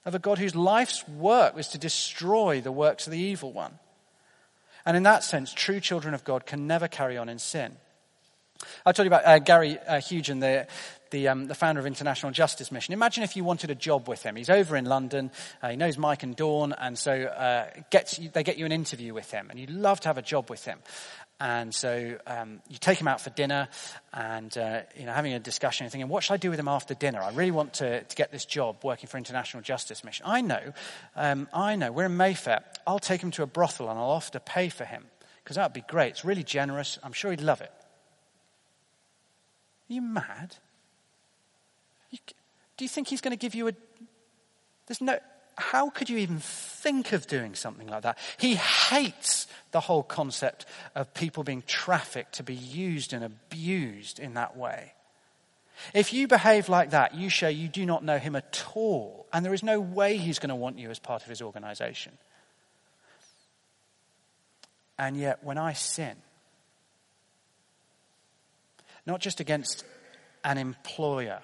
of 0.04 0.14
a 0.14 0.18
God 0.18 0.38
whose 0.38 0.54
life's 0.54 1.06
work 1.08 1.54
was 1.54 1.68
to 1.68 1.78
destroy 1.78 2.60
the 2.60 2.72
works 2.72 3.06
of 3.06 3.12
the 3.12 3.18
evil 3.18 3.52
one. 3.52 3.78
And 4.84 4.96
in 4.96 5.02
that 5.04 5.24
sense, 5.24 5.52
true 5.52 5.80
children 5.80 6.14
of 6.14 6.24
God 6.24 6.46
can 6.46 6.66
never 6.66 6.88
carry 6.88 7.16
on 7.16 7.28
in 7.28 7.38
sin. 7.38 7.76
I 8.86 8.92
told 8.92 9.04
you 9.04 9.08
about 9.08 9.26
uh, 9.26 9.38
Gary 9.38 9.78
uh, 9.78 9.94
Haugen, 9.94 10.40
the, 10.40 10.66
the, 11.10 11.28
um, 11.28 11.46
the, 11.46 11.54
founder 11.54 11.80
of 11.80 11.86
International 11.86 12.32
Justice 12.32 12.70
Mission. 12.70 12.92
Imagine 12.92 13.24
if 13.24 13.36
you 13.36 13.44
wanted 13.44 13.70
a 13.70 13.74
job 13.74 14.08
with 14.08 14.22
him. 14.22 14.36
He's 14.36 14.50
over 14.50 14.76
in 14.76 14.84
London. 14.84 15.30
Uh, 15.62 15.70
he 15.70 15.76
knows 15.76 15.98
Mike 15.98 16.22
and 16.22 16.36
Dawn, 16.36 16.72
and 16.72 16.96
so 16.96 17.12
uh, 17.12 17.66
gets 17.90 18.18
you, 18.18 18.30
they 18.32 18.42
get 18.42 18.58
you 18.58 18.66
an 18.66 18.72
interview 18.72 19.14
with 19.14 19.30
him, 19.30 19.48
and 19.50 19.58
you'd 19.58 19.70
love 19.70 20.00
to 20.00 20.08
have 20.08 20.18
a 20.18 20.22
job 20.22 20.50
with 20.50 20.64
him. 20.64 20.78
And 21.40 21.74
so 21.74 22.18
um, 22.26 22.60
you 22.68 22.78
take 22.78 23.00
him 23.00 23.08
out 23.08 23.20
for 23.20 23.30
dinner 23.30 23.68
and, 24.12 24.56
uh, 24.56 24.82
you 24.96 25.06
know, 25.06 25.12
having 25.12 25.32
a 25.32 25.40
discussion 25.40 25.84
and 25.84 25.92
thinking, 25.92 26.08
what 26.08 26.22
should 26.22 26.34
I 26.34 26.36
do 26.36 26.50
with 26.50 26.58
him 26.58 26.68
after 26.68 26.94
dinner? 26.94 27.20
I 27.20 27.30
really 27.32 27.50
want 27.50 27.74
to, 27.74 28.02
to 28.02 28.16
get 28.16 28.30
this 28.30 28.44
job 28.44 28.76
working 28.84 29.08
for 29.08 29.18
International 29.18 29.60
Justice 29.60 30.04
Mission. 30.04 30.24
I 30.28 30.40
know, 30.40 30.72
um, 31.16 31.48
I 31.52 31.74
know, 31.74 31.90
we're 31.90 32.04
in 32.04 32.16
Mayfair. 32.16 32.62
I'll 32.86 33.00
take 33.00 33.20
him 33.20 33.32
to 33.32 33.42
a 33.42 33.46
brothel 33.46 33.90
and 33.90 33.98
I'll 33.98 34.10
offer 34.10 34.32
to 34.32 34.40
pay 34.40 34.68
for 34.68 34.84
him 34.84 35.04
because 35.42 35.56
that 35.56 35.64
would 35.64 35.72
be 35.72 35.84
great. 35.88 36.10
It's 36.10 36.24
really 36.24 36.44
generous. 36.44 36.98
I'm 37.02 37.12
sure 37.12 37.32
he'd 37.32 37.40
love 37.40 37.60
it. 37.60 37.72
Are 39.90 39.92
you 39.92 40.02
mad? 40.02 40.56
You, 42.10 42.18
do 42.76 42.84
you 42.84 42.88
think 42.88 43.08
he's 43.08 43.20
going 43.20 43.32
to 43.32 43.40
give 43.40 43.54
you 43.54 43.68
a. 43.68 43.72
There's 44.86 45.00
no 45.00 45.18
how 45.56 45.90
could 45.90 46.08
you 46.10 46.18
even 46.18 46.38
think 46.38 47.12
of 47.12 47.26
doing 47.26 47.54
something 47.54 47.86
like 47.86 48.02
that? 48.02 48.18
He 48.38 48.54
hates 48.56 49.46
the 49.70 49.80
whole 49.80 50.02
concept 50.02 50.66
of 50.94 51.12
people 51.14 51.44
being 51.44 51.62
trafficked 51.66 52.34
to 52.34 52.42
be 52.42 52.54
used 52.54 53.12
and 53.12 53.24
abused 53.24 54.18
in 54.18 54.34
that 54.34 54.56
way. 54.56 54.92
If 55.94 56.12
you 56.12 56.28
behave 56.28 56.68
like 56.68 56.90
that, 56.90 57.14
you 57.14 57.28
show 57.28 57.48
you 57.48 57.68
do 57.68 57.84
not 57.84 58.04
know 58.04 58.18
him 58.18 58.36
at 58.36 58.64
all, 58.74 59.26
and 59.32 59.44
there 59.44 59.54
is 59.54 59.62
no 59.62 59.80
way 59.80 60.16
he's 60.16 60.38
going 60.38 60.50
to 60.50 60.54
want 60.54 60.78
you 60.78 60.90
as 60.90 60.98
part 60.98 61.22
of 61.22 61.28
his 61.28 61.42
organization. 61.42 62.12
And 64.98 65.16
yet, 65.16 65.42
when 65.42 65.58
I 65.58 65.72
sin, 65.72 66.16
not 69.06 69.20
just 69.20 69.40
against 69.40 69.84
an 70.44 70.58
employer 70.58 71.40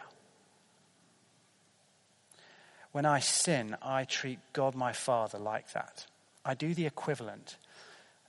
when 2.93 3.05
I 3.07 3.21
sin, 3.21 3.77
I 3.83 4.05
treat 4.05 4.39
God 4.53 4.75
my 4.75 4.93
Father 4.93 5.39
like 5.39 5.73
that. 5.73 6.07
I 6.45 6.55
do 6.55 6.75
the 6.75 6.87
equivalent 6.87 7.57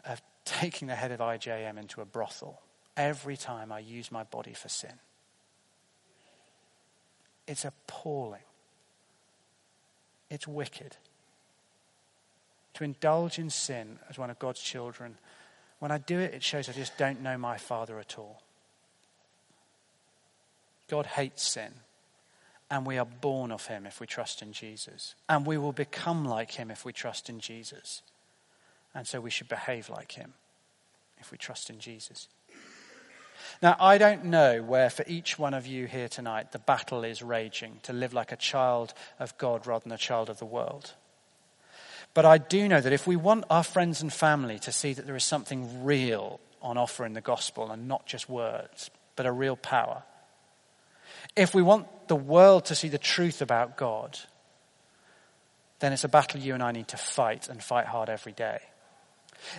of 0.05 0.21
taking 0.45 0.87
the 0.87 0.95
head 0.95 1.11
of 1.11 1.19
IJM 1.19 1.77
into 1.77 2.01
a 2.01 2.05
brothel 2.05 2.61
every 2.97 3.37
time 3.37 3.71
I 3.71 3.79
use 3.79 4.11
my 4.11 4.23
body 4.23 4.53
for 4.53 4.69
sin. 4.69 4.93
It's 7.47 7.65
appalling. 7.65 8.41
It's 10.29 10.47
wicked. 10.47 10.97
To 12.75 12.83
indulge 12.83 13.39
in 13.39 13.49
sin 13.49 13.99
as 14.09 14.17
one 14.17 14.29
of 14.29 14.37
God's 14.37 14.61
children, 14.61 15.17
when 15.79 15.91
I 15.91 15.97
do 15.97 16.19
it, 16.19 16.33
it 16.33 16.43
shows 16.43 16.69
I 16.69 16.73
just 16.73 16.97
don't 16.97 17.21
know 17.21 17.37
my 17.37 17.57
Father 17.57 17.99
at 17.99 18.19
all. 18.19 18.41
God 20.89 21.05
hates 21.05 21.43
sin 21.47 21.71
and 22.69 22.85
we 22.85 22.97
are 22.97 23.05
born 23.05 23.51
of 23.51 23.65
him 23.65 23.85
if 23.85 23.99
we 23.99 24.07
trust 24.07 24.41
in 24.41 24.53
Jesus. 24.53 25.15
And 25.27 25.45
we 25.45 25.57
will 25.57 25.71
become 25.71 26.25
like 26.25 26.51
him 26.51 26.69
if 26.69 26.85
we 26.85 26.93
trust 26.93 27.29
in 27.29 27.39
Jesus. 27.39 28.01
And 28.93 29.07
so 29.07 29.19
we 29.19 29.29
should 29.29 29.49
behave 29.49 29.89
like 29.89 30.11
him 30.11 30.33
if 31.19 31.31
we 31.31 31.37
trust 31.37 31.69
in 31.69 31.79
Jesus. 31.79 32.27
Now, 33.61 33.75
I 33.79 33.97
don't 33.97 34.25
know 34.25 34.61
where 34.61 34.89
for 34.89 35.03
each 35.07 35.39
one 35.39 35.53
of 35.53 35.65
you 35.65 35.85
here 35.85 36.07
tonight 36.07 36.51
the 36.51 36.59
battle 36.59 37.03
is 37.03 37.21
raging 37.21 37.79
to 37.83 37.93
live 37.93 38.13
like 38.13 38.31
a 38.31 38.37
child 38.37 38.93
of 39.17 39.37
God 39.37 39.65
rather 39.65 39.83
than 39.83 39.91
a 39.91 39.97
child 39.97 40.29
of 40.29 40.39
the 40.39 40.45
world. 40.45 40.93
But 42.13 42.25
I 42.25 42.37
do 42.37 42.67
know 42.67 42.81
that 42.81 42.93
if 42.93 43.05
we 43.05 43.15
want 43.15 43.45
our 43.49 43.63
friends 43.63 44.01
and 44.01 44.11
family 44.11 44.59
to 44.59 44.71
see 44.71 44.93
that 44.93 45.05
there 45.05 45.15
is 45.15 45.23
something 45.23 45.83
real 45.83 46.39
on 46.61 46.77
offer 46.77 47.05
in 47.05 47.13
the 47.13 47.21
gospel 47.21 47.71
and 47.71 47.87
not 47.87 48.05
just 48.05 48.29
words, 48.29 48.89
but 49.15 49.25
a 49.25 49.31
real 49.31 49.55
power, 49.55 50.03
if 51.35 51.53
we 51.53 51.61
want 51.61 51.87
the 52.07 52.15
world 52.15 52.65
to 52.65 52.75
see 52.75 52.89
the 52.89 52.97
truth 52.97 53.41
about 53.41 53.77
God, 53.77 54.17
then 55.79 55.93
it's 55.93 56.03
a 56.03 56.09
battle 56.09 56.39
you 56.39 56.53
and 56.53 56.63
I 56.63 56.71
need 56.71 56.89
to 56.89 56.97
fight 56.97 57.47
and 57.49 57.63
fight 57.63 57.85
hard 57.85 58.09
every 58.09 58.33
day. 58.33 58.59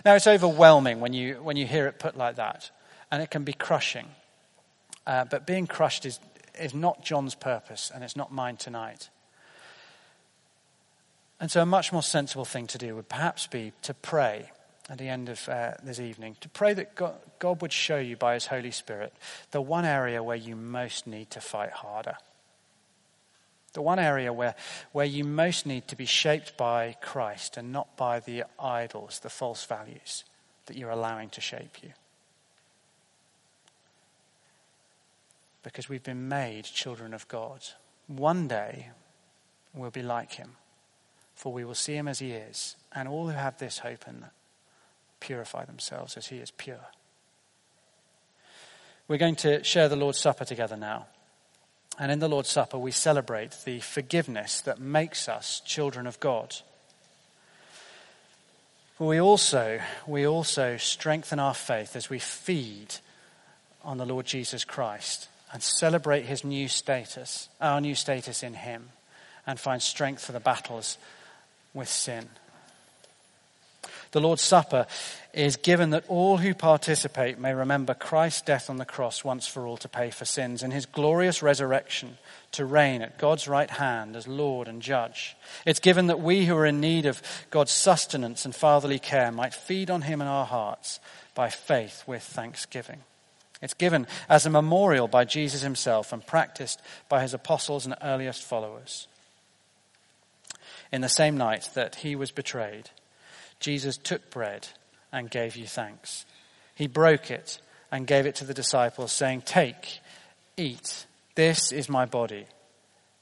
Now, 0.05 0.15
it's 0.15 0.27
overwhelming 0.27 0.99
when 0.99 1.13
you, 1.13 1.35
when 1.41 1.57
you 1.57 1.65
hear 1.65 1.87
it 1.87 1.97
put 1.97 2.15
like 2.15 2.35
that, 2.35 2.69
and 3.09 3.21
it 3.23 3.31
can 3.31 3.43
be 3.43 3.53
crushing. 3.53 4.07
Uh, 5.07 5.25
but 5.25 5.47
being 5.47 5.65
crushed 5.65 6.05
is, 6.05 6.19
is 6.59 6.73
not 6.73 7.03
John's 7.03 7.33
purpose, 7.33 7.91
and 7.93 8.03
it's 8.03 8.15
not 8.15 8.31
mine 8.31 8.57
tonight. 8.57 9.09
And 11.39 11.49
so, 11.49 11.63
a 11.63 11.65
much 11.65 11.91
more 11.91 12.03
sensible 12.03 12.45
thing 12.45 12.67
to 12.67 12.77
do 12.77 12.95
would 12.95 13.09
perhaps 13.09 13.47
be 13.47 13.73
to 13.81 13.95
pray 13.95 14.51
at 14.89 14.97
the 14.97 15.07
end 15.07 15.29
of 15.29 15.47
uh, 15.47 15.73
this 15.83 15.99
evening 15.99 16.35
to 16.41 16.49
pray 16.49 16.73
that 16.73 16.95
God, 16.95 17.15
God 17.39 17.61
would 17.61 17.73
show 17.73 17.97
you 17.97 18.15
by 18.15 18.33
His 18.33 18.47
Holy 18.47 18.71
Spirit 18.71 19.13
the 19.51 19.61
one 19.61 19.85
area 19.85 20.23
where 20.23 20.37
you 20.37 20.55
most 20.55 21.07
need 21.07 21.29
to 21.31 21.41
fight 21.41 21.71
harder. 21.71 22.15
The 23.73 23.81
one 23.81 23.99
area 23.99 24.33
where, 24.33 24.55
where 24.91 25.05
you 25.05 25.23
most 25.23 25.65
need 25.65 25.87
to 25.87 25.95
be 25.95 26.05
shaped 26.05 26.57
by 26.57 26.97
Christ 27.01 27.55
and 27.55 27.71
not 27.71 27.95
by 27.95 28.19
the 28.19 28.43
idols, 28.59 29.19
the 29.19 29.29
false 29.29 29.65
values 29.65 30.25
that 30.65 30.75
you're 30.75 30.89
allowing 30.89 31.29
to 31.29 31.41
shape 31.41 31.77
you. 31.81 31.91
Because 35.63 35.87
we've 35.87 36.03
been 36.03 36.27
made 36.27 36.65
children 36.65 37.13
of 37.13 37.27
God. 37.27 37.61
One 38.07 38.47
day 38.47 38.89
we'll 39.73 39.91
be 39.91 40.01
like 40.01 40.33
Him, 40.33 40.57
for 41.33 41.53
we 41.53 41.63
will 41.63 41.75
see 41.75 41.93
Him 41.93 42.09
as 42.09 42.19
He 42.19 42.31
is, 42.31 42.75
and 42.93 43.07
all 43.07 43.27
who 43.27 43.37
have 43.37 43.57
this 43.57 43.77
hope 43.77 44.05
in 44.07 44.25
purify 45.21 45.63
themselves 45.63 46.17
as 46.17 46.27
he 46.27 46.37
is 46.37 46.51
pure. 46.51 46.87
We're 49.07 49.17
going 49.17 49.37
to 49.37 49.63
share 49.63 49.87
the 49.87 49.95
Lord's 49.95 50.19
Supper 50.19 50.43
together 50.43 50.75
now. 50.75 51.07
And 51.97 52.11
in 52.11 52.19
the 52.19 52.29
Lord's 52.29 52.49
Supper, 52.49 52.77
we 52.77 52.91
celebrate 52.91 53.55
the 53.65 53.79
forgiveness 53.79 54.61
that 54.61 54.79
makes 54.79 55.29
us 55.29 55.61
children 55.65 56.07
of 56.07 56.19
God. 56.19 56.55
But 58.97 59.05
we 59.05 59.19
also, 59.19 59.79
we 60.07 60.25
also 60.25 60.77
strengthen 60.77 61.39
our 61.39 61.53
faith 61.53 61.95
as 61.95 62.09
we 62.09 62.19
feed 62.19 62.95
on 63.83 63.97
the 63.97 64.05
Lord 64.05 64.25
Jesus 64.25 64.63
Christ 64.63 65.27
and 65.51 65.61
celebrate 65.61 66.23
his 66.23 66.43
new 66.43 66.67
status, 66.67 67.49
our 67.59 67.81
new 67.81 67.95
status 67.95 68.43
in 68.43 68.53
him, 68.53 68.89
and 69.45 69.59
find 69.59 69.81
strength 69.81 70.23
for 70.23 70.31
the 70.31 70.39
battles 70.39 70.97
with 71.73 71.89
sin. 71.89 72.29
The 74.11 74.19
Lord's 74.19 74.41
Supper 74.41 74.87
is 75.33 75.55
given 75.55 75.91
that 75.91 76.03
all 76.09 76.37
who 76.37 76.53
participate 76.53 77.39
may 77.39 77.53
remember 77.53 77.93
Christ's 77.93 78.41
death 78.41 78.69
on 78.69 78.75
the 78.75 78.85
cross 78.85 79.23
once 79.23 79.47
for 79.47 79.65
all 79.65 79.77
to 79.77 79.87
pay 79.87 80.09
for 80.09 80.25
sins 80.25 80.63
and 80.63 80.73
his 80.73 80.85
glorious 80.85 81.41
resurrection 81.41 82.17
to 82.51 82.65
reign 82.65 83.01
at 83.01 83.17
God's 83.17 83.47
right 83.47 83.69
hand 83.69 84.17
as 84.17 84.27
Lord 84.27 84.67
and 84.67 84.81
Judge. 84.81 85.37
It's 85.65 85.79
given 85.79 86.07
that 86.07 86.19
we 86.19 86.45
who 86.45 86.57
are 86.57 86.65
in 86.65 86.81
need 86.81 87.05
of 87.05 87.21
God's 87.51 87.71
sustenance 87.71 88.43
and 88.43 88.53
fatherly 88.53 88.99
care 88.99 89.31
might 89.31 89.53
feed 89.53 89.89
on 89.89 90.01
him 90.01 90.19
in 90.19 90.27
our 90.27 90.45
hearts 90.45 90.99
by 91.33 91.49
faith 91.49 92.03
with 92.05 92.23
thanksgiving. 92.23 92.99
It's 93.61 93.73
given 93.73 94.07
as 94.27 94.45
a 94.45 94.49
memorial 94.49 95.07
by 95.07 95.23
Jesus 95.23 95.61
himself 95.61 96.11
and 96.11 96.25
practiced 96.25 96.81
by 97.07 97.21
his 97.21 97.33
apostles 97.33 97.85
and 97.85 97.95
earliest 98.01 98.43
followers. 98.43 99.07
In 100.91 100.99
the 100.99 101.07
same 101.07 101.37
night 101.37 101.69
that 101.75 101.95
he 101.95 102.17
was 102.17 102.31
betrayed, 102.31 102.89
Jesus 103.61 103.95
took 103.95 104.29
bread 104.29 104.67
and 105.11 105.29
gave 105.29 105.55
you 105.55 105.65
thanks. 105.65 106.25
He 106.75 106.87
broke 106.87 107.31
it 107.31 107.61
and 107.91 108.07
gave 108.07 108.25
it 108.25 108.35
to 108.35 108.45
the 108.45 108.53
disciples, 108.53 109.11
saying, 109.11 109.43
Take, 109.43 109.99
eat. 110.57 111.05
This 111.35 111.71
is 111.71 111.87
my 111.87 112.05
body, 112.05 112.47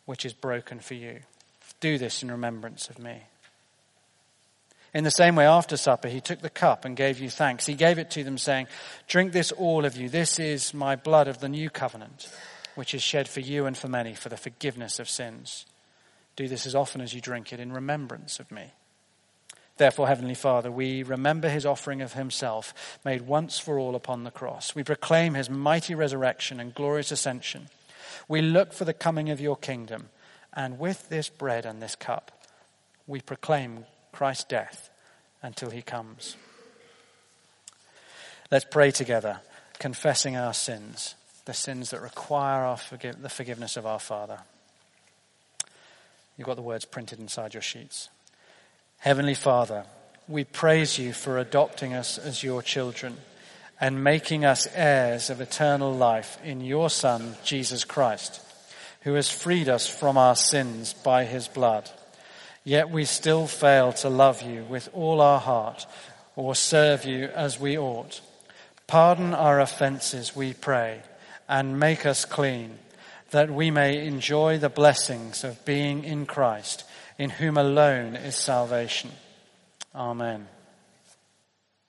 which 0.05 0.25
is 0.25 0.33
broken 0.33 0.79
for 0.79 0.95
you. 0.95 1.19
Do 1.79 1.97
this 1.97 2.23
in 2.23 2.31
remembrance 2.31 2.89
of 2.89 2.99
me. 2.99 3.23
In 4.93 5.03
the 5.03 5.11
same 5.11 5.35
way, 5.35 5.45
after 5.45 5.77
supper, 5.77 6.07
he 6.07 6.19
took 6.19 6.41
the 6.41 6.49
cup 6.49 6.83
and 6.83 6.95
gave 6.95 7.19
you 7.19 7.29
thanks. 7.29 7.67
He 7.67 7.75
gave 7.75 7.99
it 7.99 8.09
to 8.11 8.23
them, 8.23 8.37
saying, 8.37 8.67
Drink 9.07 9.33
this, 9.33 9.51
all 9.51 9.85
of 9.85 9.95
you. 9.95 10.09
This 10.09 10.39
is 10.39 10.73
my 10.73 10.95
blood 10.95 11.27
of 11.27 11.39
the 11.39 11.49
new 11.49 11.69
covenant, 11.69 12.31
which 12.73 12.95
is 12.95 13.03
shed 13.03 13.27
for 13.27 13.39
you 13.39 13.65
and 13.65 13.77
for 13.77 13.87
many 13.87 14.15
for 14.15 14.29
the 14.29 14.37
forgiveness 14.37 14.99
of 14.99 15.07
sins. 15.07 15.65
Do 16.35 16.47
this 16.47 16.65
as 16.65 16.73
often 16.73 17.01
as 17.01 17.13
you 17.13 17.21
drink 17.21 17.53
it 17.53 17.59
in 17.59 17.71
remembrance 17.71 18.39
of 18.39 18.51
me. 18.51 18.71
Therefore, 19.79 20.09
Heavenly 20.09 20.35
Father, 20.35 20.69
we 20.69 21.03
remember 21.03 21.47
his 21.47 21.65
offering 21.65 22.01
of 22.01 22.11
himself, 22.11 22.99
made 23.05 23.21
once 23.21 23.59
for 23.59 23.79
all 23.79 23.95
upon 23.95 24.25
the 24.25 24.29
cross. 24.29 24.75
We 24.75 24.83
proclaim 24.83 25.35
his 25.35 25.49
mighty 25.49 25.95
resurrection 25.95 26.59
and 26.59 26.75
glorious 26.75 27.13
ascension. 27.13 27.69
We 28.27 28.41
look 28.41 28.73
for 28.73 28.83
the 28.83 28.93
coming 28.93 29.29
of 29.29 29.39
your 29.39 29.55
kingdom. 29.55 30.09
And 30.53 30.79
with 30.79 31.07
this 31.07 31.29
bread 31.29 31.65
and 31.65 31.81
this 31.81 31.95
cup, 31.95 32.43
we 33.07 33.21
proclaim 33.21 33.85
Christ's 34.11 34.43
death 34.43 34.89
until 35.41 35.69
he 35.69 35.81
comes. 35.81 36.35
Let's 38.51 38.65
pray 38.69 38.91
together, 38.91 39.39
confessing 39.79 40.35
our 40.35 40.53
sins, 40.53 41.15
the 41.45 41.53
sins 41.53 41.91
that 41.91 42.01
require 42.01 42.65
our 42.65 42.75
forgive- 42.75 43.21
the 43.21 43.29
forgiveness 43.29 43.77
of 43.77 43.85
our 43.85 43.99
Father. 43.99 44.41
You've 46.35 46.47
got 46.47 46.57
the 46.57 46.61
words 46.61 46.83
printed 46.83 47.19
inside 47.19 47.53
your 47.53 47.63
sheets. 47.63 48.09
Heavenly 49.01 49.33
Father, 49.33 49.85
we 50.27 50.43
praise 50.43 50.99
you 50.99 51.13
for 51.13 51.37
adopting 51.37 51.93
us 51.93 52.17
as 52.17 52.43
your 52.43 52.61
children 52.61 53.15
and 53.79 54.03
making 54.03 54.43
us 54.43 54.67
heirs 54.75 55.29
of 55.29 55.39
eternal 55.39 55.93
life 55.93 56.37
in 56.43 56.59
your 56.59 56.89
Son, 56.89 57.37
Jesus 57.41 57.85
Christ, 57.85 58.41
who 59.03 59.13
has 59.13 59.31
freed 59.31 59.69
us 59.69 59.87
from 59.87 60.17
our 60.17 60.35
sins 60.35 60.91
by 60.91 61.23
his 61.23 61.47
blood. 61.47 61.89
Yet 62.65 62.89
we 62.89 63.05
still 63.05 63.47
fail 63.47 63.93
to 63.93 64.09
love 64.09 64.41
you 64.41 64.65
with 64.65 64.89
all 64.93 65.21
our 65.21 65.39
heart 65.39 65.85
or 66.35 66.53
serve 66.53 67.05
you 67.05 67.27
as 67.27 67.57
we 67.57 67.77
ought. 67.77 68.19
Pardon 68.85 69.33
our 69.33 69.61
offenses, 69.61 70.35
we 70.35 70.53
pray, 70.53 71.03
and 71.47 71.79
make 71.79 72.05
us 72.05 72.25
clean, 72.25 72.77
that 73.31 73.49
we 73.49 73.71
may 73.71 74.05
enjoy 74.05 74.57
the 74.57 74.67
blessings 74.67 75.45
of 75.45 75.63
being 75.63 76.03
in 76.03 76.25
Christ 76.25 76.83
in 77.19 77.29
whom 77.29 77.57
alone 77.57 78.15
is 78.15 78.35
salvation. 78.35 79.11
Amen. 79.93 80.47